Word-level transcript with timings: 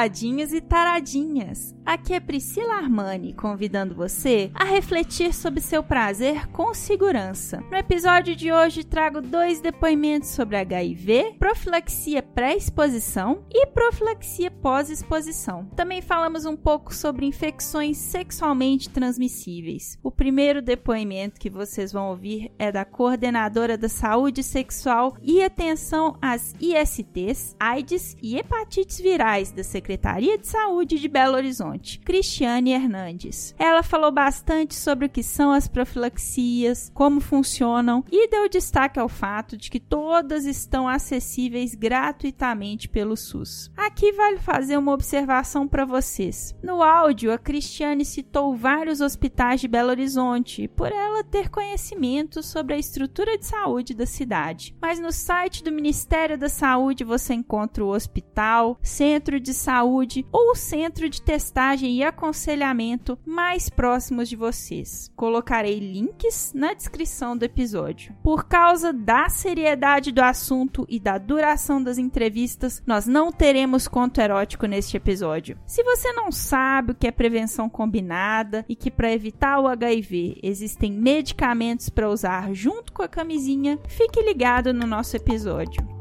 Taradinhos 0.00 0.54
e 0.54 0.62
taradinhas. 0.62 1.74
Aqui 1.84 2.14
é 2.14 2.20
Priscila 2.20 2.74
Armani 2.74 3.34
convidando 3.34 3.94
você 3.94 4.50
a 4.54 4.64
refletir 4.64 5.34
sobre 5.34 5.60
seu 5.60 5.82
prazer 5.82 6.46
com 6.52 6.72
segurança. 6.72 7.62
No 7.70 7.76
episódio 7.76 8.34
de 8.34 8.50
hoje 8.50 8.82
trago 8.82 9.20
dois 9.20 9.60
depoimentos 9.60 10.30
sobre 10.30 10.56
HIV, 10.56 11.34
profilaxia 11.38 12.22
pré-exposição 12.22 13.44
e 13.50 13.66
profilaxia 13.66 14.50
pós-exposição. 14.50 15.66
Também 15.76 16.00
falamos 16.00 16.46
um 16.46 16.56
pouco 16.56 16.94
sobre 16.94 17.26
infecções 17.26 17.98
sexualmente 17.98 18.88
transmissíveis. 18.88 19.98
O 20.02 20.10
primeiro 20.10 20.62
depoimento 20.62 21.38
que 21.38 21.50
vocês 21.50 21.92
vão 21.92 22.08
ouvir 22.08 22.50
é 22.58 22.72
da 22.72 22.86
coordenadora 22.86 23.76
da 23.76 23.88
saúde 23.88 24.42
sexual 24.42 25.14
e 25.20 25.42
atenção 25.42 26.16
às 26.22 26.54
ISTs, 26.58 27.54
AIDS 27.60 28.16
e 28.22 28.38
hepatites 28.38 28.98
virais 28.98 29.52
da 29.52 29.62
Secretaria 29.62 29.89
Secretaria 29.90 30.38
de 30.38 30.46
Saúde 30.46 31.00
de 31.00 31.08
Belo 31.08 31.34
Horizonte, 31.34 31.98
Cristiane 31.98 32.70
Hernandes. 32.70 33.52
Ela 33.58 33.82
falou 33.82 34.12
bastante 34.12 34.72
sobre 34.72 35.06
o 35.06 35.08
que 35.08 35.20
são 35.20 35.50
as 35.50 35.66
profilaxias, 35.66 36.92
como 36.94 37.20
funcionam 37.20 38.04
e 38.08 38.28
deu 38.28 38.48
destaque 38.48 39.00
ao 39.00 39.08
fato 39.08 39.56
de 39.56 39.68
que 39.68 39.80
todas 39.80 40.44
estão 40.44 40.86
acessíveis 40.86 41.74
gratuitamente 41.74 42.88
pelo 42.88 43.16
SUS. 43.16 43.68
Aqui 43.76 44.12
vale 44.12 44.38
fazer 44.38 44.76
uma 44.76 44.92
observação 44.92 45.66
para 45.66 45.84
vocês. 45.84 46.54
No 46.62 46.84
áudio, 46.84 47.32
a 47.32 47.38
Cristiane 47.38 48.04
citou 48.04 48.54
vários 48.54 49.00
hospitais 49.00 49.60
de 49.60 49.66
Belo 49.66 49.90
Horizonte, 49.90 50.68
por 50.68 50.92
ela 50.92 51.24
ter 51.24 51.48
conhecimento 51.48 52.44
sobre 52.44 52.74
a 52.74 52.78
estrutura 52.78 53.36
de 53.36 53.46
saúde 53.46 53.92
da 53.92 54.06
cidade. 54.06 54.72
Mas 54.80 55.00
no 55.00 55.10
site 55.10 55.64
do 55.64 55.72
Ministério 55.72 56.38
da 56.38 56.48
Saúde 56.48 57.02
você 57.02 57.34
encontra 57.34 57.84
o 57.84 57.88
hospital, 57.88 58.78
centro 58.80 59.40
de 59.40 59.52
saúde 59.52 59.79
saúde 59.80 60.26
ou 60.30 60.52
o 60.52 60.54
centro 60.54 61.08
de 61.08 61.22
testagem 61.22 61.96
e 61.96 62.02
aconselhamento 62.02 63.18
mais 63.24 63.70
próximos 63.70 64.28
de 64.28 64.36
vocês. 64.36 65.10
Colocarei 65.16 65.78
links 65.78 66.52
na 66.54 66.74
descrição 66.74 67.34
do 67.34 67.44
episódio. 67.44 68.14
Por 68.22 68.44
causa 68.44 68.92
da 68.92 69.28
seriedade 69.30 70.12
do 70.12 70.20
assunto 70.20 70.84
e 70.88 71.00
da 71.00 71.16
duração 71.16 71.82
das 71.82 71.96
entrevistas, 71.96 72.82
nós 72.86 73.06
não 73.06 73.32
teremos 73.32 73.88
conto 73.88 74.20
erótico 74.20 74.66
neste 74.66 74.98
episódio. 74.98 75.58
Se 75.66 75.82
você 75.82 76.12
não 76.12 76.30
sabe 76.30 76.92
o 76.92 76.94
que 76.94 77.06
é 77.06 77.10
prevenção 77.10 77.68
combinada 77.68 78.66
e 78.68 78.76
que 78.76 78.90
para 78.90 79.12
evitar 79.12 79.60
o 79.60 79.66
HIV 79.66 80.40
existem 80.42 80.92
medicamentos 80.92 81.88
para 81.88 82.10
usar 82.10 82.52
junto 82.52 82.92
com 82.92 83.02
a 83.02 83.08
camisinha, 83.08 83.78
fique 83.88 84.20
ligado 84.20 84.74
no 84.74 84.86
nosso 84.86 85.16
episódio. 85.16 85.99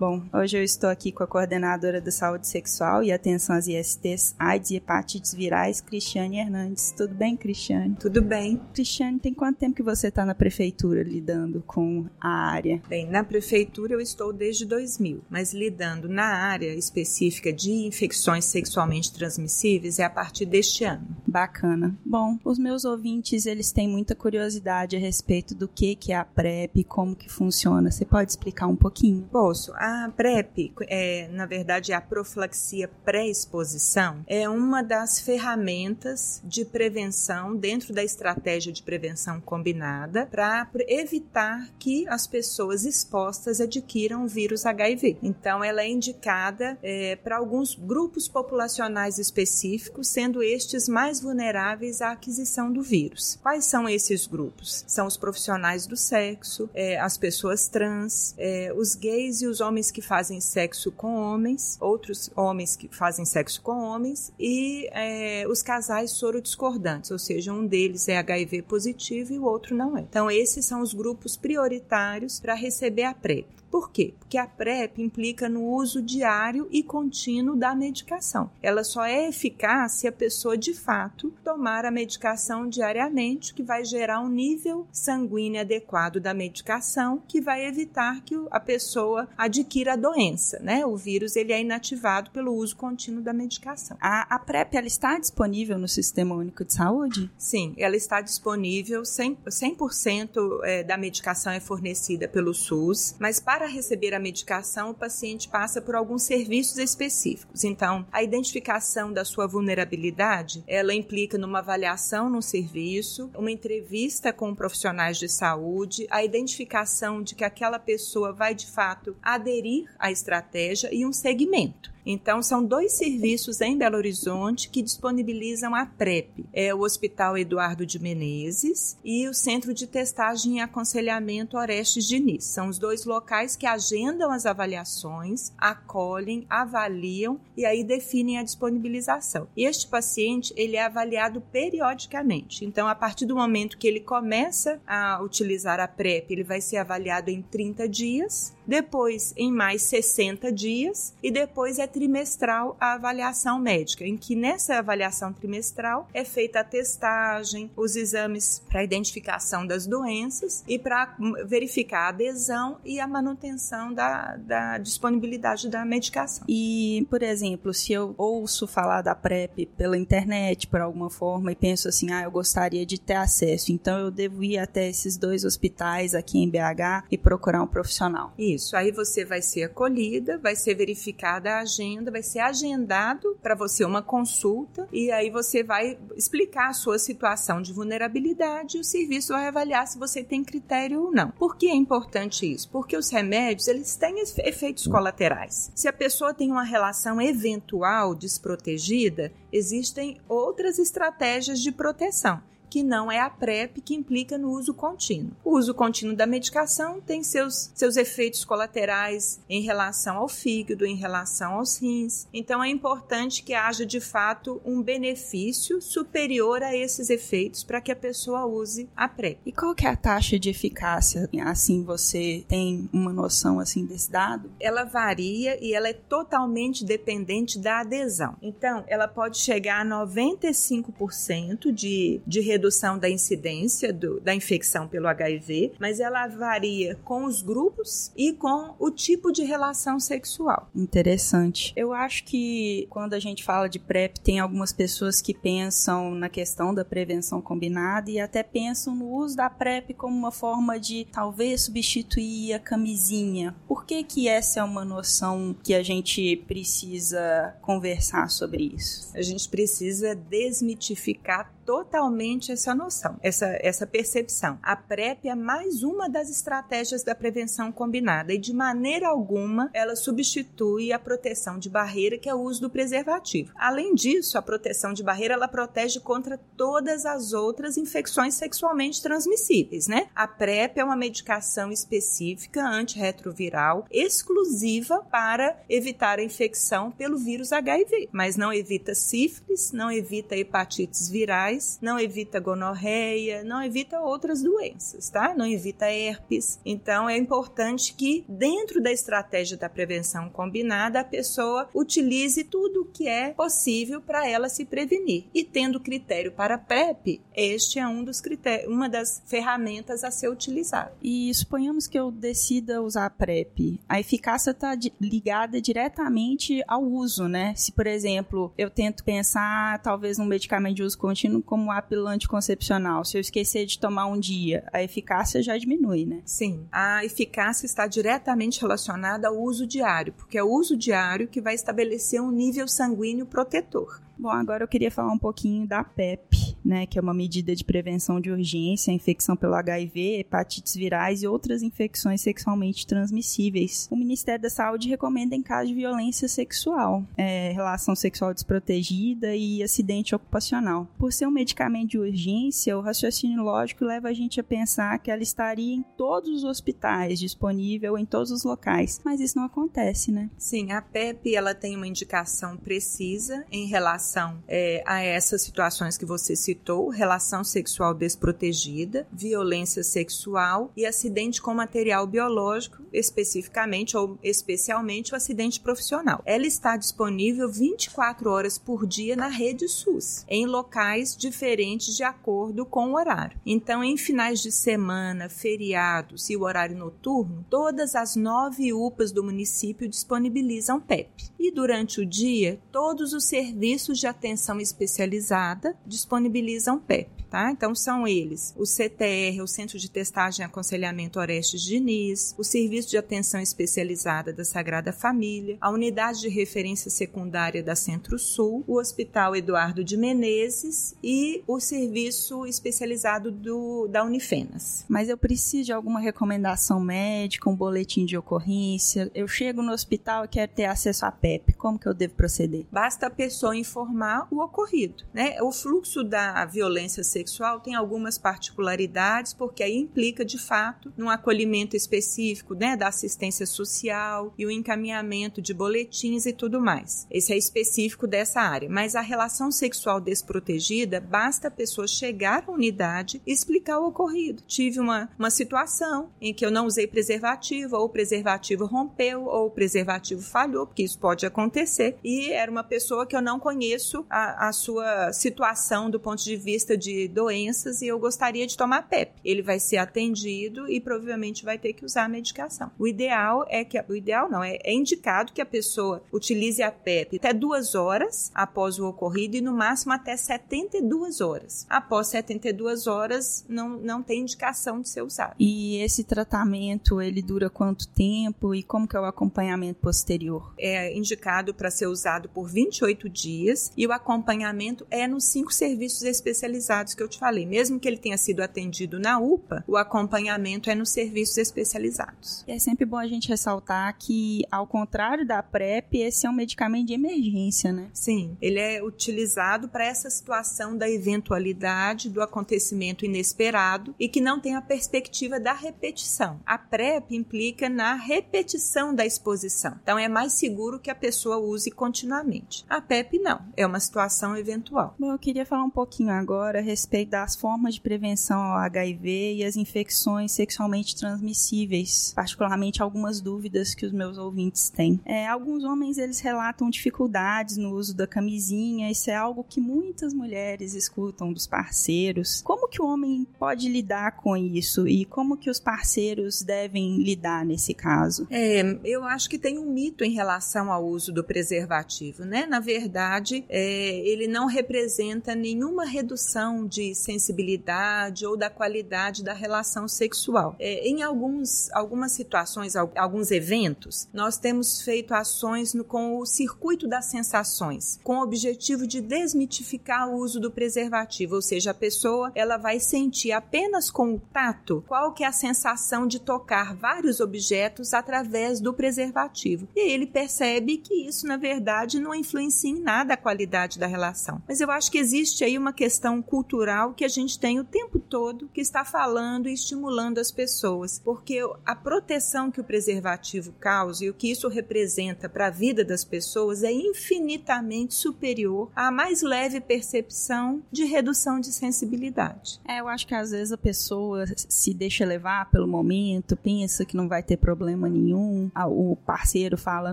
Bom, 0.00 0.22
hoje 0.32 0.56
eu 0.56 0.64
estou 0.64 0.88
aqui 0.88 1.12
com 1.12 1.22
a 1.22 1.26
coordenadora 1.26 2.00
da 2.00 2.10
saúde 2.10 2.48
sexual 2.48 3.02
e 3.02 3.12
atenção 3.12 3.54
às 3.54 3.66
ISTs, 3.68 4.34
AIDS 4.38 4.70
e 4.70 4.76
hepatites 4.76 5.34
virais, 5.34 5.82
Cristiane 5.82 6.38
Hernandes. 6.38 6.90
Tudo 6.96 7.14
bem, 7.14 7.36
Cristiane? 7.36 7.96
Tudo 8.00 8.22
bem. 8.22 8.58
Cristiane, 8.72 9.18
tem 9.18 9.34
quanto 9.34 9.58
tempo 9.58 9.76
que 9.76 9.82
você 9.82 10.08
está 10.08 10.24
na 10.24 10.34
prefeitura 10.34 11.02
lidando 11.02 11.62
com 11.66 12.06
a 12.18 12.30
área? 12.30 12.80
Bem, 12.88 13.10
na 13.10 13.22
prefeitura 13.22 13.92
eu 13.92 14.00
estou 14.00 14.32
desde 14.32 14.64
2000, 14.64 15.20
mas 15.28 15.52
lidando 15.52 16.08
na 16.08 16.24
área 16.24 16.74
específica 16.74 17.52
de 17.52 17.70
infecções 17.70 18.46
sexualmente 18.46 19.12
transmissíveis 19.12 19.98
é 19.98 20.04
a 20.04 20.08
partir 20.08 20.46
deste 20.46 20.82
ano. 20.82 21.14
Bacana. 21.26 21.94
Bom, 22.02 22.38
os 22.42 22.58
meus 22.58 22.86
ouvintes, 22.86 23.44
eles 23.44 23.70
têm 23.70 23.86
muita 23.86 24.14
curiosidade 24.14 24.96
a 24.96 24.98
respeito 24.98 25.54
do 25.54 25.68
que, 25.68 25.94
que 25.94 26.10
é 26.10 26.16
a 26.16 26.24
PrEP, 26.24 26.84
como 26.84 27.14
que 27.14 27.30
funciona. 27.30 27.90
Você 27.90 28.06
pode 28.06 28.30
explicar 28.30 28.66
um 28.66 28.76
pouquinho? 28.76 29.28
Posso. 29.30 29.74
A 29.74 29.89
a 29.90 30.08
PrEP, 30.08 30.72
é, 30.82 31.28
na 31.32 31.46
verdade, 31.46 31.92
a 31.92 32.00
profilaxia 32.00 32.88
pré-exposição, 33.04 34.24
é 34.26 34.48
uma 34.48 34.82
das 34.82 35.20
ferramentas 35.20 36.40
de 36.44 36.64
prevenção 36.64 37.56
dentro 37.56 37.92
da 37.92 38.04
estratégia 38.04 38.72
de 38.72 38.82
prevenção 38.82 39.40
combinada 39.40 40.26
para 40.26 40.68
evitar 40.88 41.68
que 41.78 42.06
as 42.08 42.26
pessoas 42.26 42.84
expostas 42.84 43.60
adquiram 43.60 44.24
o 44.24 44.28
vírus 44.28 44.64
HIV. 44.64 45.18
Então, 45.22 45.64
ela 45.64 45.82
é 45.82 45.88
indicada 45.88 46.78
é, 46.82 47.16
para 47.16 47.36
alguns 47.36 47.74
grupos 47.74 48.28
populacionais 48.28 49.18
específicos, 49.18 50.08
sendo 50.08 50.42
estes 50.42 50.88
mais 50.88 51.20
vulneráveis 51.20 52.00
à 52.00 52.12
aquisição 52.12 52.72
do 52.72 52.82
vírus. 52.82 53.38
Quais 53.42 53.64
são 53.64 53.88
esses 53.88 54.26
grupos? 54.26 54.84
São 54.86 55.06
os 55.06 55.16
profissionais 55.16 55.86
do 55.86 55.96
sexo, 55.96 56.68
é, 56.74 56.98
as 56.98 57.18
pessoas 57.18 57.68
trans, 57.68 58.34
é, 58.38 58.72
os 58.76 58.94
gays 58.94 59.42
e 59.42 59.46
os 59.46 59.60
homens 59.60 59.79
homens 59.80 59.90
que 59.90 60.02
fazem 60.02 60.40
sexo 60.40 60.92
com 60.92 61.14
homens, 61.16 61.78
outros 61.80 62.30
homens 62.36 62.76
que 62.76 62.88
fazem 62.88 63.24
sexo 63.24 63.62
com 63.62 63.82
homens 63.82 64.30
e 64.38 64.86
é, 64.92 65.46
os 65.48 65.62
casais 65.62 66.10
soro-discordantes, 66.10 67.10
ou 67.10 67.18
seja, 67.18 67.52
um 67.52 67.66
deles 67.66 68.06
é 68.08 68.18
HIV 68.18 68.62
positivo 68.62 69.32
e 69.32 69.38
o 69.38 69.44
outro 69.44 69.74
não 69.74 69.96
é. 69.96 70.02
Então, 70.02 70.30
esses 70.30 70.66
são 70.66 70.82
os 70.82 70.92
grupos 70.92 71.36
prioritários 71.36 72.38
para 72.38 72.54
receber 72.54 73.04
a 73.04 73.14
PrEP. 73.14 73.46
Por 73.70 73.90
quê? 73.90 74.14
Porque 74.18 74.36
a 74.36 74.46
PrEP 74.46 75.00
implica 75.00 75.48
no 75.48 75.64
uso 75.64 76.02
diário 76.02 76.68
e 76.70 76.82
contínuo 76.82 77.56
da 77.56 77.74
medicação. 77.74 78.50
Ela 78.60 78.82
só 78.82 79.04
é 79.04 79.28
eficaz 79.28 79.92
se 79.92 80.08
a 80.08 80.12
pessoa 80.12 80.58
de 80.58 80.74
fato 80.74 81.32
tomar 81.44 81.84
a 81.84 81.90
medicação 81.90 82.68
diariamente, 82.68 83.54
que 83.54 83.62
vai 83.62 83.84
gerar 83.84 84.20
um 84.20 84.28
nível 84.28 84.86
sanguíneo 84.92 85.60
adequado 85.60 86.18
da 86.18 86.34
medicação, 86.34 87.22
que 87.28 87.40
vai 87.40 87.64
evitar 87.64 88.22
que 88.22 88.34
a 88.50 88.58
pessoa 88.58 89.28
adquira 89.36 89.92
a 89.92 89.96
doença, 89.96 90.58
né? 90.60 90.84
O 90.84 90.96
vírus 90.96 91.36
ele 91.36 91.52
é 91.52 91.60
inativado 91.60 92.30
pelo 92.30 92.52
uso 92.52 92.76
contínuo 92.76 93.22
da 93.22 93.32
medicação. 93.32 93.96
A, 94.00 94.34
a 94.34 94.38
PrEP 94.38 94.74
ela 94.74 94.86
está 94.86 95.18
disponível 95.18 95.78
no 95.78 95.88
Sistema 95.88 96.34
Único 96.34 96.64
de 96.64 96.72
Saúde? 96.72 97.30
Sim, 97.38 97.74
ela 97.76 97.96
está 97.96 98.20
disponível 98.20 99.02
100%, 99.02 99.90
100 99.90 100.28
é, 100.64 100.82
da 100.82 100.96
medicação 100.96 101.52
é 101.52 101.60
fornecida 101.60 102.26
pelo 102.26 102.52
SUS, 102.52 103.14
mas 103.18 103.38
para 103.38 103.59
para 103.60 103.68
receber 103.68 104.14
a 104.14 104.18
medicação, 104.18 104.88
o 104.88 104.94
paciente 104.94 105.46
passa 105.46 105.82
por 105.82 105.94
alguns 105.94 106.22
serviços 106.22 106.78
específicos. 106.78 107.62
Então, 107.62 108.06
a 108.10 108.22
identificação 108.22 109.12
da 109.12 109.22
sua 109.22 109.46
vulnerabilidade, 109.46 110.64
ela 110.66 110.94
implica 110.94 111.36
numa 111.36 111.58
avaliação 111.58 112.30
no 112.30 112.40
serviço, 112.40 113.30
uma 113.36 113.50
entrevista 113.50 114.32
com 114.32 114.54
profissionais 114.54 115.18
de 115.18 115.28
saúde, 115.28 116.06
a 116.08 116.24
identificação 116.24 117.22
de 117.22 117.34
que 117.34 117.44
aquela 117.44 117.78
pessoa 117.78 118.32
vai 118.32 118.54
de 118.54 118.66
fato 118.66 119.14
aderir 119.22 119.84
à 119.98 120.10
estratégia 120.10 120.88
e 120.90 121.04
um 121.04 121.12
segmento. 121.12 121.92
Então, 122.04 122.42
são 122.42 122.64
dois 122.64 122.92
serviços 122.92 123.60
em 123.60 123.76
Belo 123.76 123.96
Horizonte 123.96 124.68
que 124.68 124.82
disponibilizam 124.82 125.74
a 125.74 125.86
PrEP. 125.86 126.46
É 126.52 126.74
o 126.74 126.80
Hospital 126.80 127.36
Eduardo 127.36 127.84
de 127.84 127.98
Menezes 127.98 128.96
e 129.04 129.28
o 129.28 129.34
Centro 129.34 129.74
de 129.74 129.86
Testagem 129.86 130.56
e 130.56 130.60
Aconselhamento 130.60 131.56
Orestes 131.56 132.06
Diniz. 132.06 132.44
São 132.44 132.68
os 132.68 132.78
dois 132.78 133.04
locais 133.04 133.56
que 133.56 133.66
agendam 133.66 134.30
as 134.30 134.46
avaliações, 134.46 135.52
acolhem, 135.58 136.46
avaliam 136.48 137.40
e 137.56 137.64
aí 137.64 137.84
definem 137.84 138.38
a 138.38 138.42
disponibilização. 138.42 139.48
Este 139.56 139.86
paciente, 139.86 140.52
ele 140.56 140.76
é 140.76 140.84
avaliado 140.84 141.40
periodicamente. 141.40 142.64
Então, 142.64 142.88
a 142.88 142.94
partir 142.94 143.26
do 143.26 143.36
momento 143.36 143.78
que 143.78 143.86
ele 143.86 144.00
começa 144.00 144.80
a 144.86 145.22
utilizar 145.22 145.80
a 145.80 145.88
PrEP, 145.88 146.30
ele 146.30 146.44
vai 146.44 146.60
ser 146.60 146.78
avaliado 146.78 147.30
em 147.30 147.42
30 147.42 147.88
dias, 147.88 148.54
depois 148.70 149.34
em 149.36 149.50
mais 149.50 149.82
60 149.82 150.52
dias 150.52 151.12
e 151.20 151.28
depois 151.28 151.80
é 151.80 151.88
trimestral 151.88 152.76
a 152.78 152.92
avaliação 152.92 153.58
médica, 153.58 154.06
em 154.06 154.16
que 154.16 154.36
nessa 154.36 154.76
avaliação 154.76 155.32
trimestral 155.32 156.08
é 156.14 156.24
feita 156.24 156.60
a 156.60 156.64
testagem, 156.64 157.68
os 157.76 157.96
exames 157.96 158.62
para 158.68 158.84
identificação 158.84 159.66
das 159.66 159.88
doenças 159.88 160.62
e 160.68 160.78
para 160.78 161.16
verificar 161.46 162.06
a 162.06 162.08
adesão 162.10 162.78
e 162.84 163.00
a 163.00 163.08
manutenção 163.08 163.92
da, 163.92 164.36
da 164.36 164.78
disponibilidade 164.78 165.68
da 165.68 165.84
medicação. 165.84 166.44
E, 166.48 167.04
por 167.10 167.24
exemplo, 167.24 167.74
se 167.74 167.92
eu 167.92 168.14
ouço 168.16 168.68
falar 168.68 169.02
da 169.02 169.16
PrEP 169.16 169.66
pela 169.76 169.98
internet, 169.98 170.68
por 170.68 170.80
alguma 170.80 171.10
forma, 171.10 171.50
e 171.50 171.56
penso 171.56 171.88
assim, 171.88 172.12
ah, 172.12 172.22
eu 172.22 172.30
gostaria 172.30 172.86
de 172.86 173.00
ter 173.00 173.14
acesso, 173.14 173.72
então 173.72 173.98
eu 173.98 174.12
devo 174.12 174.44
ir 174.44 174.58
até 174.58 174.88
esses 174.88 175.16
dois 175.16 175.44
hospitais 175.44 176.14
aqui 176.14 176.38
em 176.38 176.48
BH 176.48 177.06
e 177.10 177.18
procurar 177.18 177.64
um 177.64 177.66
profissional. 177.66 178.32
Isso, 178.38 178.59
aí 178.74 178.90
você 178.90 179.24
vai 179.24 179.42
ser 179.42 179.64
acolhida, 179.64 180.38
vai 180.38 180.56
ser 180.56 180.74
verificada 180.74 181.52
a 181.52 181.60
agenda, 181.60 182.10
vai 182.10 182.22
ser 182.22 182.40
agendado 182.40 183.36
para 183.42 183.54
você 183.54 183.84
uma 183.84 184.02
consulta 184.02 184.88
e 184.92 185.10
aí 185.10 185.30
você 185.30 185.62
vai 185.62 185.98
explicar 186.16 186.68
a 186.68 186.72
sua 186.72 186.98
situação 186.98 187.60
de 187.62 187.72
vulnerabilidade 187.72 188.76
e 188.76 188.80
o 188.80 188.84
serviço 188.84 189.32
vai 189.32 189.48
avaliar 189.48 189.86
se 189.86 189.98
você 189.98 190.22
tem 190.22 190.44
critério 190.44 191.04
ou 191.04 191.10
não. 191.10 191.30
Por 191.30 191.56
que 191.56 191.68
é 191.68 191.74
importante 191.74 192.50
isso? 192.50 192.68
Porque 192.70 192.96
os 192.96 193.10
remédios, 193.10 193.68
eles 193.68 193.96
têm 193.96 194.16
efeitos 194.20 194.86
colaterais. 194.86 195.70
Se 195.74 195.88
a 195.88 195.92
pessoa 195.92 196.34
tem 196.34 196.50
uma 196.50 196.64
relação 196.64 197.20
eventual 197.20 198.14
desprotegida, 198.14 199.32
existem 199.52 200.20
outras 200.28 200.78
estratégias 200.78 201.60
de 201.60 201.72
proteção 201.72 202.40
que 202.70 202.82
não 202.84 203.10
é 203.10 203.20
a 203.20 203.28
PrEP, 203.28 203.80
que 203.80 203.94
implica 203.94 204.38
no 204.38 204.50
uso 204.50 204.72
contínuo. 204.72 205.32
O 205.44 205.58
uso 205.58 205.74
contínuo 205.74 206.14
da 206.14 206.26
medicação 206.26 207.00
tem 207.00 207.24
seus, 207.24 207.72
seus 207.74 207.96
efeitos 207.96 208.44
colaterais 208.44 209.40
em 209.48 209.60
relação 209.60 210.16
ao 210.16 210.28
fígado, 210.28 210.86
em 210.86 210.94
relação 210.94 211.54
aos 211.54 211.76
rins. 211.78 212.28
Então 212.32 212.62
é 212.62 212.68
importante 212.68 213.42
que 213.42 213.52
haja 213.52 213.84
de 213.84 214.00
fato 214.00 214.60
um 214.64 214.80
benefício 214.80 215.82
superior 215.82 216.62
a 216.62 216.76
esses 216.76 217.10
efeitos 217.10 217.64
para 217.64 217.80
que 217.80 217.90
a 217.90 217.96
pessoa 217.96 218.46
use 218.46 218.88
a 218.96 219.08
PrEP. 219.08 219.38
E 219.44 219.52
qual 219.52 219.74
que 219.74 219.86
é 219.86 219.90
a 219.90 219.96
taxa 219.96 220.38
de 220.38 220.48
eficácia? 220.48 221.28
Assim 221.44 221.82
você 221.82 222.44
tem 222.46 222.88
uma 222.92 223.12
noção 223.12 223.58
assim 223.58 223.84
desse 223.84 224.10
dado? 224.10 224.50
Ela 224.60 224.84
varia 224.84 225.58
e 225.64 225.74
ela 225.74 225.88
é 225.88 225.92
totalmente 225.92 226.84
dependente 226.84 227.58
da 227.58 227.80
adesão. 227.80 228.36
Então, 228.40 228.84
ela 228.86 229.08
pode 229.08 229.38
chegar 229.38 229.80
a 229.80 229.84
95% 229.84 231.72
de, 231.72 232.20
de 232.26 232.40
redução 232.40 232.59
redução 232.60 232.98
da 232.98 233.08
incidência 233.08 233.90
do, 233.90 234.20
da 234.20 234.34
infecção 234.34 234.86
pelo 234.86 235.08
HIV, 235.08 235.72
mas 235.78 235.98
ela 235.98 236.26
varia 236.28 236.94
com 237.02 237.24
os 237.24 237.40
grupos 237.40 238.12
e 238.14 238.34
com 238.34 238.74
o 238.78 238.90
tipo 238.90 239.32
de 239.32 239.42
relação 239.42 239.98
sexual. 239.98 240.68
Interessante. 240.74 241.72
Eu 241.74 241.94
acho 241.94 242.24
que 242.24 242.86
quando 242.90 243.14
a 243.14 243.18
gente 243.18 243.42
fala 243.42 243.66
de 243.66 243.78
PrEP, 243.78 244.20
tem 244.20 244.38
algumas 244.38 244.72
pessoas 244.72 245.22
que 245.22 245.32
pensam 245.32 246.14
na 246.14 246.28
questão 246.28 246.74
da 246.74 246.84
prevenção 246.84 247.40
combinada 247.40 248.10
e 248.10 248.20
até 248.20 248.42
pensam 248.42 248.94
no 248.94 249.08
uso 249.08 249.36
da 249.36 249.48
PrEP 249.48 249.94
como 249.94 250.16
uma 250.16 250.30
forma 250.30 250.78
de 250.78 251.06
talvez 251.10 251.62
substituir 251.62 252.52
a 252.52 252.58
camisinha. 252.58 253.54
Por 253.66 253.86
que 253.86 254.04
que 254.04 254.28
essa 254.28 254.60
é 254.60 254.62
uma 254.62 254.84
noção 254.84 255.56
que 255.64 255.72
a 255.72 255.82
gente 255.82 256.36
precisa 256.46 257.54
conversar 257.62 258.28
sobre 258.28 258.74
isso? 258.76 259.10
A 259.16 259.22
gente 259.22 259.48
precisa 259.48 260.14
desmitificar 260.14 261.50
totalmente 261.70 262.50
essa 262.50 262.74
noção, 262.74 263.16
essa, 263.22 263.46
essa 263.60 263.86
percepção. 263.86 264.58
A 264.60 264.74
PrEP 264.74 265.28
é 265.28 265.36
mais 265.36 265.84
uma 265.84 266.10
das 266.10 266.28
estratégias 266.28 267.04
da 267.04 267.14
prevenção 267.14 267.70
combinada 267.70 268.34
e 268.34 268.38
de 268.38 268.52
maneira 268.52 269.06
alguma 269.06 269.70
ela 269.72 269.94
substitui 269.94 270.92
a 270.92 270.98
proteção 270.98 271.60
de 271.60 271.70
barreira 271.70 272.18
que 272.18 272.28
é 272.28 272.34
o 272.34 272.40
uso 272.40 272.62
do 272.62 272.70
preservativo. 272.70 273.52
Além 273.54 273.94
disso, 273.94 274.36
a 274.36 274.42
proteção 274.42 274.92
de 274.92 275.04
barreira 275.04 275.34
ela 275.34 275.46
protege 275.46 276.00
contra 276.00 276.36
todas 276.56 277.06
as 277.06 277.32
outras 277.32 277.76
infecções 277.76 278.34
sexualmente 278.34 279.00
transmissíveis, 279.00 279.86
né? 279.86 280.08
A 280.12 280.26
PrEP 280.26 280.76
é 280.76 280.84
uma 280.84 280.96
medicação 280.96 281.70
específica 281.70 282.66
antirretroviral 282.66 283.86
exclusiva 283.92 285.06
para 285.08 285.56
evitar 285.68 286.18
a 286.18 286.24
infecção 286.24 286.90
pelo 286.90 287.16
vírus 287.16 287.52
HIV, 287.52 288.08
mas 288.10 288.36
não 288.36 288.52
evita 288.52 288.92
sífilis, 288.92 289.70
não 289.70 289.88
evita 289.88 290.36
hepatites 290.36 291.08
virais 291.08 291.59
não 291.80 291.98
evita 291.98 292.40
gonorreia, 292.40 293.42
não 293.44 293.62
evita 293.62 294.00
outras 294.00 294.42
doenças, 294.42 295.08
tá? 295.08 295.34
Não 295.34 295.46
evita 295.46 295.90
herpes. 295.90 296.58
Então 296.64 297.08
é 297.08 297.16
importante 297.16 297.94
que 297.94 298.24
dentro 298.28 298.82
da 298.82 298.92
estratégia 298.92 299.56
da 299.56 299.68
prevenção 299.68 300.28
combinada 300.28 301.00
a 301.00 301.04
pessoa 301.04 301.68
utilize 301.74 302.44
tudo 302.44 302.82
o 302.82 302.84
que 302.86 303.08
é 303.08 303.30
possível 303.30 304.00
para 304.00 304.28
ela 304.28 304.48
se 304.48 304.64
prevenir. 304.64 305.24
E 305.34 305.44
tendo 305.44 305.80
critério 305.80 306.32
para 306.32 306.58
PrEP, 306.58 307.20
este 307.34 307.78
é 307.78 307.86
um 307.86 308.04
dos 308.04 308.20
critérios, 308.20 308.72
uma 308.72 308.88
das 308.88 309.22
ferramentas 309.26 310.04
a 310.04 310.10
ser 310.10 310.28
utilizada. 310.28 310.92
E 311.02 311.32
suponhamos 311.34 311.86
que 311.86 311.98
eu 311.98 312.10
decida 312.10 312.82
usar 312.82 313.06
a 313.06 313.10
PrEP, 313.10 313.80
a 313.88 314.00
eficácia 314.00 314.50
está 314.50 314.76
ligada 315.00 315.60
diretamente 315.60 316.62
ao 316.66 316.82
uso, 316.82 317.28
né? 317.28 317.54
Se, 317.56 317.72
por 317.72 317.86
exemplo, 317.86 318.52
eu 318.56 318.70
tento 318.70 319.04
pensar 319.04 319.80
talvez 319.82 320.18
num 320.18 320.24
medicamento 320.24 320.76
de 320.76 320.82
uso 320.82 320.98
contínuo 320.98 321.39
como 321.40 321.70
a 321.70 321.80
pílula 321.80 322.10
anticoncepcional, 322.10 323.04
se 323.04 323.16
eu 323.16 323.20
esquecer 323.20 323.66
de 323.66 323.78
tomar 323.78 324.06
um 324.06 324.18
dia, 324.18 324.64
a 324.72 324.82
eficácia 324.82 325.42
já 325.42 325.56
diminui, 325.56 326.04
né? 326.04 326.22
Sim, 326.24 326.66
a 326.70 327.04
eficácia 327.04 327.66
está 327.66 327.86
diretamente 327.86 328.60
relacionada 328.60 329.28
ao 329.28 329.40
uso 329.40 329.66
diário, 329.66 330.12
porque 330.12 330.38
é 330.38 330.42
o 330.42 330.50
uso 330.50 330.76
diário 330.76 331.28
que 331.28 331.40
vai 331.40 331.54
estabelecer 331.54 332.20
um 332.20 332.30
nível 332.30 332.66
sanguíneo 332.68 333.26
protetor. 333.26 334.00
Bom, 334.20 334.28
agora 334.28 334.62
eu 334.62 334.68
queria 334.68 334.90
falar 334.90 335.10
um 335.10 335.18
pouquinho 335.18 335.66
da 335.66 335.82
PEP, 335.82 336.54
né, 336.62 336.84
que 336.84 336.98
é 336.98 337.02
uma 337.02 337.14
medida 337.14 337.56
de 337.56 337.64
prevenção 337.64 338.20
de 338.20 338.30
urgência, 338.30 338.92
infecção 338.92 339.34
pelo 339.34 339.54
HIV, 339.54 340.18
hepatites 340.18 340.74
virais 340.74 341.22
e 341.22 341.26
outras 341.26 341.62
infecções 341.62 342.20
sexualmente 342.20 342.86
transmissíveis. 342.86 343.88
O 343.90 343.96
Ministério 343.96 344.42
da 344.42 344.50
Saúde 344.50 344.90
recomenda 344.90 345.34
em 345.34 345.42
caso 345.42 345.68
de 345.68 345.74
violência 345.74 346.28
sexual, 346.28 347.02
é, 347.16 347.50
relação 347.52 347.94
sexual 347.96 348.34
desprotegida 348.34 349.34
e 349.34 349.62
acidente 349.62 350.14
ocupacional. 350.14 350.86
Por 350.98 351.14
ser 351.14 351.26
um 351.26 351.30
medicamento 351.30 351.92
de 351.92 351.98
urgência, 351.98 352.76
o 352.76 352.82
raciocínio 352.82 353.42
lógico 353.42 353.86
leva 353.86 354.08
a 354.08 354.12
gente 354.12 354.38
a 354.38 354.44
pensar 354.44 354.98
que 354.98 355.10
ela 355.10 355.22
estaria 355.22 355.74
em 355.74 355.82
todos 355.96 356.28
os 356.28 356.44
hospitais, 356.44 357.18
disponível 357.18 357.96
em 357.96 358.04
todos 358.04 358.30
os 358.30 358.44
locais, 358.44 359.00
mas 359.02 359.18
isso 359.18 359.38
não 359.38 359.46
acontece, 359.46 360.12
né? 360.12 360.28
Sim, 360.36 360.72
a 360.72 360.82
PEP 360.82 361.34
ela 361.34 361.54
tem 361.54 361.74
uma 361.74 361.88
indicação 361.88 362.58
precisa 362.58 363.46
em 363.50 363.66
relação 363.66 364.09
relação 364.10 364.42
é, 364.48 364.82
a 364.86 365.00
essas 365.02 365.42
situações 365.42 365.96
que 365.96 366.04
você 366.04 366.34
citou, 366.34 366.88
relação 366.88 367.44
sexual 367.44 367.94
desprotegida, 367.94 369.06
violência 369.12 369.84
sexual 369.84 370.72
e 370.76 370.84
acidente 370.84 371.40
com 371.40 371.54
material 371.54 372.06
biológico, 372.06 372.82
especificamente 372.92 373.96
ou 373.96 374.18
especialmente 374.22 375.12
o 375.12 375.16
acidente 375.16 375.60
profissional. 375.60 376.22
Ela 376.26 376.46
está 376.46 376.76
disponível 376.76 377.50
24 377.50 378.30
horas 378.30 378.58
por 378.58 378.86
dia 378.86 379.14
na 379.14 379.28
rede 379.28 379.68
SUS, 379.68 380.24
em 380.28 380.46
locais 380.46 381.16
diferentes 381.16 381.96
de 381.96 382.02
acordo 382.02 382.66
com 382.66 382.90
o 382.90 382.96
horário. 382.96 383.38
Então, 383.46 383.84
em 383.84 383.96
finais 383.96 384.40
de 384.40 384.50
semana, 384.50 385.28
feriados 385.28 386.30
e 386.30 386.36
o 386.36 386.42
horário 386.42 386.76
noturno, 386.76 387.44
todas 387.48 387.94
as 387.94 388.16
nove 388.16 388.72
UPAs 388.72 389.12
do 389.12 389.22
município 389.22 389.88
disponibilizam 389.88 390.80
PEP. 390.80 391.30
E 391.38 391.52
durante 391.52 392.00
o 392.00 392.06
dia, 392.06 392.60
todos 392.72 393.12
os 393.12 393.24
serviços 393.24 393.99
de 394.00 394.06
atenção 394.06 394.58
especializada 394.58 395.76
disponibilizam 395.86 396.78
PEP 396.78 397.19
tá? 397.30 397.50
Então 397.50 397.74
são 397.74 398.06
eles: 398.06 398.52
o 398.58 398.66
CTR, 398.66 399.40
o 399.40 399.46
Centro 399.46 399.78
de 399.78 399.90
Testagem 399.90 400.42
e 400.42 400.46
Aconselhamento 400.46 401.20
Orestes 401.20 401.62
Diniz, 401.62 402.34
o 402.36 402.44
Serviço 402.44 402.90
de 402.90 402.98
Atenção 402.98 403.40
Especializada 403.40 404.32
da 404.32 404.44
Sagrada 404.44 404.92
Família, 404.92 405.56
a 405.60 405.70
Unidade 405.70 406.20
de 406.20 406.28
Referência 406.28 406.90
Secundária 406.90 407.62
da 407.62 407.76
Centro-Sul, 407.76 408.64
o 408.66 408.78
Hospital 408.78 409.36
Eduardo 409.36 409.84
de 409.84 409.96
Menezes 409.96 410.94
e 411.02 411.42
o 411.46 411.60
Serviço 411.60 412.44
Especializado 412.44 413.30
do, 413.30 413.86
da 413.86 414.04
Unifenas. 414.04 414.84
Mas 414.88 415.08
eu 415.08 415.16
preciso 415.16 415.66
de 415.66 415.72
alguma 415.72 416.00
recomendação 416.00 416.80
médica, 416.80 417.48
um 417.48 417.54
boletim 417.54 418.04
de 418.04 418.16
ocorrência. 418.16 419.10
Eu 419.14 419.28
chego 419.28 419.62
no 419.62 419.72
hospital 419.72 420.24
e 420.24 420.28
quero 420.28 420.50
ter 420.52 420.64
acesso 420.64 421.06
à 421.06 421.12
PEP. 421.12 421.52
Como 421.52 421.78
que 421.78 421.86
eu 421.86 421.94
devo 421.94 422.14
proceder? 422.14 422.66
Basta 422.72 423.06
a 423.06 423.10
pessoa 423.10 423.56
informar 423.56 424.26
o 424.30 424.42
ocorrido, 424.42 425.04
né? 425.12 425.40
O 425.42 425.52
fluxo 425.52 426.02
da 426.02 426.44
violência 426.44 427.04
sexual 427.04 427.19
sexual 427.20 427.60
tem 427.60 427.74
algumas 427.74 428.16
particularidades, 428.16 429.34
porque 429.34 429.62
aí 429.62 429.76
implica, 429.76 430.24
de 430.24 430.38
fato, 430.38 430.92
num 430.96 431.10
acolhimento 431.10 431.76
específico 431.76 432.54
né, 432.54 432.76
da 432.76 432.88
assistência 432.88 433.46
social 433.46 434.32
e 434.38 434.46
o 434.46 434.50
encaminhamento 434.50 435.42
de 435.42 435.52
boletins 435.52 436.24
e 436.24 436.32
tudo 436.32 436.60
mais. 436.60 437.06
Esse 437.10 437.32
é 437.32 437.36
específico 437.36 438.06
dessa 438.06 438.40
área. 438.40 438.68
Mas 438.68 438.94
a 438.94 439.00
relação 439.00 439.52
sexual 439.52 440.00
desprotegida, 440.00 441.00
basta 441.00 441.48
a 441.48 441.50
pessoa 441.50 441.86
chegar 441.86 442.44
à 442.46 442.52
unidade 442.52 443.20
e 443.26 443.32
explicar 443.32 443.78
o 443.78 443.88
ocorrido. 443.88 444.42
Tive 444.46 444.80
uma, 444.80 445.10
uma 445.18 445.30
situação 445.30 446.10
em 446.20 446.32
que 446.32 446.44
eu 446.44 446.50
não 446.50 446.66
usei 446.66 446.86
preservativo, 446.86 447.76
ou 447.76 447.84
o 447.84 447.88
preservativo 447.88 448.64
rompeu, 448.64 449.24
ou 449.24 449.46
o 449.46 449.50
preservativo 449.50 450.22
falhou, 450.22 450.66
porque 450.66 450.82
isso 450.82 450.98
pode 450.98 451.26
acontecer, 451.26 451.98
e 452.02 452.30
era 452.30 452.50
uma 452.50 452.64
pessoa 452.64 453.06
que 453.06 453.14
eu 453.14 453.20
não 453.20 453.38
conheço 453.38 454.06
a, 454.08 454.48
a 454.48 454.52
sua 454.52 455.12
situação 455.12 455.90
do 455.90 456.00
ponto 456.00 456.22
de 456.22 456.36
vista 456.36 456.76
de 456.76 457.09
doenças 457.10 457.82
e 457.82 457.88
eu 457.88 457.98
gostaria 457.98 458.46
de 458.46 458.56
tomar 458.56 458.88
PEP. 458.88 459.12
Ele 459.24 459.42
vai 459.42 459.60
ser 459.60 459.76
atendido 459.76 460.68
e 460.68 460.80
provavelmente 460.80 461.44
vai 461.44 461.58
ter 461.58 461.72
que 461.72 461.84
usar 461.84 462.04
a 462.04 462.08
medicação. 462.08 462.70
O 462.78 462.86
ideal 462.86 463.44
é 463.48 463.64
que 463.64 463.78
o 463.88 463.94
ideal 463.94 464.30
não 464.30 464.42
é, 464.42 464.58
é 464.62 464.72
indicado 464.72 465.32
que 465.32 465.40
a 465.40 465.46
pessoa 465.46 466.02
utilize 466.12 466.62
a 466.62 466.70
PEP 466.70 467.16
até 467.16 467.32
duas 467.32 467.74
horas 467.74 468.30
após 468.34 468.78
o 468.78 468.86
ocorrido 468.86 469.36
e 469.36 469.40
no 469.40 469.52
máximo 469.52 469.92
até 469.92 470.16
72 470.16 471.20
horas. 471.20 471.66
Após 471.68 472.08
72 472.08 472.86
horas 472.86 473.44
não, 473.48 473.70
não 473.70 474.02
tem 474.02 474.20
indicação 474.22 474.80
de 474.80 474.88
ser 474.88 475.02
usado. 475.02 475.34
E 475.38 475.76
esse 475.78 476.04
tratamento 476.04 477.00
ele 477.00 477.22
dura 477.22 477.50
quanto 477.50 477.88
tempo 477.88 478.54
e 478.54 478.62
como 478.62 478.86
que 478.86 478.96
é 478.96 479.00
o 479.00 479.04
acompanhamento 479.04 479.80
posterior? 479.80 480.54
É 480.58 480.96
indicado 480.96 481.52
para 481.54 481.70
ser 481.70 481.86
usado 481.86 482.28
por 482.28 482.48
28 482.48 483.08
dias 483.08 483.72
e 483.76 483.86
o 483.86 483.92
acompanhamento 483.92 484.86
é 484.90 485.06
nos 485.06 485.24
cinco 485.24 485.52
serviços 485.52 486.02
especializados 486.02 486.94
que 487.00 487.04
eu 487.04 487.08
te 487.08 487.18
falei. 487.18 487.46
Mesmo 487.46 487.80
que 487.80 487.88
ele 487.88 487.96
tenha 487.96 488.18
sido 488.18 488.40
atendido 488.40 489.00
na 489.00 489.18
UPA, 489.18 489.64
o 489.66 489.76
acompanhamento 489.76 490.68
é 490.68 490.74
nos 490.74 490.90
serviços 490.90 491.38
especializados. 491.38 492.44
E 492.46 492.52
é 492.52 492.58
sempre 492.58 492.84
bom 492.84 492.98
a 492.98 493.06
gente 493.06 493.28
ressaltar 493.28 493.96
que, 493.98 494.44
ao 494.50 494.66
contrário 494.66 495.26
da 495.26 495.42
PrEP, 495.42 495.94
esse 495.94 496.26
é 496.26 496.30
um 496.30 496.34
medicamento 496.34 496.88
de 496.88 496.92
emergência, 496.92 497.72
né? 497.72 497.88
Sim, 497.94 498.36
ele 498.40 498.58
é 498.58 498.82
utilizado 498.84 499.68
para 499.68 499.84
essa 499.84 500.10
situação 500.10 500.76
da 500.76 500.90
eventualidade 500.90 502.10
do 502.10 502.20
acontecimento 502.20 503.04
inesperado 503.04 503.94
e 503.98 504.08
que 504.08 504.20
não 504.20 504.38
tem 504.38 504.54
a 504.54 504.60
perspectiva 504.60 505.40
da 505.40 505.54
repetição. 505.54 506.40
A 506.44 506.58
PrEP 506.58 507.12
implica 507.12 507.68
na 507.70 507.94
repetição 507.94 508.94
da 508.94 509.06
exposição. 509.06 509.78
Então 509.82 509.98
é 509.98 510.08
mais 510.08 510.34
seguro 510.34 510.78
que 510.78 510.90
a 510.90 510.94
pessoa 510.94 511.38
use 511.38 511.70
continuamente. 511.70 512.64
A 512.68 512.80
PEP 512.80 513.18
não, 513.20 513.40
é 513.56 513.66
uma 513.66 513.80
situação 513.80 514.36
eventual. 514.36 514.94
Bom, 514.98 515.12
eu 515.12 515.18
queria 515.18 515.46
falar 515.46 515.64
um 515.64 515.70
pouquinho 515.70 516.10
agora 516.10 516.58
a 516.58 516.62
respeito 516.62 516.89
das 517.08 517.36
formas 517.36 517.74
de 517.74 517.80
prevenção 517.80 518.40
ao 518.40 518.58
HIV 518.58 519.34
e 519.36 519.44
as 519.44 519.56
infecções 519.56 520.32
sexualmente 520.32 520.96
transmissíveis, 520.96 522.12
particularmente 522.14 522.82
algumas 522.82 523.20
dúvidas 523.20 523.74
que 523.74 523.86
os 523.86 523.92
meus 523.92 524.18
ouvintes 524.18 524.70
têm. 524.70 525.00
É, 525.04 525.26
alguns 525.26 525.62
homens 525.62 525.98
eles 525.98 526.18
relatam 526.20 526.68
dificuldades 526.68 527.56
no 527.56 527.70
uso 527.70 527.96
da 527.96 528.06
camisinha, 528.06 528.90
isso 528.90 529.08
é 529.08 529.14
algo 529.14 529.44
que 529.48 529.60
muitas 529.60 530.12
mulheres 530.12 530.74
escutam 530.74 531.32
dos 531.32 531.46
parceiros. 531.46 532.42
Como 532.42 532.68
que 532.68 532.82
o 532.82 532.86
homem 532.86 533.26
pode 533.38 533.68
lidar 533.68 534.16
com 534.16 534.36
isso 534.36 534.88
e 534.88 535.04
como 535.04 535.36
que 535.36 535.48
os 535.48 535.60
parceiros 535.60 536.42
devem 536.42 536.98
lidar 536.98 537.44
nesse 537.46 537.72
caso? 537.72 538.26
É, 538.30 538.62
eu 538.84 539.04
acho 539.04 539.30
que 539.30 539.38
tem 539.38 539.58
um 539.58 539.70
mito 539.72 540.02
em 540.02 540.12
relação 540.12 540.72
ao 540.72 540.84
uso 540.84 541.12
do 541.12 541.22
preservativo, 541.22 542.24
né? 542.24 542.46
Na 542.46 542.58
verdade, 542.58 543.44
é, 543.48 544.08
ele 544.08 544.26
não 544.26 544.46
representa 544.46 545.34
nenhuma 545.34 545.84
redução 545.84 546.66
de 546.66 546.79
sensibilidade 546.94 548.26
ou 548.26 548.36
da 548.36 548.48
qualidade 548.48 549.22
da 549.22 549.32
relação 549.32 549.86
sexual. 549.86 550.56
É, 550.58 550.86
em 550.88 551.02
alguns, 551.02 551.70
algumas 551.72 552.12
situações, 552.12 552.74
alguns 552.76 553.30
eventos, 553.30 554.08
nós 554.12 554.38
temos 554.38 554.80
feito 554.80 555.12
ações 555.12 555.74
no, 555.74 555.84
com 555.84 556.18
o 556.18 556.26
circuito 556.26 556.88
das 556.88 557.06
sensações, 557.06 557.98
com 558.02 558.18
o 558.18 558.22
objetivo 558.22 558.86
de 558.86 559.00
desmitificar 559.00 560.08
o 560.08 560.16
uso 560.16 560.40
do 560.40 560.50
preservativo, 560.50 561.34
ou 561.34 561.42
seja, 561.42 561.72
a 561.72 561.74
pessoa 561.74 562.32
ela 562.34 562.56
vai 562.56 562.80
sentir 562.80 563.32
apenas 563.32 563.90
com 563.90 564.14
o 564.14 564.20
tato 564.32 564.84
qual 564.86 565.12
que 565.12 565.24
é 565.24 565.26
a 565.26 565.32
sensação 565.32 566.06
de 566.06 566.18
tocar 566.18 566.74
vários 566.74 567.20
objetos 567.20 567.92
através 567.92 568.60
do 568.60 568.72
preservativo. 568.72 569.68
E 569.74 569.90
ele 569.92 570.06
percebe 570.06 570.76
que 570.76 571.06
isso, 571.06 571.26
na 571.26 571.36
verdade, 571.36 572.00
não 572.00 572.14
influencia 572.14 572.70
em 572.70 572.80
nada 572.80 573.14
a 573.14 573.16
qualidade 573.16 573.78
da 573.78 573.86
relação. 573.86 574.42
Mas 574.48 574.60
eu 574.60 574.70
acho 574.70 574.90
que 574.90 574.98
existe 574.98 575.44
aí 575.44 575.58
uma 575.58 575.72
questão 575.72 576.22
cultural 576.22 576.59
que 576.94 577.04
a 577.04 577.08
gente 577.08 577.38
tem 577.38 577.58
o 577.58 577.64
tempo 577.64 577.98
todo 577.98 578.48
que 578.52 578.60
está 578.60 578.84
falando 578.84 579.48
e 579.48 579.54
estimulando 579.54 580.18
as 580.18 580.30
pessoas, 580.30 580.98
porque 580.98 581.40
a 581.64 581.74
proteção 581.74 582.50
que 582.50 582.60
o 582.60 582.64
preservativo 582.64 583.52
causa 583.58 584.04
e 584.04 584.10
o 584.10 584.14
que 584.14 584.30
isso 584.30 584.46
representa 584.48 585.28
para 585.28 585.46
a 585.46 585.50
vida 585.50 585.82
das 585.84 586.04
pessoas 586.04 586.62
é 586.62 586.70
infinitamente 586.70 587.94
superior 587.94 588.70
à 588.76 588.90
mais 588.90 589.22
leve 589.22 589.60
percepção 589.60 590.62
de 590.70 590.84
redução 590.84 591.40
de 591.40 591.52
sensibilidade. 591.52 592.60
É, 592.68 592.80
eu 592.80 592.88
acho 592.88 593.06
que 593.06 593.14
às 593.14 593.30
vezes 593.30 593.52
a 593.52 593.58
pessoa 593.58 594.26
se 594.36 594.74
deixa 594.74 595.04
levar 595.04 595.50
pelo 595.50 595.66
momento, 595.66 596.36
pensa 596.36 596.84
que 596.84 596.96
não 596.96 597.08
vai 597.08 597.22
ter 597.22 597.38
problema 597.38 597.88
nenhum, 597.88 598.50
o 598.68 598.96
parceiro 598.96 599.56
fala, 599.56 599.92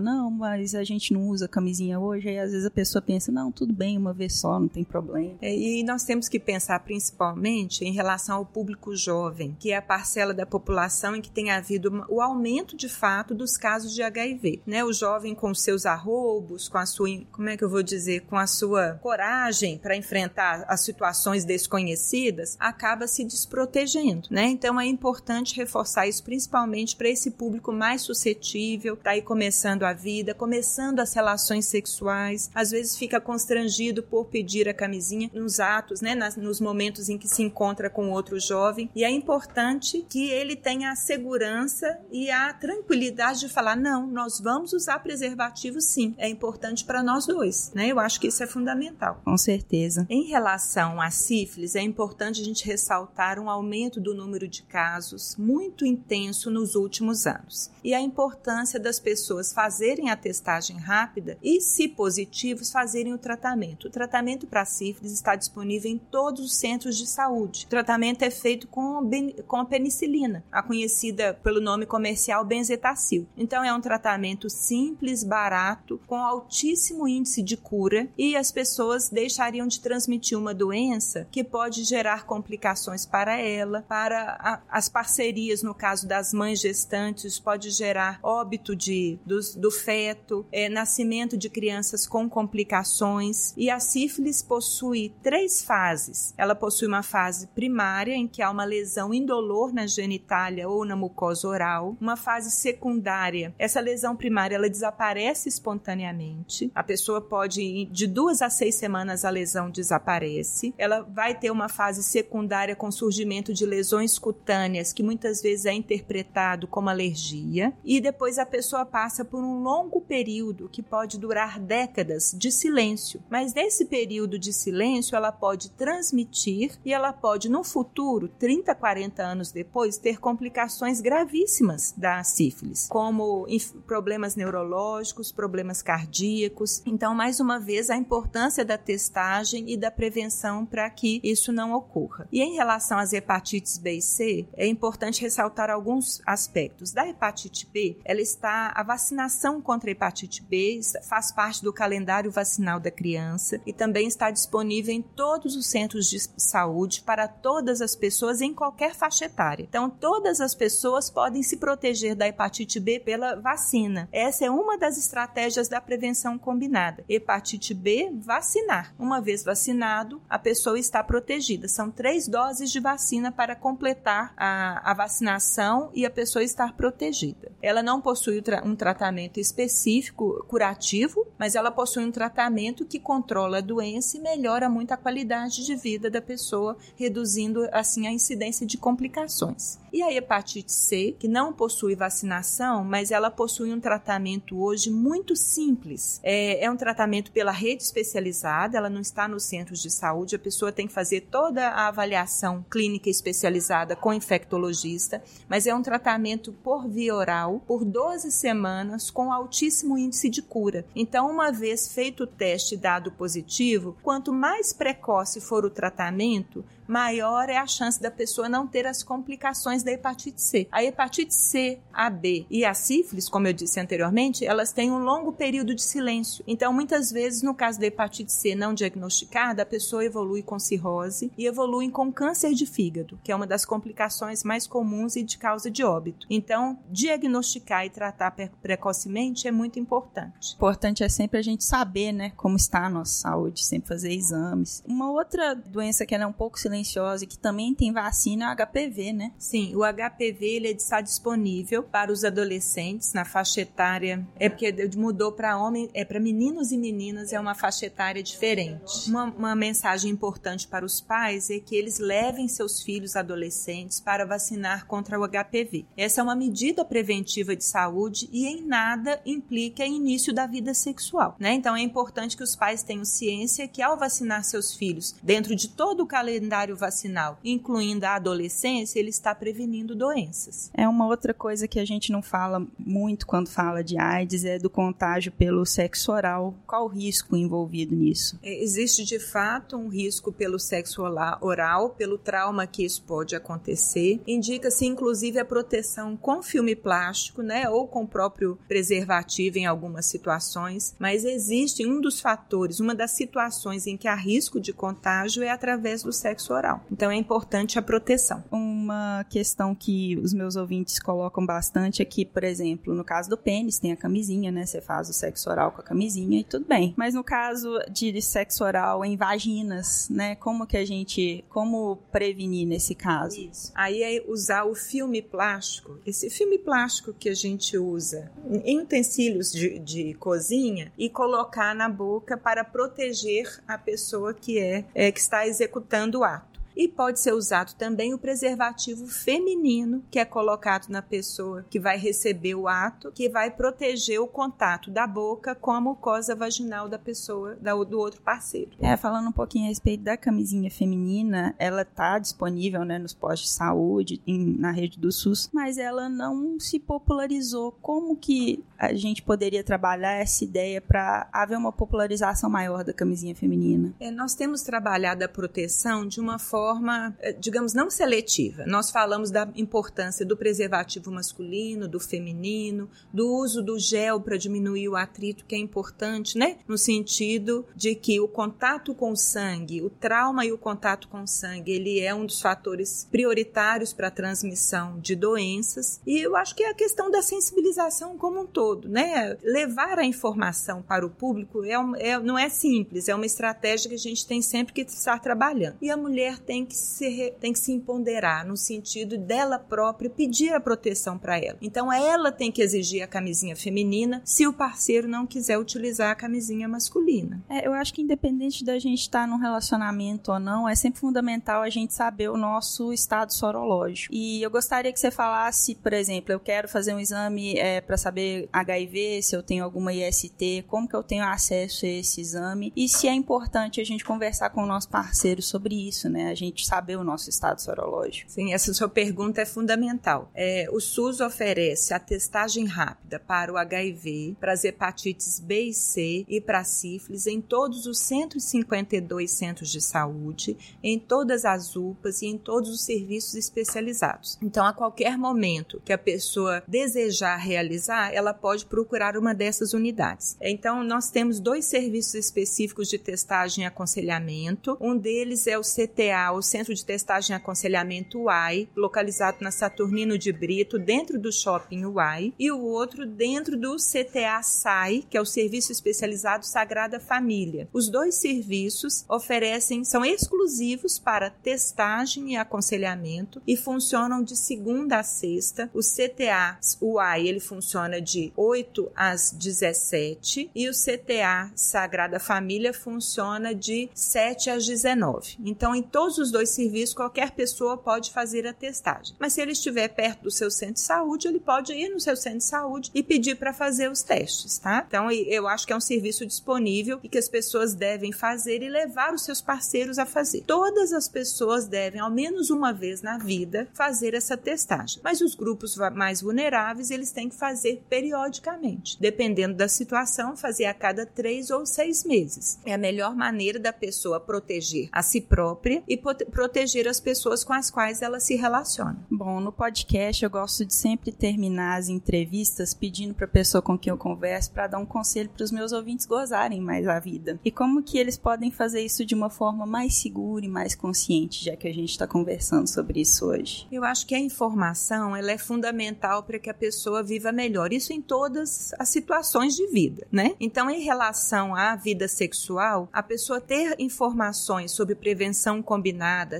não, 0.00 0.30
mas 0.30 0.74
a 0.74 0.84
gente 0.84 1.14
não 1.14 1.28
usa 1.28 1.48
camisinha 1.48 1.98
hoje, 1.98 2.28
aí 2.28 2.38
às 2.38 2.52
vezes 2.52 2.66
a 2.66 2.70
pessoa 2.70 3.00
pensa, 3.00 3.32
não, 3.32 3.50
tudo 3.50 3.72
bem, 3.72 3.96
uma 3.96 4.12
vez 4.12 4.34
só, 4.34 4.60
não 4.60 4.68
tem 4.68 4.84
problema. 4.84 5.34
É, 5.40 5.54
e 5.54 5.82
nós 5.82 6.04
temos 6.04 6.28
que 6.28 6.38
pensar 6.38 6.57
principalmente 6.84 7.84
em 7.84 7.92
relação 7.92 8.36
ao 8.36 8.46
público 8.46 8.96
jovem, 8.96 9.56
que 9.58 9.72
é 9.72 9.76
a 9.76 9.82
parcela 9.82 10.34
da 10.34 10.46
população 10.46 11.14
em 11.14 11.20
que 11.20 11.30
tem 11.30 11.50
havido 11.50 12.04
o 12.08 12.20
aumento 12.20 12.76
de 12.76 12.88
fato 12.88 13.34
dos 13.34 13.56
casos 13.56 13.94
de 13.94 14.02
HIV. 14.02 14.62
Né? 14.66 14.84
O 14.84 14.92
jovem 14.92 15.34
com 15.34 15.54
seus 15.54 15.86
arroubos, 15.86 16.68
com 16.68 16.78
a 16.78 16.86
sua, 16.86 17.08
como 17.32 17.48
é 17.48 17.56
que 17.56 17.64
eu 17.64 17.70
vou 17.70 17.82
dizer, 17.82 18.22
com 18.22 18.36
a 18.36 18.46
sua 18.46 18.98
coragem 19.02 19.78
para 19.78 19.96
enfrentar 19.96 20.64
as 20.68 20.80
situações 20.80 21.44
desconhecidas, 21.44 22.56
acaba 22.58 23.06
se 23.06 23.24
desprotegendo. 23.24 24.28
Né? 24.30 24.46
Então 24.46 24.80
é 24.80 24.86
importante 24.86 25.56
reforçar 25.56 26.06
isso 26.06 26.22
principalmente 26.24 26.96
para 26.96 27.08
esse 27.08 27.30
público 27.30 27.72
mais 27.72 28.02
suscetível, 28.02 28.94
está 28.94 29.10
aí 29.10 29.22
começando 29.22 29.84
a 29.84 29.92
vida, 29.92 30.34
começando 30.34 31.00
as 31.00 31.14
relações 31.14 31.66
sexuais, 31.66 32.50
às 32.54 32.70
vezes 32.70 32.96
fica 32.96 33.20
constrangido 33.20 34.02
por 34.02 34.26
pedir 34.26 34.68
a 34.68 34.74
camisinha 34.74 35.30
nos 35.32 35.60
atos, 35.60 36.00
né, 36.00 36.14
nas, 36.14 36.36
nos 36.48 36.60
momentos 36.60 37.08
em 37.08 37.18
que 37.18 37.28
se 37.28 37.42
encontra 37.42 37.88
com 37.88 38.10
outro 38.10 38.40
jovem, 38.40 38.90
e 38.94 39.04
é 39.04 39.10
importante 39.10 40.04
que 40.08 40.30
ele 40.30 40.56
tenha 40.56 40.90
a 40.90 40.96
segurança 40.96 42.00
e 42.10 42.30
a 42.30 42.52
tranquilidade 42.52 43.40
de 43.40 43.48
falar: 43.48 43.76
não, 43.76 44.06
nós 44.06 44.40
vamos 44.40 44.72
usar 44.72 44.98
preservativo 45.00 45.80
sim, 45.80 46.14
é 46.18 46.28
importante 46.28 46.84
para 46.84 47.02
nós 47.02 47.26
dois, 47.26 47.70
né? 47.74 47.88
Eu 47.88 48.00
acho 48.00 48.18
que 48.20 48.28
isso 48.28 48.42
é 48.42 48.46
fundamental. 48.46 49.20
Com 49.24 49.36
certeza. 49.36 50.06
Em 50.08 50.24
relação 50.24 51.00
à 51.00 51.10
sífilis, 51.10 51.76
é 51.76 51.82
importante 51.82 52.40
a 52.40 52.44
gente 52.44 52.66
ressaltar 52.66 53.38
um 53.38 53.50
aumento 53.50 54.00
do 54.00 54.14
número 54.14 54.48
de 54.48 54.62
casos 54.62 55.36
muito 55.36 55.84
intenso 55.84 56.50
nos 56.50 56.74
últimos 56.74 57.26
anos 57.26 57.70
e 57.84 57.94
a 57.94 58.00
importância 58.00 58.80
das 58.80 58.98
pessoas 58.98 59.52
fazerem 59.52 60.10
a 60.10 60.16
testagem 60.16 60.78
rápida 60.78 61.36
e, 61.42 61.60
se 61.60 61.88
positivos, 61.88 62.70
fazerem 62.70 63.12
o 63.12 63.18
tratamento. 63.18 63.88
O 63.88 63.90
tratamento 63.90 64.46
para 64.46 64.64
sífilis 64.64 65.12
está 65.12 65.34
disponível 65.36 65.90
em 65.90 65.98
todos 65.98 66.37
os 66.42 66.56
centros 66.56 66.96
de 66.96 67.06
saúde. 67.06 67.64
O 67.66 67.68
tratamento 67.68 68.22
é 68.22 68.30
feito 68.30 68.66
com, 68.68 69.08
com 69.46 69.56
a 69.56 69.64
penicilina, 69.64 70.44
a 70.50 70.62
conhecida 70.62 71.34
pelo 71.42 71.60
nome 71.60 71.86
comercial 71.86 72.44
benzetacil. 72.44 73.26
Então 73.36 73.62
é 73.64 73.72
um 73.72 73.80
tratamento 73.80 74.48
simples, 74.48 75.24
barato, 75.24 76.00
com 76.06 76.16
altíssimo 76.16 77.06
índice 77.06 77.42
de 77.42 77.56
cura 77.56 78.08
e 78.16 78.36
as 78.36 78.50
pessoas 78.50 79.08
deixariam 79.08 79.66
de 79.66 79.80
transmitir 79.80 80.38
uma 80.38 80.54
doença 80.54 81.26
que 81.30 81.44
pode 81.44 81.84
gerar 81.84 82.24
complicações 82.24 83.06
para 83.06 83.38
ela, 83.38 83.84
para 83.88 84.36
a, 84.40 84.60
as 84.68 84.88
parcerias, 84.88 85.62
no 85.62 85.74
caso 85.74 86.06
das 86.06 86.32
mães 86.32 86.60
gestantes, 86.60 87.38
pode 87.38 87.70
gerar 87.70 88.18
óbito 88.22 88.74
de, 88.74 89.18
do, 89.24 89.40
do 89.56 89.70
feto, 89.70 90.46
é, 90.50 90.68
nascimento 90.68 91.36
de 91.36 91.48
crianças 91.48 92.06
com 92.06 92.28
complicações. 92.28 93.54
E 93.56 93.70
a 93.70 93.80
sífilis 93.80 94.42
possui 94.42 95.12
três 95.22 95.62
fases. 95.62 96.27
Ela 96.36 96.54
possui 96.54 96.88
uma 96.88 97.02
fase 97.02 97.46
primária, 97.48 98.14
em 98.14 98.26
que 98.26 98.42
há 98.42 98.50
uma 98.50 98.64
lesão 98.64 99.14
indolor 99.14 99.72
na 99.72 99.86
genitália 99.86 100.68
ou 100.68 100.84
na 100.84 100.96
mucosa 100.96 101.48
oral. 101.48 101.96
Uma 102.00 102.16
fase 102.16 102.50
secundária. 102.50 103.54
Essa 103.58 103.80
lesão 103.80 104.16
primária 104.16 104.56
ela 104.56 104.68
desaparece 104.68 105.48
espontaneamente. 105.48 106.70
A 106.74 106.82
pessoa 106.82 107.20
pode, 107.20 107.86
de 107.86 108.06
duas 108.06 108.42
a 108.42 108.50
seis 108.50 108.74
semanas, 108.74 109.24
a 109.24 109.30
lesão 109.30 109.70
desaparece. 109.70 110.74
Ela 110.76 111.02
vai 111.02 111.34
ter 111.34 111.50
uma 111.50 111.68
fase 111.68 112.02
secundária 112.02 112.76
com 112.76 112.90
surgimento 112.90 113.52
de 113.52 113.64
lesões 113.64 114.18
cutâneas, 114.18 114.92
que 114.92 115.02
muitas 115.02 115.40
vezes 115.42 115.66
é 115.66 115.72
interpretado 115.72 116.66
como 116.66 116.88
alergia. 116.88 117.72
E 117.84 118.00
depois 118.00 118.38
a 118.38 118.46
pessoa 118.46 118.84
passa 118.84 119.24
por 119.24 119.42
um 119.42 119.62
longo 119.62 120.00
período 120.00 120.68
que 120.68 120.82
pode 120.82 121.18
durar 121.18 121.58
décadas 121.58 122.34
de 122.36 122.50
silêncio. 122.50 123.20
Mas 123.30 123.54
nesse 123.54 123.84
período 123.84 124.38
de 124.38 124.52
silêncio, 124.52 125.16
ela 125.16 125.32
pode 125.32 125.70
transmitir 125.70 126.17
transmitir 126.18 126.72
e 126.84 126.92
ela 126.92 127.12
pode, 127.12 127.48
no 127.48 127.62
futuro, 127.62 128.28
30, 128.28 128.74
40 128.74 129.22
anos 129.22 129.52
depois, 129.52 129.98
ter 129.98 130.18
complicações 130.18 131.00
gravíssimas 131.00 131.92
da 131.96 132.24
sífilis, 132.24 132.88
como 132.88 133.46
problemas 133.86 134.34
neurológicos, 134.34 135.30
problemas 135.30 135.82
cardíacos. 135.82 136.82
Então, 136.84 137.14
mais 137.14 137.40
uma 137.40 137.58
vez, 137.58 137.90
a 137.90 137.96
importância 137.96 138.64
da 138.64 138.78
testagem 138.78 139.70
e 139.70 139.76
da 139.76 139.90
prevenção 139.90 140.66
para 140.66 140.88
que 140.90 141.20
isso 141.22 141.52
não 141.52 141.72
ocorra. 141.72 142.26
E 142.32 142.40
em 142.40 142.54
relação 142.54 142.98
às 142.98 143.12
hepatites 143.12 143.78
B 143.78 143.98
e 143.98 144.02
C, 144.02 144.48
é 144.54 144.66
importante 144.66 145.20
ressaltar 145.20 145.70
alguns 145.70 146.20
aspectos. 146.26 146.92
Da 146.92 147.06
hepatite 147.06 147.68
B, 147.72 147.98
ela 148.04 148.20
está 148.20 148.72
a 148.74 148.82
vacinação 148.82 149.60
contra 149.60 149.90
a 149.90 149.92
hepatite 149.92 150.42
B 150.42 150.80
faz 151.08 151.32
parte 151.32 151.62
do 151.62 151.72
calendário 151.72 152.30
vacinal 152.30 152.80
da 152.80 152.90
criança 152.90 153.60
e 153.66 153.72
também 153.72 154.06
está 154.06 154.30
disponível 154.30 154.94
em 154.94 155.02
todos 155.02 155.56
os 155.56 155.66
centros 155.66 156.07
de 156.08 156.18
saúde 156.36 157.02
para 157.02 157.28
todas 157.28 157.80
as 157.80 157.94
pessoas 157.94 158.40
em 158.40 158.54
qualquer 158.54 158.94
faixa 158.94 159.26
etária. 159.26 159.66
Então, 159.68 159.90
todas 159.90 160.40
as 160.40 160.54
pessoas 160.54 161.10
podem 161.10 161.42
se 161.42 161.56
proteger 161.56 162.14
da 162.14 162.26
hepatite 162.26 162.80
B 162.80 163.00
pela 163.00 163.34
vacina. 163.36 164.08
Essa 164.12 164.46
é 164.46 164.50
uma 164.50 164.78
das 164.78 164.96
estratégias 164.96 165.68
da 165.68 165.80
prevenção 165.80 166.38
combinada. 166.38 167.04
Hepatite 167.08 167.74
B, 167.74 168.10
vacinar. 168.14 168.94
Uma 168.98 169.20
vez 169.20 169.44
vacinado, 169.44 170.20
a 170.28 170.38
pessoa 170.38 170.78
está 170.78 171.02
protegida. 171.02 171.68
São 171.68 171.90
três 171.90 172.28
doses 172.28 172.70
de 172.70 172.80
vacina 172.80 173.30
para 173.32 173.56
completar 173.56 174.32
a, 174.36 174.90
a 174.90 174.94
vacinação 174.94 175.90
e 175.94 176.06
a 176.06 176.10
pessoa 176.10 176.42
estar 176.42 176.74
protegida. 176.74 177.52
Ela 177.60 177.82
não 177.82 178.00
possui 178.00 178.42
um 178.64 178.74
tratamento 178.74 179.40
específico 179.40 180.44
curativo, 180.48 181.26
mas 181.38 181.54
ela 181.54 181.70
possui 181.70 182.04
um 182.04 182.12
tratamento 182.12 182.84
que 182.84 183.00
controla 183.00 183.58
a 183.58 183.62
doença 183.62 184.16
e 184.16 184.20
melhora 184.20 184.68
muito 184.68 184.92
a 184.92 184.96
qualidade 184.96 185.64
de 185.64 185.74
vida 185.74 185.97
da 185.98 186.20
pessoa, 186.20 186.76
reduzindo 186.96 187.68
assim 187.72 188.06
a 188.06 188.12
incidência 188.12 188.66
de 188.66 188.78
complicações. 188.78 189.78
E 189.92 190.02
a 190.02 190.12
hepatite 190.12 190.72
C, 190.72 191.16
que 191.18 191.26
não 191.26 191.52
possui 191.52 191.94
vacinação, 191.94 192.84
mas 192.84 193.10
ela 193.10 193.30
possui 193.30 193.72
um 193.72 193.80
tratamento 193.80 194.60
hoje 194.60 194.90
muito 194.90 195.34
simples. 195.34 196.20
É, 196.22 196.64
é 196.64 196.70
um 196.70 196.76
tratamento 196.76 197.32
pela 197.32 197.52
rede 197.52 197.82
especializada, 197.82 198.76
ela 198.76 198.90
não 198.90 199.00
está 199.00 199.26
nos 199.26 199.44
centros 199.44 199.80
de 199.80 199.90
saúde, 199.90 200.36
a 200.36 200.38
pessoa 200.38 200.72
tem 200.72 200.86
que 200.86 200.92
fazer 200.92 201.22
toda 201.30 201.68
a 201.68 201.88
avaliação 201.88 202.64
clínica 202.70 203.08
especializada 203.08 203.96
com 203.96 204.12
infectologista, 204.12 205.22
mas 205.48 205.66
é 205.66 205.74
um 205.74 205.82
tratamento 205.82 206.52
por 206.52 206.86
via 206.88 207.14
oral, 207.14 207.62
por 207.66 207.84
12 207.84 208.30
semanas, 208.30 209.10
com 209.10 209.32
altíssimo 209.32 209.96
índice 209.96 210.28
de 210.28 210.42
cura. 210.42 210.84
Então, 210.94 211.30
uma 211.30 211.50
vez 211.50 211.88
feito 211.92 212.24
o 212.24 212.26
teste 212.26 212.76
dado 212.76 213.10
positivo, 213.12 213.96
quanto 214.02 214.32
mais 214.32 214.72
precoce 214.72 215.40
for 215.40 215.64
o 215.64 215.70
tratamento, 215.70 216.64
maior 216.88 217.50
é 217.50 217.58
a 217.58 217.66
chance 217.66 218.00
da 218.00 218.10
pessoa 218.10 218.48
não 218.48 218.66
ter 218.66 218.86
as 218.86 219.02
complicações 219.02 219.82
da 219.82 219.92
hepatite 219.92 220.40
C. 220.40 220.66
A 220.72 220.82
hepatite 220.82 221.34
C, 221.34 221.78
a 221.92 222.08
B 222.08 222.46
e 222.50 222.64
a 222.64 222.72
sífilis, 222.72 223.28
como 223.28 223.46
eu 223.46 223.52
disse 223.52 223.78
anteriormente, 223.78 224.46
elas 224.46 224.72
têm 224.72 224.90
um 224.90 224.98
longo 224.98 225.32
período 225.32 225.74
de 225.74 225.82
silêncio. 225.82 226.42
Então, 226.46 226.72
muitas 226.72 227.12
vezes, 227.12 227.42
no 227.42 227.54
caso 227.54 227.78
da 227.78 227.86
hepatite 227.86 228.32
C 228.32 228.54
não 228.54 228.72
diagnosticada, 228.72 229.62
a 229.62 229.66
pessoa 229.66 230.04
evolui 230.04 230.42
com 230.42 230.58
cirrose 230.58 231.30
e 231.36 231.46
evolui 231.46 231.90
com 231.90 232.10
câncer 232.10 232.54
de 232.54 232.64
fígado, 232.64 233.20
que 233.22 233.30
é 233.30 233.36
uma 233.36 233.46
das 233.46 233.66
complicações 233.66 234.42
mais 234.42 234.66
comuns 234.66 235.14
e 235.14 235.22
de 235.22 235.36
causa 235.36 235.70
de 235.70 235.84
óbito. 235.84 236.26
Então, 236.30 236.78
diagnosticar 236.90 237.84
e 237.84 237.90
tratar 237.90 238.34
precocemente 238.62 239.46
é 239.46 239.52
muito 239.52 239.78
importante. 239.78 240.54
Importante 240.54 241.04
é 241.04 241.08
sempre 241.08 241.38
a 241.38 241.42
gente 241.42 241.64
saber, 241.64 242.12
né, 242.12 242.32
como 242.34 242.56
está 242.56 242.86
a 242.86 242.90
nossa 242.90 243.12
saúde, 243.12 243.64
sempre 243.64 243.88
fazer 243.88 244.12
exames. 244.12 244.82
Uma 244.86 245.10
outra 245.10 245.54
doença 245.54 246.06
que 246.06 246.14
é 246.14 246.26
um 246.26 246.32
pouco 246.32 246.58
silenciosa 246.58 246.77
silenciosa 246.78 247.26
que 247.26 247.38
também 247.38 247.74
tem 247.74 247.92
vacina, 247.92 248.46
é 248.46 248.52
o 248.52 248.56
HPV, 248.56 249.12
né? 249.12 249.32
Sim, 249.38 249.74
o 249.74 249.80
HPV 249.80 250.46
ele 250.46 250.68
está 250.68 251.00
disponível 251.00 251.82
para 251.82 252.12
os 252.12 252.24
adolescentes 252.24 253.12
na 253.12 253.24
faixa 253.24 253.60
etária. 253.60 254.26
É 254.38 254.48
porque 254.48 254.72
mudou 254.96 255.32
para 255.32 255.58
homem, 255.58 255.88
é 255.94 256.04
para 256.04 256.20
meninos 256.20 256.72
e 256.72 256.78
meninas, 256.78 257.32
é 257.32 257.40
uma 257.40 257.54
faixa 257.54 257.86
etária 257.86 258.22
diferente. 258.22 259.08
Uma, 259.08 259.24
uma 259.24 259.54
mensagem 259.54 260.10
importante 260.10 260.66
para 260.66 260.84
os 260.84 261.00
pais 261.00 261.50
é 261.50 261.58
que 261.58 261.74
eles 261.74 261.98
levem 261.98 262.48
seus 262.48 262.82
filhos 262.82 263.16
adolescentes 263.16 264.00
para 264.00 264.24
vacinar 264.24 264.86
contra 264.86 265.18
o 265.18 265.28
HPV. 265.28 265.86
Essa 265.96 266.20
é 266.20 266.24
uma 266.24 266.36
medida 266.36 266.84
preventiva 266.84 267.54
de 267.56 267.64
saúde 267.64 268.28
e 268.32 268.46
em 268.46 268.62
nada 268.62 269.20
implica 269.24 269.84
início 269.84 270.32
da 270.32 270.46
vida 270.46 270.74
sexual, 270.74 271.36
né? 271.38 271.52
Então 271.54 271.74
é 271.74 271.80
importante 271.80 272.36
que 272.36 272.42
os 272.42 272.56
pais 272.56 272.82
tenham 272.82 273.04
ciência 273.04 273.68
que 273.68 273.82
ao 273.82 273.96
vacinar 273.96 274.44
seus 274.44 274.74
filhos 274.74 275.14
dentro 275.22 275.54
de 275.54 275.68
todo 275.68 276.02
o 276.02 276.06
calendário 276.06 276.67
calendário 276.68 276.76
vacinal, 276.76 277.38
incluindo 277.42 278.04
a 278.04 278.16
adolescência, 278.16 278.98
ele 278.98 279.10
está 279.10 279.34
prevenindo 279.34 279.94
doenças. 279.94 280.70
É 280.74 280.86
uma 280.86 281.06
outra 281.06 281.32
coisa 281.32 281.66
que 281.66 281.80
a 281.80 281.84
gente 281.84 282.12
não 282.12 282.22
fala 282.22 282.66
muito 282.78 283.26
quando 283.26 283.48
fala 283.48 283.82
de 283.82 283.98
AIDS, 283.98 284.44
é 284.44 284.58
do 284.58 284.68
contágio 284.68 285.32
pelo 285.32 285.64
sexo 285.64 286.12
oral. 286.12 286.54
Qual 286.66 286.84
o 286.84 286.88
risco 286.88 287.36
envolvido 287.36 287.94
nisso? 287.94 288.38
É, 288.42 288.62
existe 288.62 289.04
de 289.04 289.18
fato 289.18 289.76
um 289.76 289.88
risco 289.88 290.32
pelo 290.32 290.58
sexo 290.58 291.02
oral, 291.40 291.90
pelo 291.90 292.18
trauma 292.18 292.66
que 292.66 292.84
isso 292.84 293.02
pode 293.02 293.34
acontecer. 293.34 294.20
Indica-se 294.26 294.84
inclusive 294.84 295.38
a 295.38 295.44
proteção 295.44 296.16
com 296.16 296.42
filme 296.42 296.76
plástico, 296.76 297.42
né, 297.42 297.68
ou 297.68 297.86
com 297.86 298.02
o 298.02 298.08
próprio 298.08 298.58
preservativo 298.66 299.58
em 299.58 299.66
algumas 299.66 300.06
situações, 300.06 300.94
mas 300.98 301.24
existe 301.24 301.86
um 301.86 302.00
dos 302.00 302.20
fatores, 302.20 302.80
uma 302.80 302.94
das 302.94 303.12
situações 303.12 303.86
em 303.86 303.96
que 303.96 304.08
há 304.08 304.14
risco 304.14 304.60
de 304.60 304.72
contágio 304.72 305.42
é 305.42 305.50
através 305.50 306.02
do 306.02 306.12
sexo 306.12 306.52
oral 306.52 306.57
Então 306.90 307.10
é 307.10 307.16
importante 307.16 307.78
a 307.78 307.82
proteção. 307.82 308.42
Uma 308.50 309.24
questão 309.28 309.74
que 309.74 310.16
os 310.18 310.32
meus 310.32 310.56
ouvintes 310.56 310.98
colocam 310.98 311.44
bastante 311.44 312.02
aqui, 312.02 312.24
por 312.24 312.44
exemplo, 312.44 312.94
no 312.94 313.04
caso 313.04 313.30
do 313.30 313.36
pênis, 313.36 313.78
tem 313.78 313.92
a 313.92 313.96
camisinha, 313.96 314.50
né? 314.50 314.66
Você 314.66 314.80
faz 314.80 315.08
o 315.08 315.12
sexo 315.12 315.50
oral 315.50 315.72
com 315.72 315.80
a 315.80 315.84
camisinha 315.84 316.40
e 316.40 316.44
tudo 316.44 316.66
bem. 316.66 316.94
Mas 316.96 317.14
no 317.14 317.24
caso 317.24 317.78
de 317.90 318.20
sexo 318.20 318.64
oral 318.64 319.04
em 319.04 319.16
vaginas, 319.16 320.08
né? 320.08 320.34
Como 320.36 320.66
que 320.66 320.76
a 320.76 320.84
gente, 320.84 321.44
como 321.48 321.96
prevenir 322.10 322.66
nesse 322.66 322.94
caso? 322.94 323.40
Isso. 323.40 323.72
Aí 323.74 324.02
é 324.02 324.24
usar 324.26 324.64
o 324.64 324.74
filme 324.74 325.22
plástico, 325.22 325.98
esse 326.06 326.30
filme 326.30 326.58
plástico 326.58 327.12
que 327.12 327.28
a 327.28 327.34
gente 327.34 327.76
usa 327.76 328.30
em 328.64 328.80
utensílios 328.80 329.52
de, 329.52 329.78
de 329.78 330.14
cozinha 330.14 330.92
e 330.96 331.08
colocar 331.08 331.74
na 331.74 331.88
boca 331.88 332.36
para 332.36 332.64
proteger 332.64 333.62
a 333.66 333.76
pessoa 333.76 334.34
que 334.34 334.58
é, 334.58 334.84
é 334.94 335.12
que 335.12 335.20
está 335.20 335.46
executando 335.46 336.20
o 336.20 336.24
ato 336.24 336.47
e 336.78 336.86
pode 336.86 337.18
ser 337.18 337.34
usado 337.34 337.74
também 337.74 338.14
o 338.14 338.18
preservativo 338.18 339.08
feminino, 339.08 340.00
que 340.08 340.20
é 340.20 340.24
colocado 340.24 340.88
na 340.88 341.02
pessoa 341.02 341.66
que 341.68 341.80
vai 341.80 341.98
receber 341.98 342.54
o 342.54 342.68
ato, 342.68 343.10
que 343.10 343.28
vai 343.28 343.50
proteger 343.50 344.20
o 344.20 344.28
contato 344.28 344.88
da 344.88 345.04
boca 345.04 345.56
com 345.56 345.72
a 345.72 345.80
mucosa 345.80 346.36
vaginal 346.36 346.88
da 346.88 346.98
pessoa, 346.98 347.56
do 347.56 347.98
outro 347.98 348.22
parceiro. 348.22 348.70
É, 348.80 348.96
falando 348.96 349.28
um 349.28 349.32
pouquinho 349.32 349.64
a 349.64 349.68
respeito 349.68 350.04
da 350.04 350.16
camisinha 350.16 350.70
feminina, 350.70 351.52
ela 351.58 351.84
tá 351.84 352.16
disponível, 352.20 352.84
né, 352.84 352.96
nos 352.96 353.12
postos 353.12 353.48
de 353.48 353.54
saúde, 353.56 354.22
em, 354.24 354.56
na 354.56 354.70
rede 354.70 355.00
do 355.00 355.10
SUS, 355.10 355.50
mas 355.52 355.78
ela 355.78 356.08
não 356.08 356.60
se 356.60 356.78
popularizou. 356.78 357.72
Como 357.82 358.14
que 358.14 358.62
a 358.78 358.94
gente 358.94 359.22
poderia 359.22 359.64
trabalhar 359.64 360.12
essa 360.12 360.44
ideia 360.44 360.80
para 360.80 361.28
haver 361.32 361.58
uma 361.58 361.72
popularização 361.72 362.48
maior 362.48 362.84
da 362.84 362.92
camisinha 362.92 363.34
feminina? 363.34 363.92
É, 363.98 364.12
nós 364.12 364.36
temos 364.36 364.62
trabalhado 364.62 365.24
a 365.24 365.28
proteção 365.28 366.06
de 366.06 366.20
uma 366.20 366.38
forma 366.38 366.67
forma, 366.68 367.16
eh, 367.20 367.32
digamos, 367.32 367.72
não 367.72 367.88
seletiva. 367.88 368.64
Nós 368.66 368.90
falamos 368.90 369.30
da 369.30 369.48
importância 369.56 370.24
do 370.24 370.36
preservativo 370.36 371.10
masculino, 371.10 371.88
do 371.88 371.98
feminino, 371.98 372.90
do 373.10 373.26
uso 373.26 373.62
do 373.62 373.78
gel 373.78 374.20
para 374.20 374.36
diminuir 374.36 374.90
o 374.90 374.96
atrito, 374.96 375.46
que 375.46 375.54
é 375.54 375.58
importante, 375.58 376.36
né? 376.36 376.58
No 376.68 376.76
sentido 376.76 377.64
de 377.74 377.94
que 377.94 378.20
o 378.20 378.28
contato 378.28 378.94
com 378.94 379.12
o 379.12 379.16
sangue, 379.16 379.80
o 379.80 379.88
trauma 379.88 380.44
e 380.44 380.52
o 380.52 380.58
contato 380.58 381.08
com 381.08 381.22
o 381.22 381.26
sangue, 381.26 381.72
ele 381.72 382.00
é 382.00 382.14
um 382.14 382.26
dos 382.26 382.40
fatores 382.40 383.08
prioritários 383.10 383.94
para 383.94 384.08
a 384.08 384.10
transmissão 384.10 384.98
de 385.00 385.16
doenças. 385.16 386.02
E 386.06 386.18
eu 386.18 386.36
acho 386.36 386.54
que 386.54 386.62
é 386.62 386.70
a 386.70 386.74
questão 386.74 387.10
da 387.10 387.22
sensibilização 387.22 388.18
como 388.18 388.42
um 388.42 388.46
todo, 388.46 388.90
né? 388.90 389.38
Levar 389.42 389.98
a 389.98 390.04
informação 390.04 390.82
para 390.82 391.06
o 391.06 391.10
público 391.10 391.64
é, 391.64 391.72
é 391.98 392.18
não 392.18 392.38
é 392.38 392.50
simples, 392.50 393.08
é 393.08 393.14
uma 393.14 393.26
estratégia 393.26 393.88
que 393.88 393.94
a 393.94 393.98
gente 393.98 394.26
tem 394.26 394.42
sempre 394.42 394.74
que 394.74 394.82
estar 394.82 395.18
trabalhando. 395.18 395.78
E 395.80 395.90
a 395.90 395.96
mulher 395.96 396.38
tem 396.38 396.57
tem 396.58 396.64
que 396.64 396.76
se, 396.76 397.34
tem 397.40 397.52
que 397.52 397.58
se 397.58 397.72
empoderar 397.72 398.44
no 398.44 398.56
sentido 398.56 399.16
dela 399.16 399.58
própria 399.58 400.10
pedir 400.10 400.52
a 400.52 400.60
proteção 400.60 401.16
para 401.16 401.38
ela. 401.38 401.58
Então 401.60 401.92
ela 401.92 402.32
tem 402.32 402.50
que 402.50 402.62
exigir 402.62 403.02
a 403.02 403.06
camisinha 403.06 403.54
feminina 403.54 404.20
se 404.24 404.46
o 404.46 404.52
parceiro 404.52 405.06
não 405.06 405.26
quiser 405.26 405.58
utilizar 405.58 406.10
a 406.10 406.14
camisinha 406.14 406.68
masculina. 406.68 407.42
É, 407.48 407.66
eu 407.66 407.72
acho 407.72 407.94
que 407.94 408.02
independente 408.02 408.64
da 408.64 408.78
gente 408.78 409.00
estar 409.00 409.26
num 409.26 409.38
relacionamento 409.38 410.32
ou 410.32 410.40
não, 410.40 410.68
é 410.68 410.74
sempre 410.74 411.00
fundamental 411.00 411.62
a 411.62 411.70
gente 411.70 411.94
saber 411.94 412.28
o 412.28 412.36
nosso 412.36 412.92
estado 412.92 413.32
sorológico. 413.32 414.12
E 414.12 414.42
eu 414.42 414.50
gostaria 414.50 414.92
que 414.92 414.98
você 414.98 415.10
falasse, 415.10 415.74
por 415.76 415.92
exemplo, 415.92 416.32
eu 416.32 416.40
quero 416.40 416.68
fazer 416.68 416.94
um 416.94 416.98
exame 416.98 417.56
é, 417.56 417.80
para 417.80 417.96
saber 417.96 418.48
HIV, 418.52 419.22
se 419.22 419.36
eu 419.36 419.42
tenho 419.42 419.62
alguma 419.62 419.92
IST, 419.92 420.64
como 420.66 420.88
que 420.88 420.96
eu 420.96 421.02
tenho 421.02 421.24
acesso 421.24 421.86
a 421.86 421.88
esse 421.88 422.20
exame 422.20 422.72
e 422.74 422.88
se 422.88 423.06
é 423.06 423.14
importante 423.14 423.80
a 423.80 423.84
gente 423.84 424.04
conversar 424.04 424.50
com 424.50 424.62
o 424.62 424.66
nosso 424.66 424.88
parceiro 424.88 425.42
sobre 425.42 425.88
isso, 425.88 426.08
né? 426.08 426.30
Gente 426.38 426.64
saber 426.64 426.96
o 426.96 427.02
nosso 427.02 427.28
estado 427.28 427.60
sorológico. 427.60 428.30
Sim, 428.30 428.52
essa 428.52 428.72
sua 428.72 428.88
pergunta 428.88 429.40
é 429.40 429.44
fundamental. 429.44 430.30
É, 430.34 430.68
o 430.70 430.78
SUS 430.78 431.20
oferece 431.20 431.92
a 431.92 431.98
testagem 431.98 432.64
rápida 432.64 433.18
para 433.18 433.52
o 433.52 433.56
HIV, 433.56 434.36
para 434.38 434.52
as 434.52 434.62
hepatites 434.62 435.40
B 435.40 435.62
e 435.62 435.74
C 435.74 436.24
e 436.28 436.40
para 436.40 436.60
a 436.60 436.64
sífilis 436.64 437.26
em 437.26 437.40
todos 437.40 437.86
os 437.86 437.98
152 437.98 439.30
centros 439.30 439.70
de 439.70 439.80
saúde, 439.80 440.56
em 440.82 440.98
todas 440.98 441.44
as 441.44 441.74
UPAs 441.74 442.22
e 442.22 442.26
em 442.26 442.38
todos 442.38 442.70
os 442.70 442.84
serviços 442.84 443.34
especializados. 443.34 444.38
Então, 444.40 444.64
a 444.64 444.72
qualquer 444.72 445.18
momento 445.18 445.82
que 445.84 445.92
a 445.92 445.98
pessoa 445.98 446.62
desejar 446.68 447.36
realizar, 447.36 448.12
ela 448.14 448.32
pode 448.32 448.66
procurar 448.66 449.16
uma 449.16 449.34
dessas 449.34 449.72
unidades. 449.72 450.36
Então, 450.40 450.84
nós 450.84 451.10
temos 451.10 451.40
dois 451.40 451.64
serviços 451.64 452.14
específicos 452.14 452.88
de 452.88 452.98
testagem 452.98 453.64
e 453.64 453.66
aconselhamento. 453.66 454.76
Um 454.80 454.96
deles 454.96 455.46
é 455.46 455.58
o 455.58 455.62
CTA, 455.62 456.27
o 456.32 456.42
Centro 456.42 456.74
de 456.74 456.84
Testagem 456.84 457.34
e 457.34 457.36
Aconselhamento 457.36 458.22
UAI, 458.22 458.68
localizado 458.76 459.38
na 459.40 459.50
Saturnino 459.50 460.18
de 460.18 460.32
Brito, 460.32 460.78
dentro 460.78 461.18
do 461.18 461.32
shopping 461.32 461.84
UAI, 461.84 462.32
e 462.38 462.50
o 462.50 462.60
outro 462.60 463.06
dentro 463.06 463.58
do 463.58 463.76
CTA 463.76 464.42
SAI, 464.42 465.04
que 465.08 465.16
é 465.16 465.20
o 465.20 465.26
Serviço 465.26 465.72
Especializado 465.72 466.46
Sagrada 466.46 467.00
Família. 467.00 467.68
Os 467.72 467.88
dois 467.88 468.16
serviços 468.16 469.04
oferecem, 469.08 469.84
são 469.84 470.04
exclusivos 470.04 470.98
para 470.98 471.30
testagem 471.30 472.32
e 472.32 472.36
aconselhamento 472.36 473.42
e 473.46 473.56
funcionam 473.56 474.22
de 474.22 474.36
segunda 474.36 474.98
a 474.98 475.02
sexta. 475.02 475.70
O 475.74 475.80
CTA 475.80 476.58
UAI 476.80 477.26
ele 477.26 477.40
funciona 477.40 478.00
de 478.00 478.32
8 478.36 478.90
às 478.94 479.32
17 479.32 480.50
e 480.54 480.68
o 480.68 480.72
CTA 480.72 481.50
Sagrada 481.54 482.18
Família 482.18 482.72
funciona 482.72 483.54
de 483.54 483.88
7 483.94 484.50
às 484.50 484.66
19. 484.66 485.36
Então, 485.44 485.74
em 485.74 485.82
todos 485.82 486.17
os 486.18 486.30
dois 486.30 486.50
serviços, 486.50 486.94
qualquer 486.94 487.30
pessoa 487.32 487.76
pode 487.76 488.10
fazer 488.10 488.46
a 488.46 488.52
testagem. 488.52 489.14
Mas 489.18 489.32
se 489.32 489.40
ele 489.40 489.52
estiver 489.52 489.88
perto 489.88 490.24
do 490.24 490.30
seu 490.30 490.50
centro 490.50 490.74
de 490.74 490.80
saúde, 490.80 491.28
ele 491.28 491.40
pode 491.40 491.72
ir 491.72 491.88
no 491.88 492.00
seu 492.00 492.16
centro 492.16 492.38
de 492.38 492.44
saúde 492.44 492.90
e 492.94 493.02
pedir 493.02 493.36
para 493.36 493.52
fazer 493.52 493.90
os 493.90 494.02
testes, 494.02 494.58
tá? 494.58 494.84
Então, 494.86 495.10
eu 495.10 495.46
acho 495.48 495.66
que 495.66 495.72
é 495.72 495.76
um 495.76 495.80
serviço 495.80 496.26
disponível 496.26 497.00
e 497.02 497.08
que 497.08 497.18
as 497.18 497.28
pessoas 497.28 497.74
devem 497.74 498.12
fazer 498.12 498.62
e 498.62 498.68
levar 498.68 499.14
os 499.14 499.22
seus 499.22 499.40
parceiros 499.40 499.98
a 499.98 500.06
fazer. 500.06 500.42
Todas 500.46 500.92
as 500.92 501.08
pessoas 501.08 501.66
devem, 501.66 502.00
ao 502.00 502.10
menos 502.10 502.50
uma 502.50 502.72
vez 502.72 503.02
na 503.02 503.18
vida, 503.18 503.68
fazer 503.72 504.14
essa 504.14 504.36
testagem. 504.36 505.00
Mas 505.02 505.20
os 505.20 505.34
grupos 505.34 505.76
mais 505.94 506.22
vulneráveis, 506.22 506.90
eles 506.90 507.12
têm 507.12 507.28
que 507.28 507.36
fazer 507.36 507.82
periodicamente. 507.88 508.96
Dependendo 509.00 509.54
da 509.54 509.68
situação, 509.68 510.36
fazer 510.36 510.66
a 510.66 510.74
cada 510.74 511.06
três 511.06 511.50
ou 511.50 511.64
seis 511.64 512.04
meses. 512.04 512.58
É 512.64 512.74
a 512.74 512.78
melhor 512.78 513.14
maneira 513.14 513.58
da 513.58 513.72
pessoa 513.72 514.20
proteger 514.20 514.88
a 514.92 515.02
si 515.02 515.20
própria 515.20 515.82
e 515.86 515.96
proteger 516.14 516.88
as 516.88 517.00
pessoas 517.00 517.44
com 517.44 517.52
as 517.52 517.70
quais 517.70 518.02
ela 518.02 518.20
se 518.20 518.36
relaciona. 518.36 519.04
Bom, 519.10 519.40
no 519.40 519.52
podcast 519.52 520.22
eu 520.22 520.30
gosto 520.30 520.64
de 520.64 520.74
sempre 520.74 521.12
terminar 521.12 521.78
as 521.78 521.88
entrevistas 521.88 522.74
pedindo 522.74 523.14
para 523.14 523.26
a 523.26 523.28
pessoa 523.28 523.62
com 523.62 523.78
quem 523.78 523.90
eu 523.90 523.98
converso 523.98 524.52
para 524.52 524.66
dar 524.66 524.78
um 524.78 524.86
conselho 524.86 525.30
para 525.30 525.44
os 525.44 525.52
meus 525.52 525.72
ouvintes 525.72 526.06
gozarem 526.06 526.60
mais 526.60 526.86
a 526.86 526.98
vida. 526.98 527.38
E 527.44 527.50
como 527.50 527.82
que 527.82 527.98
eles 527.98 528.16
podem 528.16 528.50
fazer 528.50 528.80
isso 528.80 529.04
de 529.04 529.14
uma 529.14 529.30
forma 529.30 529.66
mais 529.66 530.00
segura 530.00 530.44
e 530.44 530.48
mais 530.48 530.74
consciente, 530.74 531.44
já 531.44 531.56
que 531.56 531.68
a 531.68 531.72
gente 531.72 531.90
está 531.90 532.06
conversando 532.06 532.68
sobre 532.68 533.00
isso 533.00 533.26
hoje? 533.26 533.66
Eu 533.70 533.84
acho 533.84 534.06
que 534.06 534.14
a 534.14 534.18
informação 534.18 535.16
ela 535.16 535.30
é 535.30 535.38
fundamental 535.38 536.22
para 536.22 536.38
que 536.38 536.50
a 536.50 536.54
pessoa 536.54 537.02
viva 537.02 537.32
melhor. 537.32 537.72
Isso 537.72 537.92
em 537.92 538.00
todas 538.00 538.72
as 538.78 538.88
situações 538.88 539.54
de 539.54 539.66
vida, 539.68 540.06
né? 540.10 540.34
Então, 540.40 540.70
em 540.70 540.82
relação 540.82 541.54
à 541.54 541.76
vida 541.76 542.08
sexual, 542.08 542.88
a 542.92 543.02
pessoa 543.02 543.40
ter 543.40 543.74
informações 543.78 544.72
sobre 544.72 544.94
prevenção 544.94 545.62
combinada, 545.62 545.97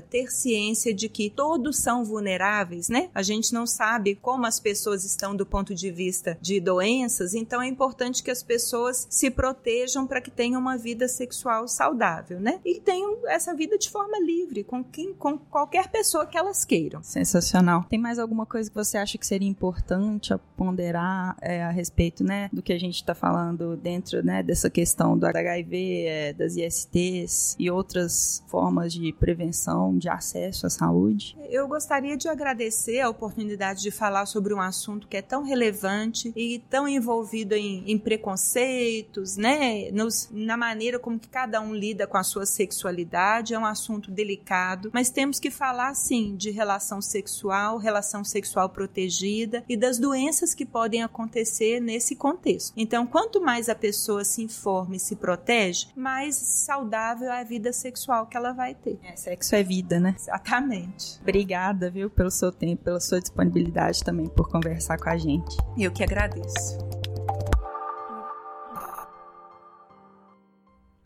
ter 0.09 0.31
ciência 0.31 0.93
de 0.93 1.09
que 1.09 1.29
todos 1.29 1.77
são 1.77 2.03
vulneráveis, 2.03 2.89
né? 2.89 3.09
A 3.13 3.21
gente 3.21 3.53
não 3.53 3.65
sabe 3.65 4.15
como 4.15 4.45
as 4.45 4.59
pessoas 4.59 5.03
estão 5.03 5.35
do 5.35 5.45
ponto 5.45 5.73
de 5.75 5.91
vista 5.91 6.37
de 6.41 6.59
doenças, 6.59 7.33
então 7.33 7.61
é 7.61 7.67
importante 7.67 8.23
que 8.23 8.31
as 8.31 8.43
pessoas 8.43 9.07
se 9.09 9.29
protejam 9.29 10.05
para 10.07 10.21
que 10.21 10.31
tenham 10.31 10.59
uma 10.59 10.77
vida 10.77 11.07
sexual 11.07 11.67
saudável, 11.67 12.39
né? 12.39 12.59
E 12.65 12.79
tenham 12.79 13.27
essa 13.27 13.53
vida 13.53 13.77
de 13.77 13.89
forma 13.89 14.19
livre, 14.19 14.63
com 14.63 14.83
quem, 14.83 15.13
com 15.13 15.37
qualquer 15.37 15.89
pessoa 15.89 16.25
que 16.25 16.37
elas 16.37 16.65
queiram. 16.65 17.03
Sensacional. 17.03 17.85
Tem 17.89 17.99
mais 17.99 18.19
alguma 18.19 18.45
coisa 18.45 18.69
que 18.69 18.75
você 18.75 18.97
acha 18.97 19.17
que 19.17 19.25
seria 19.25 19.47
importante 19.47 20.33
a 20.33 20.37
ponderar 20.37 21.35
é, 21.41 21.63
a 21.63 21.69
respeito, 21.69 22.23
né, 22.23 22.49
do 22.51 22.61
que 22.61 22.73
a 22.73 22.79
gente 22.79 22.95
está 22.95 23.15
falando 23.15 23.75
dentro, 23.77 24.23
né, 24.23 24.43
dessa 24.43 24.69
questão 24.69 25.17
do 25.17 25.25
HIV, 25.25 26.05
é, 26.05 26.33
das 26.33 26.55
ISTs 26.55 27.55
e 27.57 27.69
outras 27.69 28.43
formas 28.47 28.93
de 28.93 29.11
prevenção, 29.13 29.48
de 29.97 30.09
acesso 30.09 30.67
à 30.67 30.69
saúde? 30.69 31.37
Eu 31.49 31.67
gostaria 31.67 32.15
de 32.15 32.27
agradecer 32.27 32.99
a 32.99 33.09
oportunidade 33.09 33.81
de 33.81 33.91
falar 33.91 34.25
sobre 34.25 34.53
um 34.53 34.61
assunto 34.61 35.07
que 35.07 35.17
é 35.17 35.21
tão 35.21 35.43
relevante 35.43 36.31
e 36.35 36.59
tão 36.69 36.87
envolvido 36.87 37.55
em, 37.55 37.83
em 37.89 37.97
preconceitos, 37.97 39.37
né, 39.37 39.89
Nos, 39.91 40.29
na 40.31 40.57
maneira 40.57 40.99
como 40.99 41.19
que 41.19 41.27
cada 41.27 41.61
um 41.61 41.73
lida 41.73 42.05
com 42.05 42.17
a 42.17 42.23
sua 42.23 42.45
sexualidade. 42.45 43.53
É 43.53 43.59
um 43.59 43.65
assunto 43.65 44.11
delicado, 44.11 44.89
mas 44.93 45.09
temos 45.09 45.39
que 45.39 45.49
falar 45.49 45.93
sim 45.95 46.35
de 46.35 46.51
relação 46.51 47.01
sexual, 47.01 47.77
relação 47.77 48.23
sexual 48.23 48.69
protegida 48.69 49.63
e 49.67 49.75
das 49.75 49.97
doenças 49.97 50.53
que 50.53 50.65
podem 50.65 51.03
acontecer 51.03 51.79
nesse 51.79 52.15
contexto. 52.15 52.73
Então, 52.77 53.05
quanto 53.05 53.41
mais 53.41 53.69
a 53.69 53.75
pessoa 53.75 54.23
se 54.23 54.41
informa 54.41 54.95
e 54.95 54.99
se 54.99 55.15
protege, 55.15 55.87
mais 55.95 56.35
saudável 56.35 57.31
é 57.31 57.41
a 57.41 57.43
vida 57.43 57.73
sexual 57.73 58.25
que 58.27 58.37
ela 58.37 58.51
vai 58.51 58.75
ter. 58.75 58.99
É, 59.03 59.15
sexo 59.39 59.55
é 59.55 59.63
vida, 59.63 59.99
né? 59.99 60.15
Exatamente. 60.17 61.19
Obrigada, 61.21 61.89
viu, 61.89 62.09
pelo 62.09 62.29
seu 62.29 62.51
tempo, 62.51 62.83
pela 62.83 62.99
sua 62.99 63.19
disponibilidade 63.19 64.03
também 64.03 64.27
por 64.27 64.49
conversar 64.49 64.97
com 64.97 65.09
a 65.09 65.17
gente. 65.17 65.57
Eu 65.77 65.91
que 65.91 66.03
agradeço. 66.03 66.77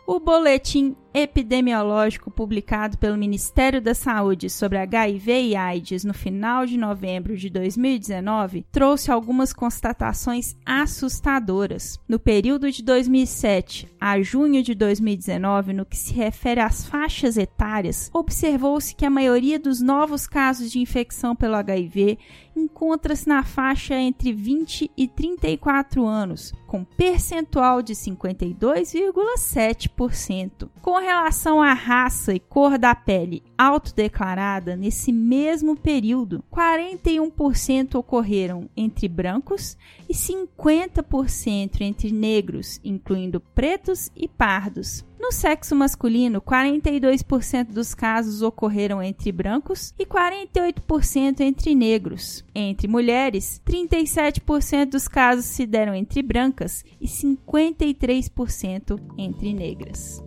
O 0.05 0.19
boletim 0.19 0.95
epidemiológico 1.13 2.31
publicado 2.31 2.97
pelo 2.97 3.17
Ministério 3.17 3.81
da 3.81 3.93
Saúde 3.93 4.49
sobre 4.49 4.77
HIV 4.77 5.49
e 5.49 5.55
AIDS 5.55 6.03
no 6.03 6.13
final 6.13 6.65
de 6.65 6.77
novembro 6.77 7.37
de 7.37 7.49
2019 7.49 8.65
trouxe 8.71 9.11
algumas 9.11 9.53
constatações 9.53 10.55
assustadoras. 10.65 11.99
No 12.07 12.19
período 12.19 12.71
de 12.71 12.83
2007 12.83 13.87
a 13.99 14.21
junho 14.21 14.61
de 14.61 14.75
2019, 14.75 15.73
no 15.73 15.85
que 15.85 15.95
se 15.95 16.13
refere 16.13 16.59
às 16.59 16.85
faixas 16.85 17.37
etárias, 17.37 18.09
observou-se 18.13 18.95
que 18.95 19.05
a 19.05 19.09
maioria 19.09 19.57
dos 19.57 19.81
novos 19.81 20.27
casos 20.27 20.69
de 20.71 20.79
infecção 20.79 21.35
pelo 21.35 21.55
HIV 21.55 22.17
encontra-se 22.55 23.27
na 23.27 23.43
faixa 23.43 23.95
entre 23.95 24.31
20 24.31 24.91
e 24.95 25.07
34 25.07 26.05
anos, 26.05 26.53
com 26.67 26.83
percentual 26.83 27.81
de 27.81 27.93
52,7%. 27.93 30.69
Com 30.81 30.95
relação 31.03 31.61
à 31.61 31.73
raça 31.73 32.33
e 32.33 32.39
cor 32.39 32.77
da 32.77 32.95
pele 32.95 33.43
autodeclarada, 33.57 34.75
nesse 34.75 35.11
mesmo 35.11 35.75
período, 35.75 36.43
41% 36.51 37.95
ocorreram 37.95 38.69
entre 38.75 39.07
brancos 39.07 39.77
e 40.09 40.13
50% 40.13 41.81
entre 41.81 42.11
negros, 42.11 42.79
incluindo 42.83 43.39
pretos 43.39 44.09
e 44.15 44.27
pardos. 44.27 45.05
No 45.19 45.31
sexo 45.31 45.73
masculino, 45.73 46.41
42% 46.41 47.67
dos 47.71 47.93
casos 47.93 48.41
ocorreram 48.41 49.01
entre 49.01 49.31
brancos 49.31 49.93
e 49.97 50.05
48% 50.05 51.39
entre 51.39 51.73
negros. 51.73 52.43
Entre 52.53 52.89
mulheres, 52.89 53.61
37% 53.65 54.85
dos 54.89 55.07
casos 55.07 55.45
se 55.45 55.65
deram 55.65 55.95
entre 55.95 56.21
brancas 56.21 56.83
e 56.99 57.07
53% 57.07 58.99
entre 59.17 59.53
negras. 59.53 60.21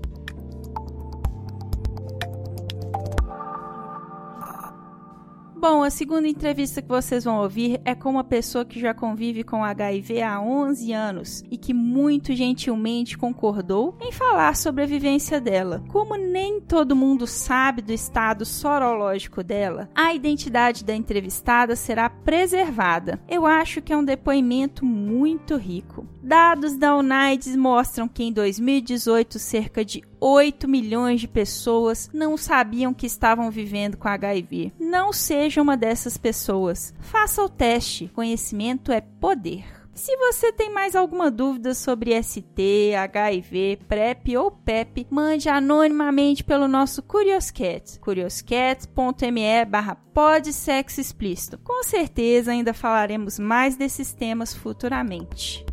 Bom, 5.69 5.83
a 5.83 5.91
segunda 5.91 6.29
entrevista 6.29 6.81
que 6.81 6.87
vocês 6.87 7.25
vão 7.25 7.43
ouvir 7.43 7.81
é 7.85 7.93
com 7.93 8.09
uma 8.11 8.23
pessoa 8.23 8.65
que 8.65 8.79
já 8.79 8.95
convive 8.95 9.43
com 9.43 9.65
HIV 9.65 10.23
há 10.23 10.41
11 10.41 10.93
anos 10.93 11.43
e 11.51 11.59
que 11.59 11.75
muito 11.75 12.33
gentilmente 12.37 13.19
concordou 13.19 13.99
em 14.01 14.13
falar 14.13 14.55
sobre 14.55 14.85
a 14.85 14.87
vivência 14.87 15.41
dela. 15.41 15.83
Como 15.89 16.17
nem 16.17 16.61
todo 16.61 16.95
mundo 16.95 17.27
sabe 17.27 17.83
do 17.83 17.93
estado 17.93 18.45
sorológico 18.45 19.43
dela, 19.43 19.91
a 19.93 20.15
identidade 20.15 20.85
da 20.85 20.95
entrevistada 20.95 21.75
será 21.75 22.09
preservada. 22.09 23.21
Eu 23.29 23.45
acho 23.45 23.83
que 23.83 23.93
é 23.93 23.97
um 23.97 24.05
depoimento 24.05 24.85
muito 24.85 25.57
rico. 25.57 26.07
Dados 26.23 26.77
da 26.77 26.95
UNAIDS 26.95 27.57
mostram 27.57 28.07
que 28.07 28.23
em 28.23 28.33
2018 28.33 29.41
cerca 29.41 29.85
de 29.85 30.01
8 30.21 30.69
milhões 30.69 31.21
de 31.21 31.29
pessoas 31.29 32.11
não 32.13 32.37
sabiam 32.37 32.95
que 32.95 33.07
estavam 33.07 33.51
vivendo 33.51 33.97
com 33.97 34.09
HIV. 34.09 34.73
Não 34.79 35.13
seja 35.13 35.63
uma 35.63 35.77
dessas 35.77 36.17
pessoas. 36.17 36.95
Faça 37.01 37.43
o 37.43 37.49
teste. 37.49 38.09
Conhecimento 38.15 38.91
é 38.93 39.01
poder. 39.01 39.65
Se 39.97 40.15
você 40.19 40.53
tem 40.53 40.71
mais 40.71 40.95
alguma 40.95 41.31
dúvida 41.31 41.73
sobre 41.73 42.23
ST, 42.23 42.95
HIV, 42.95 43.79
PrEP 43.89 44.37
ou 44.37 44.51
PEP, 44.51 45.07
mande 45.09 45.49
anonimamente 45.49 46.45
pelo 46.45 46.69
nosso 46.69 47.03
Curioscat, 47.03 47.99
curioscat.me 47.99 49.65
barra. 49.67 49.97
Com 51.65 51.83
certeza 51.83 52.53
ainda 52.53 52.75
falaremos 52.75 53.39
mais 53.39 53.75
desses 53.75 54.13
temas 54.13 54.55
futuramente. 54.55 55.66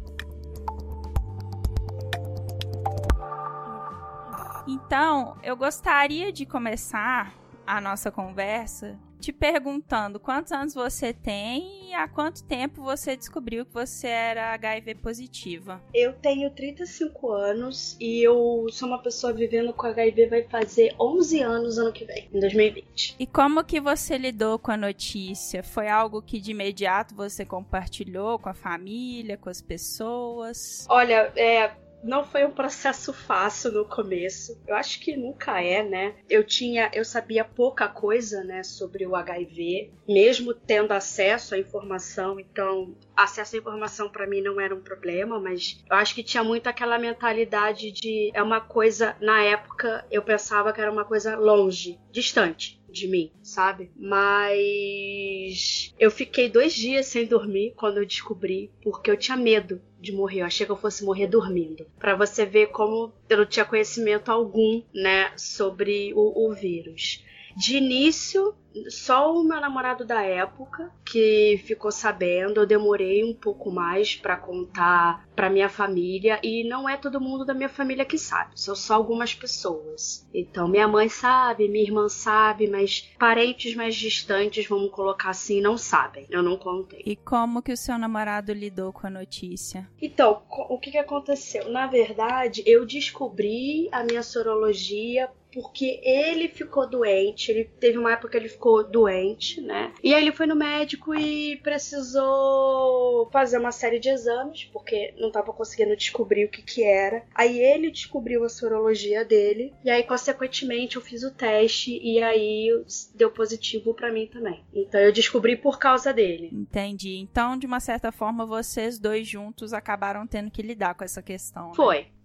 Então, 4.67 5.37
eu 5.43 5.55
gostaria 5.55 6.31
de 6.31 6.45
começar 6.45 7.33
a 7.65 7.81
nossa 7.81 8.11
conversa 8.11 8.97
te 9.23 9.31
perguntando 9.31 10.19
quantos 10.19 10.51
anos 10.51 10.73
você 10.73 11.13
tem 11.13 11.89
e 11.89 11.93
há 11.93 12.09
quanto 12.09 12.43
tempo 12.43 12.83
você 12.83 13.15
descobriu 13.15 13.65
que 13.65 13.73
você 13.73 14.07
era 14.07 14.53
HIV 14.53 14.95
positiva. 14.95 15.81
Eu 15.93 16.11
tenho 16.11 16.49
35 16.51 17.31
anos 17.31 17.95
e 18.01 18.21
eu 18.21 18.67
sou 18.69 18.85
uma 18.89 19.01
pessoa 19.01 19.31
vivendo 19.31 19.71
com 19.71 19.87
HIV 19.87 20.27
vai 20.27 20.43
fazer 20.43 20.93
11 20.99 21.41
anos 21.41 21.77
ano 21.77 21.93
que 21.93 22.03
vem, 22.03 22.27
em 22.33 22.39
2020. 22.39 23.15
E 23.17 23.25
como 23.25 23.63
que 23.63 23.79
você 23.79 24.17
lidou 24.17 24.59
com 24.59 24.71
a 24.71 24.77
notícia? 24.77 25.63
Foi 25.63 25.87
algo 25.87 26.21
que 26.21 26.41
de 26.41 26.51
imediato 26.51 27.15
você 27.15 27.45
compartilhou 27.45 28.37
com 28.37 28.49
a 28.49 28.53
família, 28.53 29.37
com 29.37 29.49
as 29.49 29.61
pessoas? 29.61 30.85
Olha, 30.89 31.31
é, 31.37 31.71
não 32.03 32.23
foi 32.23 32.45
um 32.45 32.51
processo 32.51 33.13
fácil 33.13 33.71
no 33.71 33.85
começo. 33.85 34.61
Eu 34.67 34.75
acho 34.75 34.99
que 34.99 35.15
nunca 35.15 35.61
é, 35.61 35.83
né? 35.83 36.15
Eu 36.29 36.43
tinha, 36.43 36.91
eu 36.93 37.05
sabia 37.05 37.45
pouca 37.45 37.87
coisa, 37.87 38.43
né, 38.43 38.63
sobre 38.63 39.05
o 39.05 39.15
HIV, 39.15 39.91
mesmo 40.07 40.53
tendo 40.53 40.91
acesso 40.91 41.55
à 41.55 41.57
informação, 41.57 42.39
então 42.39 42.95
acesso 43.15 43.55
à 43.55 43.59
informação 43.59 44.09
para 44.09 44.27
mim 44.27 44.41
não 44.41 44.59
era 44.59 44.75
um 44.75 44.81
problema, 44.81 45.39
mas 45.39 45.83
eu 45.89 45.95
acho 45.95 46.13
que 46.13 46.23
tinha 46.23 46.43
muito 46.43 46.67
aquela 46.67 46.97
mentalidade 46.97 47.91
de 47.91 48.31
é 48.33 48.41
uma 48.41 48.59
coisa 48.59 49.15
na 49.21 49.41
época 49.43 50.05
eu 50.11 50.21
pensava 50.21 50.73
que 50.73 50.81
era 50.81 50.91
uma 50.91 51.05
coisa 51.05 51.35
longe, 51.35 51.99
distante 52.11 52.82
de 52.93 53.07
mim, 53.07 53.31
sabe? 53.41 53.91
Mas 53.95 55.93
eu 55.99 56.09
fiquei 56.11 56.47
dois 56.49 56.73
dias 56.73 57.07
sem 57.07 57.25
dormir 57.25 57.73
quando 57.75 57.97
eu 57.97 58.05
descobri, 58.05 58.71
porque 58.81 59.09
eu 59.09 59.17
tinha 59.17 59.35
medo 59.35 59.81
de 59.99 60.11
morrer. 60.11 60.41
Eu 60.41 60.45
achei 60.45 60.65
que 60.65 60.71
eu 60.71 60.77
fosse 60.77 61.03
morrer 61.03 61.27
dormindo. 61.27 61.85
Para 61.99 62.15
você 62.15 62.45
ver 62.45 62.67
como 62.67 63.11
eu 63.27 63.37
não 63.37 63.45
tinha 63.45 63.65
conhecimento 63.65 64.29
algum, 64.29 64.81
né, 64.93 65.31
sobre 65.35 66.13
o, 66.13 66.47
o 66.47 66.53
vírus. 66.53 67.23
De 67.55 67.77
início, 67.77 68.55
só 68.89 69.33
o 69.33 69.43
meu 69.43 69.59
namorado 69.61 70.05
da 70.05 70.21
época 70.21 70.91
que 71.05 71.61
ficou 71.65 71.91
sabendo. 71.91 72.61
Eu 72.61 72.65
demorei 72.65 73.23
um 73.23 73.33
pouco 73.33 73.71
mais 73.71 74.15
para 74.15 74.35
contar 74.35 75.25
para 75.35 75.49
minha 75.49 75.69
família 75.69 76.39
e 76.43 76.63
não 76.67 76.87
é 76.87 76.97
todo 76.97 77.21
mundo 77.21 77.45
da 77.45 77.53
minha 77.53 77.69
família 77.69 78.05
que 78.05 78.17
sabe, 78.17 78.59
são 78.59 78.75
só 78.75 78.95
algumas 78.95 79.33
pessoas. 79.33 80.27
Então 80.33 80.67
minha 80.67 80.87
mãe 80.87 81.09
sabe, 81.09 81.67
minha 81.67 81.83
irmã 81.83 82.07
sabe, 82.09 82.67
mas 82.67 83.11
parentes 83.17 83.75
mais 83.75 83.95
distantes, 83.95 84.67
vamos 84.67 84.91
colocar 84.91 85.29
assim, 85.29 85.61
não 85.61 85.77
sabem. 85.77 86.25
Eu 86.29 86.41
não 86.41 86.57
contei. 86.57 87.03
E 87.05 87.15
como 87.15 87.61
que 87.61 87.71
o 87.71 87.77
seu 87.77 87.97
namorado 87.97 88.53
lidou 88.53 88.91
com 88.93 89.07
a 89.07 89.09
notícia? 89.09 89.89
Então, 90.01 90.43
o 90.49 90.77
que, 90.77 90.91
que 90.91 90.97
aconteceu? 90.97 91.69
Na 91.69 91.87
verdade, 91.87 92.63
eu 92.65 92.85
descobri 92.85 93.89
a 93.91 94.03
minha 94.03 94.23
sorologia 94.23 95.29
porque 95.53 96.01
ele 96.03 96.47
ficou 96.47 96.89
doente. 96.89 97.51
Ele 97.51 97.65
teve 97.65 97.97
uma 97.97 98.13
época 98.13 98.29
que 98.29 98.37
ele 98.37 98.49
ficou 98.49 98.83
doente, 98.83 99.61
né? 99.61 99.93
E 100.03 100.13
aí 100.13 100.21
ele 100.23 100.31
foi 100.31 100.45
no 100.45 100.55
médico 100.55 101.13
e 101.13 101.57
precisou 101.57 103.29
fazer 103.31 103.57
uma 103.57 103.71
série 103.71 103.99
de 103.99 104.09
exames, 104.09 104.65
porque 104.65 105.13
não 105.17 105.27
estava 105.27 105.53
conseguindo 105.53 105.95
descobrir 105.95 106.45
o 106.45 106.49
que 106.49 106.61
que 106.61 106.83
era. 106.83 107.23
Aí 107.35 107.59
ele 107.59 107.91
descobriu 107.91 108.43
a 108.43 108.49
sorologia 108.49 109.23
dele 109.23 109.73
e 109.83 109.89
aí 109.89 110.03
consequentemente 110.03 110.95
eu 110.95 111.01
fiz 111.01 111.23
o 111.23 111.31
teste 111.31 111.99
e 112.01 112.21
aí 112.21 112.69
deu 113.13 113.29
positivo 113.31 113.93
para 113.93 114.11
mim 114.11 114.27
também. 114.27 114.63
Então 114.73 114.99
eu 114.99 115.11
descobri 115.11 115.55
por 115.55 115.77
causa 115.77 116.13
dele. 116.13 116.49
Entendi. 116.51 117.17
Então, 117.17 117.57
de 117.57 117.65
uma 117.65 117.79
certa 117.79 118.11
forma, 118.11 118.45
vocês 118.45 118.97
dois 118.97 119.27
juntos 119.27 119.73
acabaram 119.73 120.25
tendo 120.25 120.49
que 120.49 120.61
lidar 120.61 120.95
com 120.95 121.03
essa 121.03 121.21
questão. 121.21 121.69
Né? 121.69 121.73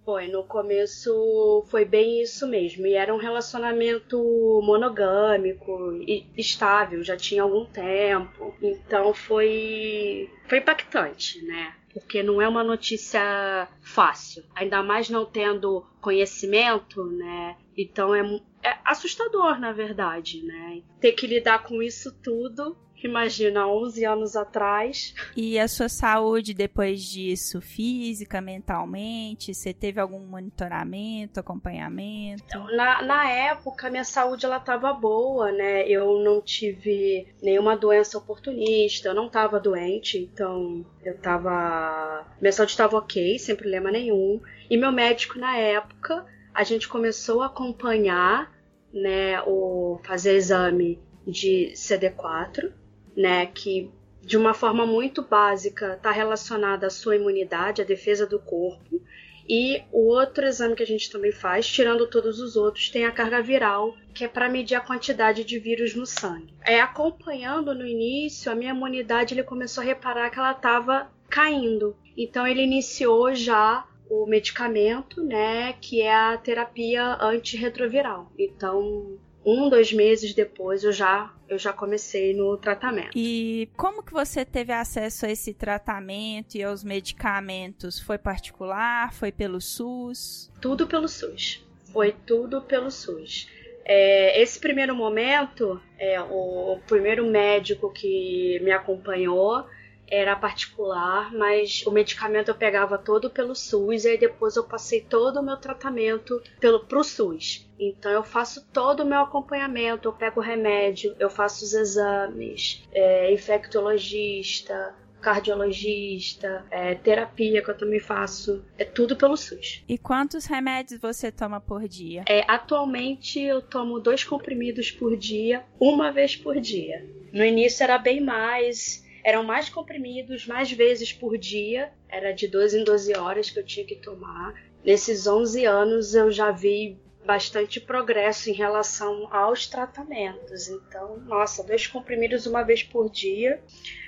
Foi. 0.08 0.26
No 0.26 0.42
começo 0.42 1.66
foi 1.68 1.84
bem 1.84 2.22
isso 2.22 2.48
mesmo. 2.48 2.86
E 2.86 2.94
era 2.94 3.14
um 3.14 3.18
relacionamento 3.18 4.18
monogâmico 4.64 5.92
e 6.00 6.26
estável, 6.34 7.04
já 7.04 7.14
tinha 7.14 7.42
algum 7.42 7.66
tempo. 7.66 8.56
Então 8.62 9.12
foi 9.12 10.30
foi 10.48 10.58
impactante, 10.60 11.44
né? 11.44 11.74
Porque 11.92 12.22
não 12.22 12.40
é 12.40 12.48
uma 12.48 12.64
notícia 12.64 13.68
fácil, 13.82 14.42
ainda 14.54 14.82
mais 14.82 15.10
não 15.10 15.26
tendo 15.26 15.84
conhecimento, 16.00 17.04
né? 17.04 17.58
Então 17.76 18.14
é, 18.14 18.22
é 18.62 18.78
assustador, 18.86 19.60
na 19.60 19.72
verdade, 19.72 20.42
né? 20.42 20.80
Ter 21.02 21.12
que 21.12 21.26
lidar 21.26 21.64
com 21.64 21.82
isso 21.82 22.18
tudo 22.22 22.78
Imagina, 23.02 23.68
11 23.68 24.04
anos 24.04 24.36
atrás. 24.36 25.14
E 25.36 25.58
a 25.58 25.68
sua 25.68 25.88
saúde 25.88 26.52
depois 26.52 27.02
disso, 27.02 27.60
física, 27.60 28.40
mentalmente? 28.40 29.54
Você 29.54 29.72
teve 29.72 30.00
algum 30.00 30.18
monitoramento, 30.18 31.38
acompanhamento? 31.38 32.58
Na, 32.74 33.02
na 33.02 33.30
época, 33.30 33.88
minha 33.88 34.04
saúde 34.04 34.44
ela 34.44 34.56
estava 34.56 34.92
boa, 34.92 35.52
né? 35.52 35.88
Eu 35.88 36.18
não 36.20 36.40
tive 36.40 37.28
nenhuma 37.40 37.76
doença 37.76 38.18
oportunista, 38.18 39.08
eu 39.08 39.14
não 39.14 39.26
estava 39.26 39.60
doente, 39.60 40.18
então 40.18 40.84
eu 41.04 41.14
estava. 41.14 42.26
Minha 42.40 42.52
saúde 42.52 42.72
estava 42.72 42.96
ok, 42.96 43.38
sem 43.38 43.54
problema 43.54 43.90
nenhum. 43.90 44.40
E 44.68 44.76
meu 44.76 44.90
médico, 44.90 45.38
na 45.38 45.56
época, 45.56 46.26
a 46.52 46.64
gente 46.64 46.88
começou 46.88 47.42
a 47.42 47.46
acompanhar, 47.46 48.52
né? 48.92 49.40
O 49.42 50.00
fazer 50.04 50.34
exame 50.34 50.98
de 51.24 51.72
CD4 51.74 52.72
né, 53.18 53.46
que 53.46 53.90
de 54.22 54.36
uma 54.36 54.54
forma 54.54 54.86
muito 54.86 55.22
básica 55.22 55.94
está 55.94 56.12
relacionada 56.12 56.86
à 56.86 56.90
sua 56.90 57.16
imunidade, 57.16 57.82
à 57.82 57.84
defesa 57.84 58.24
do 58.24 58.38
corpo. 58.38 59.02
E 59.48 59.82
o 59.90 60.08
outro 60.08 60.46
exame 60.46 60.76
que 60.76 60.82
a 60.82 60.86
gente 60.86 61.10
também 61.10 61.32
faz, 61.32 61.66
tirando 61.66 62.06
todos 62.06 62.38
os 62.38 62.54
outros, 62.54 62.90
tem 62.90 63.06
a 63.06 63.10
carga 63.10 63.42
viral, 63.42 63.96
que 64.14 64.22
é 64.22 64.28
para 64.28 64.48
medir 64.48 64.74
a 64.74 64.80
quantidade 64.80 65.42
de 65.42 65.58
vírus 65.58 65.94
no 65.94 66.06
sangue. 66.06 66.54
É 66.64 66.80
acompanhando 66.80 67.74
no 67.74 67.86
início, 67.86 68.52
a 68.52 68.54
minha 68.54 68.70
imunidade 68.70 69.34
ele 69.34 69.42
começou 69.42 69.82
a 69.82 69.86
reparar 69.86 70.30
que 70.30 70.38
ela 70.38 70.52
estava 70.52 71.10
caindo. 71.28 71.96
Então 72.16 72.46
ele 72.46 72.62
iniciou 72.62 73.34
já 73.34 73.86
o 74.10 74.26
medicamento, 74.26 75.24
né, 75.24 75.72
que 75.80 76.02
é 76.02 76.14
a 76.14 76.36
terapia 76.36 77.16
antirretroviral. 77.20 78.30
Então, 78.38 79.18
um, 79.48 79.68
dois 79.68 79.92
meses 79.92 80.34
depois 80.34 80.84
eu 80.84 80.92
já 80.92 81.32
eu 81.48 81.58
já 81.58 81.72
comecei 81.72 82.34
no 82.34 82.56
tratamento. 82.58 83.10
E 83.16 83.70
como 83.76 84.02
que 84.02 84.12
você 84.12 84.44
teve 84.44 84.72
acesso 84.72 85.24
a 85.24 85.30
esse 85.30 85.54
tratamento 85.54 86.56
e 86.56 86.62
aos 86.62 86.84
medicamentos? 86.84 87.98
Foi 87.98 88.18
particular? 88.18 89.12
Foi 89.14 89.32
pelo 89.32 89.60
SUS? 89.60 90.52
Tudo 90.60 90.86
pelo 90.86 91.08
SUS. 91.08 91.64
Foi 91.90 92.12
tudo 92.26 92.60
pelo 92.60 92.90
SUS. 92.90 93.48
É, 93.84 94.42
esse 94.42 94.60
primeiro 94.60 94.94
momento, 94.94 95.80
é, 95.98 96.20
o, 96.20 96.74
o 96.74 96.80
primeiro 96.86 97.26
médico 97.26 97.90
que 97.90 98.60
me 98.62 98.70
acompanhou 98.70 99.64
era 100.10 100.36
particular, 100.36 101.32
mas 101.32 101.84
o 101.86 101.90
medicamento 101.90 102.48
eu 102.48 102.54
pegava 102.54 102.98
todo 102.98 103.30
pelo 103.30 103.54
SUS 103.54 104.04
e 104.04 104.08
aí 104.08 104.18
depois 104.18 104.56
eu 104.56 104.64
passei 104.64 105.00
todo 105.00 105.40
o 105.40 105.42
meu 105.42 105.56
tratamento 105.56 106.42
pelo 106.60 106.80
pro 106.80 107.04
SUS. 107.04 107.68
Então 107.78 108.10
eu 108.10 108.22
faço 108.22 108.66
todo 108.72 109.00
o 109.00 109.06
meu 109.06 109.20
acompanhamento, 109.20 110.08
eu 110.08 110.12
pego 110.12 110.40
o 110.40 110.42
remédio, 110.42 111.14
eu 111.18 111.30
faço 111.30 111.64
os 111.64 111.74
exames, 111.74 112.82
é, 112.92 113.32
infectologista, 113.32 114.94
cardiologista, 115.20 116.64
é, 116.70 116.94
terapia 116.94 117.62
que 117.62 117.70
eu 117.70 117.76
também 117.76 118.00
faço, 118.00 118.64
é 118.76 118.84
tudo 118.84 119.16
pelo 119.16 119.36
SUS. 119.36 119.82
E 119.88 119.98
quantos 119.98 120.46
remédios 120.46 121.00
você 121.00 121.30
toma 121.30 121.60
por 121.60 121.86
dia? 121.86 122.24
É, 122.28 122.44
atualmente 122.48 123.40
eu 123.40 123.60
tomo 123.60 123.98
dois 123.98 124.24
comprimidos 124.24 124.90
por 124.90 125.16
dia, 125.16 125.64
uma 125.78 126.10
vez 126.10 126.36
por 126.36 126.60
dia. 126.60 127.04
No 127.32 127.44
início 127.44 127.82
era 127.82 127.98
bem 127.98 128.20
mais, 128.20 129.06
eram 129.28 129.42
mais 129.42 129.68
comprimidos, 129.68 130.46
mais 130.46 130.72
vezes 130.72 131.12
por 131.12 131.36
dia, 131.36 131.92
era 132.08 132.32
de 132.32 132.48
12 132.48 132.80
em 132.80 132.84
12 132.84 133.14
horas 133.14 133.50
que 133.50 133.58
eu 133.58 133.64
tinha 133.64 133.84
que 133.84 133.96
tomar. 133.96 134.54
Nesses 134.82 135.26
11 135.26 135.66
anos 135.66 136.14
eu 136.14 136.30
já 136.30 136.50
vi 136.50 136.98
bastante 137.26 137.78
progresso 137.78 138.48
em 138.48 138.54
relação 138.54 139.28
aos 139.30 139.66
tratamentos. 139.66 140.68
Então, 140.68 141.18
nossa, 141.26 141.62
dois 141.62 141.86
comprimidos 141.86 142.46
uma 142.46 142.62
vez 142.62 142.82
por 142.82 143.10
dia 143.10 143.62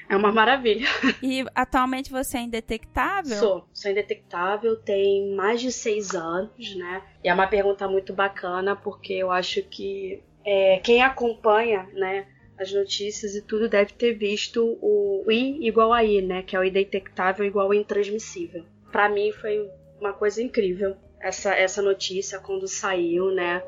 é 0.08 0.16
uma 0.16 0.32
maravilha. 0.32 0.88
E 1.22 1.44
atualmente 1.54 2.10
você 2.10 2.38
é 2.38 2.40
indetectável? 2.40 3.36
Sou, 3.36 3.68
sou 3.74 3.90
indetectável, 3.90 4.74
tem 4.74 5.34
mais 5.34 5.60
de 5.60 5.70
seis 5.70 6.14
anos, 6.14 6.74
né? 6.74 7.02
E 7.22 7.28
é 7.28 7.34
uma 7.34 7.46
pergunta 7.46 7.86
muito 7.86 8.14
bacana, 8.14 8.74
porque 8.74 9.12
eu 9.12 9.30
acho 9.30 9.62
que 9.64 10.22
é, 10.42 10.78
quem 10.78 11.02
acompanha, 11.02 11.86
né? 11.92 12.26
As 12.60 12.70
notícias 12.72 13.34
e 13.34 13.40
tudo 13.40 13.70
deve 13.70 13.94
ter 13.94 14.12
visto 14.12 14.78
o 14.82 15.24
I 15.30 15.66
igual 15.66 15.94
a 15.94 16.04
I, 16.04 16.20
né? 16.20 16.42
Que 16.42 16.54
é 16.54 16.60
o 16.60 16.64
indetectável 16.64 17.46
igual 17.46 17.68
ao 17.68 17.74
intransmissível. 17.74 18.64
Para 18.92 19.08
mim 19.08 19.32
foi 19.32 19.66
uma 19.98 20.12
coisa 20.12 20.42
incrível 20.42 20.94
essa, 21.18 21.54
essa 21.54 21.80
notícia 21.80 22.38
quando 22.38 22.68
saiu, 22.68 23.30
né? 23.30 23.62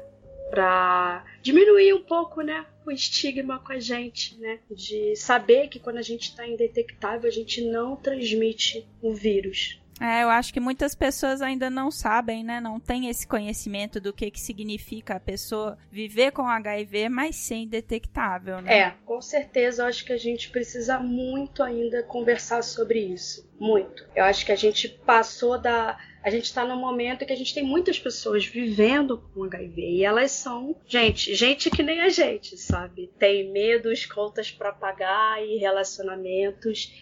Pra 0.51 1.25
diminuir 1.41 1.95
um 1.95 2.03
pouco, 2.03 2.43
né? 2.43 2.67
O 2.85 2.91
estigma 2.91 3.59
com 3.61 3.73
a 3.73 3.79
gente, 3.79 4.39
né? 4.39 4.59
De 4.71 5.17
saber 5.17 5.69
que 5.69 5.81
quando 5.81 5.97
a 5.97 6.03
gente 6.03 6.29
está 6.29 6.47
indetectável, 6.47 7.29
a 7.29 7.33
gente 7.33 7.63
não 7.63 7.97
transmite 7.97 8.87
o 9.01 9.15
vírus, 9.15 9.81
é, 10.03 10.25
eu 10.25 10.31
acho 10.31 10.53
que 10.53 10.59
muitas 10.59 10.97
pessoas 10.97 11.41
ainda 11.41 11.71
não 11.71 11.88
sabem, 11.88 12.43
né? 12.43 12.61
Não 12.61 12.81
tem 12.81 13.09
esse 13.09 13.25
conhecimento 13.25 14.01
do 14.01 14.12
que, 14.12 14.33
que 14.33 14.41
significa 14.41 15.15
a 15.15 15.21
pessoa 15.21 15.79
viver 15.93 16.33
com 16.33 16.43
HIV, 16.43 17.09
mas 17.09 17.37
ser 17.37 17.55
indetectável, 17.55 18.61
né? 18.61 18.79
É, 18.79 18.95
com 19.07 19.21
certeza 19.23 19.83
eu 19.83 19.87
acho 19.87 20.05
que 20.05 20.12
a 20.12 20.19
gente 20.19 20.51
precisa 20.51 20.99
muito 20.99 21.62
ainda 21.62 22.03
conversar 22.03 22.65
sobre 22.65 22.99
isso. 22.99 23.49
Muito. 23.61 24.05
Eu 24.17 24.25
acho 24.25 24.45
que 24.45 24.51
a 24.51 24.57
gente 24.57 24.88
passou 24.88 25.57
da. 25.57 25.97
A 26.25 26.31
gente 26.31 26.47
está 26.47 26.65
num 26.65 26.81
momento 26.81 27.25
que 27.25 27.33
a 27.33 27.37
gente 27.37 27.55
tem 27.55 27.62
muitas 27.62 27.97
pessoas 27.97 28.45
vivendo 28.45 29.19
com 29.33 29.45
HIV 29.45 29.83
e 29.83 30.05
elas 30.05 30.33
são, 30.33 30.75
gente, 30.85 31.33
gente 31.33 31.71
que 31.71 31.83
nem 31.83 32.01
a 32.01 32.09
gente, 32.09 32.57
sabe? 32.57 33.09
Tem 33.21 33.53
medos, 33.53 34.05
contas 34.05 34.51
para 34.51 34.73
pagar 34.73 35.41
e 35.45 35.59
relacionamentos 35.59 36.93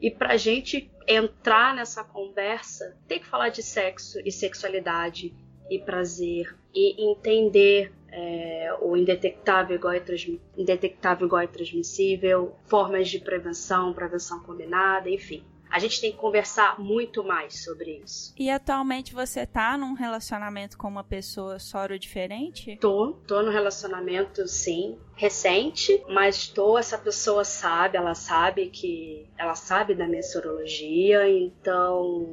e 0.00 0.10
pra 0.10 0.36
gente 0.36 0.90
entrar 1.06 1.74
nessa 1.74 2.02
conversa, 2.02 2.96
tem 3.06 3.18
que 3.18 3.26
falar 3.26 3.48
de 3.50 3.62
sexo 3.62 4.18
e 4.24 4.32
sexualidade 4.32 5.34
e 5.70 5.78
prazer 5.78 6.56
e 6.74 7.10
entender 7.10 7.92
é, 8.10 8.76
o 8.80 8.96
indetectável 8.96 9.76
igual, 9.76 9.92
é 9.92 10.02
indetectável 10.56 11.26
igual 11.26 11.42
é 11.42 11.46
transmissível, 11.46 12.56
formas 12.66 13.08
de 13.08 13.20
prevenção, 13.20 13.92
prevenção 13.92 14.40
combinada, 14.40 15.08
enfim 15.08 15.44
a 15.70 15.78
gente 15.78 16.00
tem 16.00 16.10
que 16.12 16.18
conversar 16.18 16.78
muito 16.80 17.22
mais 17.22 17.62
sobre 17.64 18.02
isso. 18.04 18.34
E 18.38 18.50
atualmente 18.50 19.14
você 19.14 19.46
tá 19.46 19.76
num 19.76 19.94
relacionamento 19.94 20.76
com 20.76 20.88
uma 20.88 21.04
pessoa 21.04 21.58
soro 21.58 21.98
diferente? 21.98 22.76
Tô, 22.80 23.12
tô 23.26 23.42
no 23.42 23.50
relacionamento 23.50 24.46
sim, 24.48 24.98
recente, 25.14 26.02
mas 26.08 26.48
tô, 26.48 26.78
essa 26.78 26.98
pessoa 26.98 27.44
sabe, 27.44 27.96
ela 27.96 28.14
sabe 28.14 28.68
que 28.70 29.28
ela 29.38 29.54
sabe 29.54 29.94
da 29.94 30.06
minha 30.06 30.22
sorologia, 30.22 31.28
então 31.28 32.26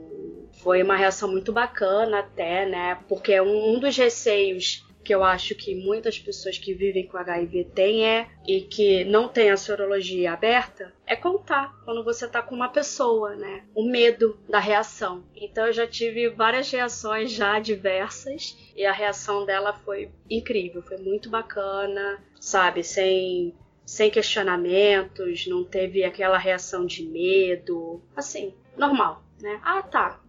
foi 0.64 0.82
uma 0.82 0.96
reação 0.96 1.30
muito 1.30 1.52
bacana 1.52 2.20
até, 2.20 2.66
né? 2.66 3.00
Porque 3.08 3.40
um, 3.40 3.76
um 3.76 3.80
dos 3.80 3.96
receios 3.96 4.87
que 5.08 5.16
eu 5.16 5.24
acho 5.24 5.56
que 5.56 5.74
muitas 5.74 6.20
pessoas 6.20 6.58
que 6.58 6.74
vivem 6.74 7.08
com 7.08 7.18
HIV 7.18 7.70
têm 7.74 8.06
é 8.06 8.28
e 8.46 8.60
que 8.60 9.06
não 9.06 9.30
tem 9.30 9.50
a 9.50 9.56
sorologia 9.56 10.34
aberta 10.34 10.94
é 11.06 11.16
contar 11.16 11.74
quando 11.86 12.04
você 12.04 12.28
tá 12.28 12.42
com 12.42 12.54
uma 12.54 12.68
pessoa, 12.68 13.34
né? 13.34 13.64
O 13.74 13.90
medo 13.90 14.38
da 14.50 14.60
reação. 14.60 15.24
Então 15.34 15.68
eu 15.68 15.72
já 15.72 15.88
tive 15.88 16.28
várias 16.28 16.70
reações 16.70 17.32
já 17.32 17.58
diversas 17.58 18.58
e 18.76 18.86
a 18.86 18.92
reação 18.92 19.46
dela 19.46 19.72
foi 19.72 20.12
incrível, 20.30 20.82
foi 20.82 20.98
muito 20.98 21.30
bacana, 21.30 22.22
sabe? 22.38 22.84
Sem 22.84 23.56
sem 23.86 24.12
questionamentos, 24.12 25.48
não 25.48 25.64
teve 25.64 26.04
aquela 26.04 26.38
reação 26.38 26.86
de 26.86 27.08
medo, 27.08 28.02
assim, 28.14 28.54
normal, 28.76 29.24
né? 29.40 29.62
Ah, 29.64 29.82
tá. 29.82 30.20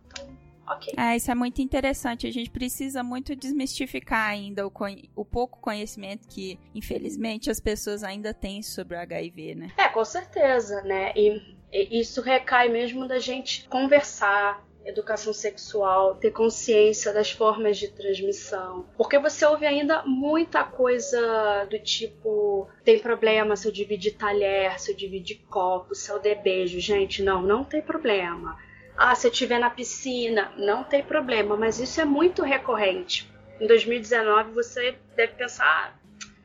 Ok. 0.69 0.95
É, 0.97 1.17
isso 1.17 1.31
é 1.31 1.35
muito 1.35 1.63
interessante. 1.63 2.27
A 2.27 2.33
gente 2.33 2.51
precisa 2.51 3.03
muito 3.03 3.35
desmistificar 3.35 4.29
ainda 4.29 4.67
o, 4.67 4.73
o 5.17 5.25
pouco 5.25 5.59
conhecimento 5.61 6.29
que, 6.29 6.59
infelizmente, 6.75 7.51
as 7.51 7.61
pessoas 7.61 8.05
ainda 8.05 8.35
têm 8.35 8.63
sobre 8.63 8.97
o 8.97 9.01
HIV, 9.01 9.55
né? 9.55 9.73
É, 9.77 9.89
com 9.89 10.05
certeza, 10.05 10.83
né? 10.83 11.13
E, 11.17 11.41
e 11.73 12.01
isso 12.01 12.21
recai 12.21 12.69
mesmo 12.69 13.09
da 13.09 13.19
gente 13.19 13.67
conversar, 13.69 14.63
educação 14.85 15.33
sexual, 15.33 16.17
ter 16.17 16.31
consciência 16.31 17.13
das 17.13 17.31
formas 17.31 17.77
de 17.77 17.89
transmissão. 17.89 18.87
Porque 18.97 19.19
você 19.19 19.45
ouve 19.45 19.67
ainda 19.67 20.03
muita 20.05 20.65
coisa 20.65 21.67
do 21.71 21.79
tipo: 21.79 22.69
tem 22.85 22.99
problema 22.99 23.57
se 23.57 23.67
eu 23.67 23.73
dividir 23.73 24.17
talher, 24.17 24.79
se 24.79 24.93
eu 24.93 24.97
dividir 24.97 25.41
copo, 25.49 25.95
se 25.95 26.11
eu 26.11 26.19
der 26.19 26.43
beijo. 26.43 26.81
Gente, 26.81 27.23
não, 27.23 27.43
não 27.43 27.65
tem 27.65 27.81
problema. 27.83 28.59
Ah, 29.01 29.15
se 29.15 29.29
eu 29.29 29.31
estiver 29.31 29.61
na 29.61 29.71
piscina, 29.71 30.53
não 30.57 30.83
tem 30.83 31.05
problema, 31.05 31.57
mas 31.57 31.79
isso 31.79 32.01
é 32.01 32.05
muito 32.05 32.43
recorrente. 32.43 33.31
Em 33.61 33.67
2019 33.69 34.51
você 34.51 34.99
deve 35.15 35.35
pensar, 35.35 35.65
ah, 35.65 35.99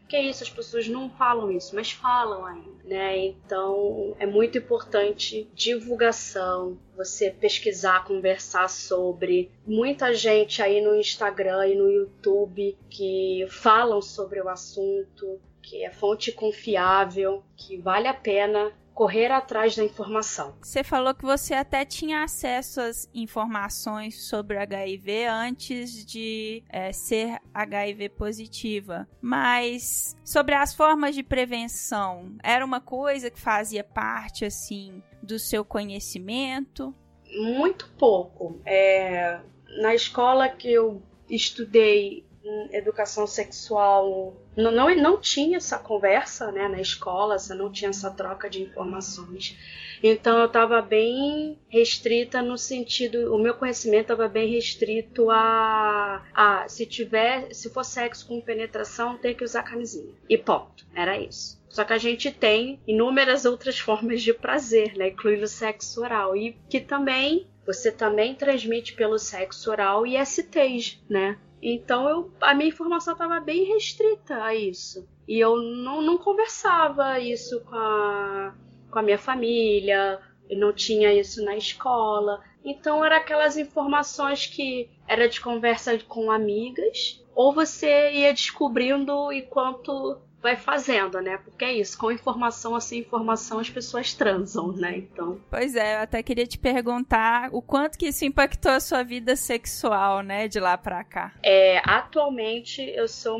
que 0.08 0.20
isso, 0.20 0.44
as 0.44 0.50
pessoas 0.52 0.88
não 0.88 1.10
falam 1.10 1.50
isso, 1.52 1.76
mas 1.76 1.92
falam 1.92 2.46
ainda, 2.46 2.84
né? 2.84 3.18
Então 3.18 4.16
é 4.20 4.28
muito 4.28 4.60
importante 4.60 5.50
divulgação, 5.56 6.78
você 6.96 7.32
pesquisar, 7.32 8.06
conversar 8.06 8.70
sobre. 8.70 9.52
Muita 9.66 10.14
gente 10.14 10.62
aí 10.62 10.80
no 10.80 10.96
Instagram 10.96 11.66
e 11.70 11.76
no 11.76 11.90
YouTube 11.90 12.78
que 12.88 13.48
falam 13.50 14.00
sobre 14.00 14.40
o 14.40 14.48
assunto, 14.48 15.42
que 15.60 15.84
é 15.84 15.90
fonte 15.90 16.32
confiável, 16.32 17.44
que 17.58 17.78
vale 17.78 18.08
a 18.08 18.14
pena 18.14 18.72
correr 18.94 19.32
atrás 19.32 19.76
da 19.76 19.84
informação. 19.84 20.56
Você 20.62 20.84
falou 20.84 21.14
que 21.14 21.26
você 21.26 21.54
até 21.54 21.84
tinha 21.84 22.24
acesso 22.24 22.80
às 22.80 23.10
informações 23.14 24.24
sobre 24.24 24.58
HIV 24.58 25.26
antes 25.26 26.06
de 26.06 26.64
é, 26.70 26.92
ser 26.92 27.40
HIV 27.54 28.10
positiva, 28.10 29.08
mas 29.22 30.16
sobre 30.24 30.56
as 30.56 30.74
formas 30.74 31.16
de 31.16 31.24
prevenção, 31.24 32.36
era 32.44 32.64
uma 32.64 32.80
coisa 32.80 33.32
que 33.32 33.40
fazia 33.40 33.84
parte 33.84 34.46
assim 34.46 35.02
do 35.22 35.40
seu 35.40 35.66
conhecimento? 35.66 36.94
Muito 37.36 37.90
pouco. 37.98 38.62
É, 38.66 39.40
na 39.82 39.96
escola 39.96 40.48
que 40.50 40.72
eu 40.72 41.02
estudei 41.30 42.26
educação 42.72 43.26
sexual 43.26 44.36
não, 44.56 44.72
não, 44.72 44.96
não 44.96 45.20
tinha 45.20 45.58
essa 45.58 45.80
conversa 45.80 46.52
né, 46.52 46.68
na 46.68 46.82
escola, 46.82 47.40
você 47.40 47.54
não 47.54 47.72
tinha 47.72 47.90
essa 47.90 48.12
troca 48.12 48.50
de 48.50 48.62
informações. 48.62 49.58
Então 50.02 50.38
eu 50.40 50.48
estava 50.48 50.82
bem 50.82 51.58
restrita 51.70 52.42
no 52.42 52.58
sentido, 52.58 53.34
o 53.34 53.40
meu 53.40 53.54
conhecimento 53.54 54.12
estava 54.12 54.28
bem 54.28 54.52
restrito 54.52 55.30
a, 55.32 56.26
a 56.34 56.68
se 56.68 56.86
tiver, 56.86 57.54
se 57.54 57.70
for 57.70 57.86
sexo 57.86 58.28
com 58.28 58.42
penetração, 58.42 59.18
tem 59.18 59.34
que 59.34 59.44
usar 59.44 59.64
camisinha. 59.64 60.14
E 60.30 60.38
ponto, 60.38 60.86
era 60.94 61.18
isso. 61.18 61.62
Só 61.70 61.84
que 61.84 61.94
a 61.94 61.98
gente 61.98 62.30
tem 62.32 62.80
inúmeras 62.86 63.46
outras 63.46 63.80
formas 63.80 64.22
de 64.22 64.34
prazer, 64.34 64.96
né, 64.96 65.08
incluindo 65.08 65.46
o 65.46 65.48
sexo 65.48 66.02
oral 66.02 66.36
e 66.36 66.56
que 66.70 66.80
também 66.80 67.48
você 67.66 67.92
também 67.92 68.36
transmite 68.36 68.94
pelo 68.94 69.18
sexo 69.18 69.72
oral 69.72 70.06
e 70.06 70.18
STs, 70.24 71.02
né? 71.10 71.38
Então 71.66 72.10
eu, 72.10 72.32
a 72.42 72.54
minha 72.54 72.68
informação 72.68 73.14
estava 73.14 73.40
bem 73.40 73.64
restrita 73.64 74.44
a 74.44 74.54
isso. 74.54 75.08
E 75.26 75.40
eu 75.40 75.56
não, 75.56 76.02
não 76.02 76.18
conversava 76.18 77.18
isso 77.22 77.62
com 77.62 77.76
a, 77.76 78.54
com 78.92 79.00
a 79.00 79.02
minha 79.02 79.18
família, 79.18 80.20
eu 80.50 80.60
não 80.60 80.74
tinha 80.74 81.14
isso 81.14 81.44
na 81.46 81.56
escola. 81.56 82.44
Então 82.66 83.04
era 83.04 83.16
aquelas 83.16 83.56
informações 83.56 84.46
que 84.46 84.90
era 85.08 85.30
de 85.30 85.40
conversa 85.40 85.98
com 86.00 86.30
amigas, 86.30 87.24
ou 87.34 87.54
você 87.54 88.12
ia 88.12 88.34
descobrindo 88.34 89.32
enquanto 89.32 90.20
vai 90.44 90.58
fazendo, 90.58 91.22
né? 91.22 91.38
Porque 91.38 91.64
é 91.64 91.74
isso, 91.74 91.98
com 91.98 92.12
informação 92.12 92.76
assim, 92.76 93.00
informação 93.00 93.60
as 93.60 93.70
pessoas 93.70 94.14
transam, 94.14 94.74
né? 94.74 94.98
Então. 94.98 95.40
Pois 95.50 95.74
é, 95.76 95.96
eu 95.96 96.00
até 96.02 96.22
queria 96.22 96.46
te 96.46 96.58
perguntar 96.58 97.50
o 97.54 97.62
quanto 97.62 97.98
que 97.98 98.08
isso 98.08 98.26
impactou 98.26 98.74
a 98.74 98.80
sua 98.82 99.04
vida 99.04 99.38
sexual, 99.38 100.22
né, 100.22 100.50
de 100.50 100.60
lá 100.60 100.78
para 100.78 101.02
cá. 101.04 101.34
É, 101.42 101.82
atualmente 101.86 102.82
eu 102.82 103.08
sou 103.08 103.40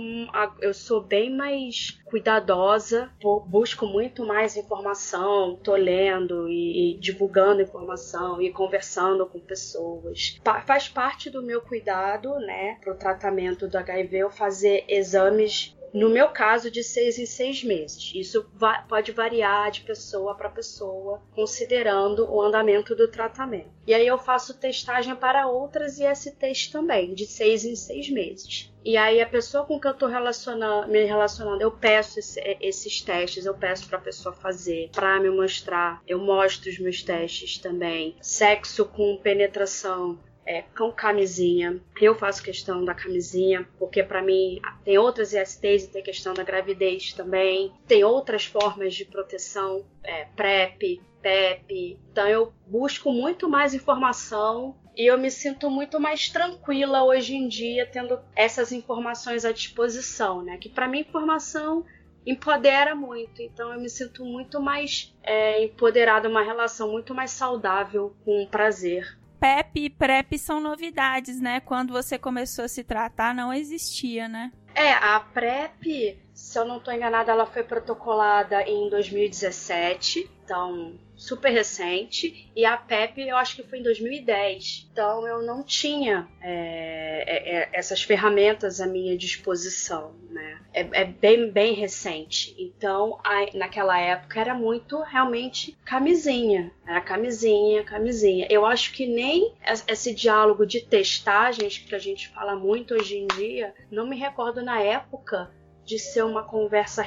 eu 0.62 0.74
sou 0.74 1.02
bem 1.02 1.36
mais 1.36 2.00
cuidadosa, 2.06 3.12
busco 3.48 3.86
muito 3.86 4.26
mais 4.26 4.56
informação, 4.56 5.60
tô 5.62 5.76
lendo 5.76 6.48
e, 6.48 6.94
e 6.94 6.98
divulgando 7.00 7.62
informação 7.62 8.42
e 8.42 8.52
conversando 8.52 9.26
com 9.26 9.40
pessoas. 9.40 10.40
Pa 10.44 10.62
faz 10.62 10.88
parte 10.88 11.30
do 11.30 11.42
meu 11.42 11.62
cuidado, 11.62 12.40
né, 12.40 12.78
pro 12.82 12.96
tratamento 12.96 13.68
do 13.68 13.78
HIV 13.78 14.18
eu 14.18 14.30
fazer 14.30 14.86
exames 14.88 15.76
no 15.94 16.10
meu 16.10 16.30
caso, 16.30 16.72
de 16.72 16.84
seis 16.84 17.20
em 17.20 17.26
seis 17.26 17.64
meses. 17.64 18.12
Isso 18.16 18.46
va 18.54 18.82
pode 18.82 19.12
variar 19.12 19.72
de 19.72 19.82
pessoa 19.82 20.36
para 20.36 20.50
pessoa, 20.50 21.22
considerando 21.36 22.30
o 22.30 22.42
andamento 22.42 22.96
do 22.96 23.08
tratamento. 23.08 23.70
E 23.86 23.94
aí 23.94 24.08
eu 24.08 24.18
faço 24.18 24.58
testagem 24.58 25.16
para 25.16 25.48
outras 25.48 26.00
ISTs 26.00 26.68
também, 26.68 27.14
de 27.14 27.26
seis 27.26 27.64
em 27.64 27.76
seis 27.76 28.10
meses. 28.10 28.74
E 28.84 28.98
aí 28.98 29.22
a 29.22 29.28
pessoa 29.28 29.66
com 29.66 29.80
que 29.80 29.88
eu 29.88 29.92
estou 29.92 30.10
relacionando, 30.10 30.92
me 30.92 31.04
relacionando, 31.06 31.62
eu 31.62 31.72
peço 31.72 32.20
esse, 32.20 32.42
esses 32.60 33.02
testes, 33.02 33.46
eu 33.46 33.54
peço 33.54 33.88
para 33.88 33.98
a 33.98 34.02
pessoa 34.02 34.34
fazer, 34.34 34.90
para 34.92 35.20
me 35.20 35.30
mostrar. 35.30 36.02
Eu 36.08 36.20
mostro 36.20 36.70
os 36.70 36.80
meus 36.80 37.02
testes 37.02 37.58
também. 37.58 38.18
Sexo 38.22 38.86
com 38.86 39.18
penetração 39.18 40.20
é, 40.46 40.62
com 40.62 40.92
camisinha. 40.92 41.80
Eu 42.00 42.16
faço 42.16 42.44
questão 42.44 42.84
da 42.84 42.94
camisinha, 42.94 43.68
porque 43.80 44.04
para 44.04 44.22
mim 44.22 44.60
tem 44.84 44.98
outras 44.98 45.34
ISTs 45.34 45.86
e 45.86 45.88
tem 45.90 46.04
questão 46.04 46.34
da 46.34 46.44
gravidez 46.44 47.14
também. 47.14 47.72
Tem 47.88 48.04
outras 48.04 48.46
formas 48.46 48.94
de 48.94 49.06
proteção, 49.06 49.86
é, 50.04 50.26
PrEP, 50.36 51.02
PEP. 51.22 51.98
Então 52.12 52.28
eu 52.28 52.54
busco 52.68 53.12
muito 53.12 53.50
mais 53.50 53.74
informação 53.74 54.76
e 54.96 55.10
eu 55.10 55.18
me 55.18 55.32
sinto 55.32 55.70
muito 55.70 56.00
mais 56.00 56.30
tranquila 56.30 57.04
hoje 57.04 57.36
em 57.36 57.48
dia 57.48 57.86
tendo 57.86 58.20
essas 58.36 58.72
informações 58.72 59.46
à 59.46 59.52
disposição, 59.52 60.44
né? 60.44 60.58
Que 60.58 60.70
para 60.70 60.88
mim 60.88 61.00
informação 61.00 61.86
empodera 62.26 62.94
muito. 62.94 63.42
Então 63.42 63.74
eu 63.74 63.80
me 63.80 63.90
sinto 63.90 64.24
muito 64.26 64.62
mais 64.62 65.16
é, 65.24 65.64
empoderada, 65.64 66.30
uma 66.30 66.44
relação 66.44 66.92
muito 66.92 67.14
mais 67.14 67.32
saudável 67.32 68.16
com 68.24 68.44
o 68.44 68.48
prazer. 68.48 69.18
PEP 69.44 69.76
e 69.76 69.90
PrEP 69.90 70.38
são 70.38 70.62
novidades, 70.62 71.42
né? 71.42 71.60
Quando 71.60 71.92
você 71.92 72.18
começou 72.18 72.64
a 72.64 72.70
se 72.70 72.82
tratar, 72.82 73.36
não 73.36 73.54
existia, 73.54 74.26
né? 74.26 74.54
É, 74.74 74.94
a 74.94 75.20
PrEP, 75.20 76.18
se 76.34 76.58
eu 76.58 76.64
não 76.64 76.78
estou 76.78 76.94
enganada, 76.94 77.30
ela 77.30 77.46
foi 77.46 77.62
protocolada 77.62 78.62
em 78.62 78.90
2017. 78.90 80.32
Então, 80.46 80.98
super 81.24 81.52
recente. 81.52 82.52
E 82.54 82.66
a 82.66 82.76
PEP 82.76 83.22
eu 83.22 83.38
acho 83.38 83.56
que 83.56 83.64
foi 83.64 83.80
em 83.80 83.84
2010. 83.84 84.90
Então 84.92 85.26
eu 85.26 85.42
não 85.42 85.64
tinha 85.64 86.28
é, 86.42 87.24
é, 87.26 87.56
é, 87.56 87.70
essas 87.72 88.04
ferramentas 88.04 88.82
à 88.82 88.86
minha 88.86 89.18
disposição. 89.18 90.14
Né? 90.30 90.60
É, 90.74 91.02
é 91.02 91.06
bem, 91.06 91.50
bem 91.50 91.74
recente. 91.74 92.54
Então 92.60 93.20
a, 93.24 93.58
naquela 93.58 93.98
época 93.98 94.40
era 94.40 94.54
muito 94.54 95.02
realmente 95.02 95.78
camisinha. 95.86 96.72
Era 96.86 97.00
camisinha, 97.00 97.84
camisinha. 97.84 98.46
Eu 98.50 98.66
acho 98.66 98.92
que 98.92 99.08
nem 99.08 99.54
esse 99.88 100.14
diálogo 100.14 100.66
de 100.66 100.82
testagens 100.82 101.78
que 101.78 101.96
a 101.96 102.00
gente 102.00 102.28
fala 102.30 102.56
muito 102.56 102.94
hoje 102.94 103.18
em 103.18 103.28
dia, 103.28 103.74
não 103.90 104.06
me 104.06 104.18
recordo 104.18 104.62
na 104.62 104.82
época 104.82 105.50
de 105.86 106.00
ser 106.00 106.24
uma 106.24 106.44
conversa, 106.44 107.04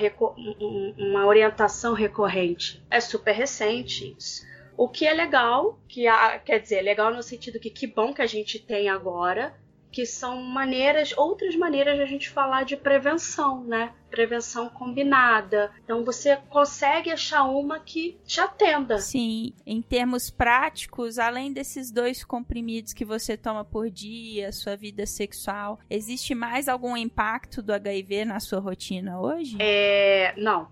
uma 0.98 1.26
orientação 1.26 1.94
recorrente. 1.94 2.82
É 2.90 3.00
super 3.00 3.32
recente 3.32 4.14
isso. 4.16 4.44
O 4.76 4.88
que 4.88 5.06
é 5.06 5.14
legal, 5.14 5.78
que 5.88 6.04
quer 6.44 6.58
dizer, 6.58 6.82
legal 6.82 7.12
no 7.12 7.22
sentido 7.22 7.58
que 7.58 7.70
que 7.70 7.86
bom 7.86 8.12
que 8.12 8.20
a 8.20 8.26
gente 8.26 8.58
tem 8.58 8.88
agora, 8.88 9.54
que 9.90 10.04
são 10.04 10.42
maneiras, 10.42 11.14
outras 11.16 11.56
maneiras 11.56 11.96
de 11.96 12.02
a 12.02 12.06
gente 12.06 12.28
falar 12.28 12.64
de 12.64 12.76
prevenção, 12.76 13.64
né? 13.64 13.92
Prevenção 14.10 14.68
combinada. 14.68 15.70
Então 15.82 16.04
você 16.04 16.36
consegue 16.48 17.10
achar 17.10 17.44
uma 17.44 17.80
que 17.80 18.18
te 18.26 18.40
atenda. 18.40 18.98
Sim, 18.98 19.54
em 19.64 19.80
termos 19.80 20.30
práticos, 20.30 21.18
além 21.18 21.52
desses 21.52 21.90
dois 21.90 22.22
comprimidos 22.22 22.92
que 22.92 23.04
você 23.04 23.36
toma 23.36 23.64
por 23.64 23.90
dia, 23.90 24.52
sua 24.52 24.76
vida 24.76 25.06
sexual, 25.06 25.78
existe 25.88 26.34
mais 26.34 26.68
algum 26.68 26.96
impacto 26.96 27.62
do 27.62 27.72
HIV 27.72 28.26
na 28.26 28.40
sua 28.40 28.60
rotina 28.60 29.20
hoje? 29.20 29.56
É, 29.60 30.34
não, 30.36 30.68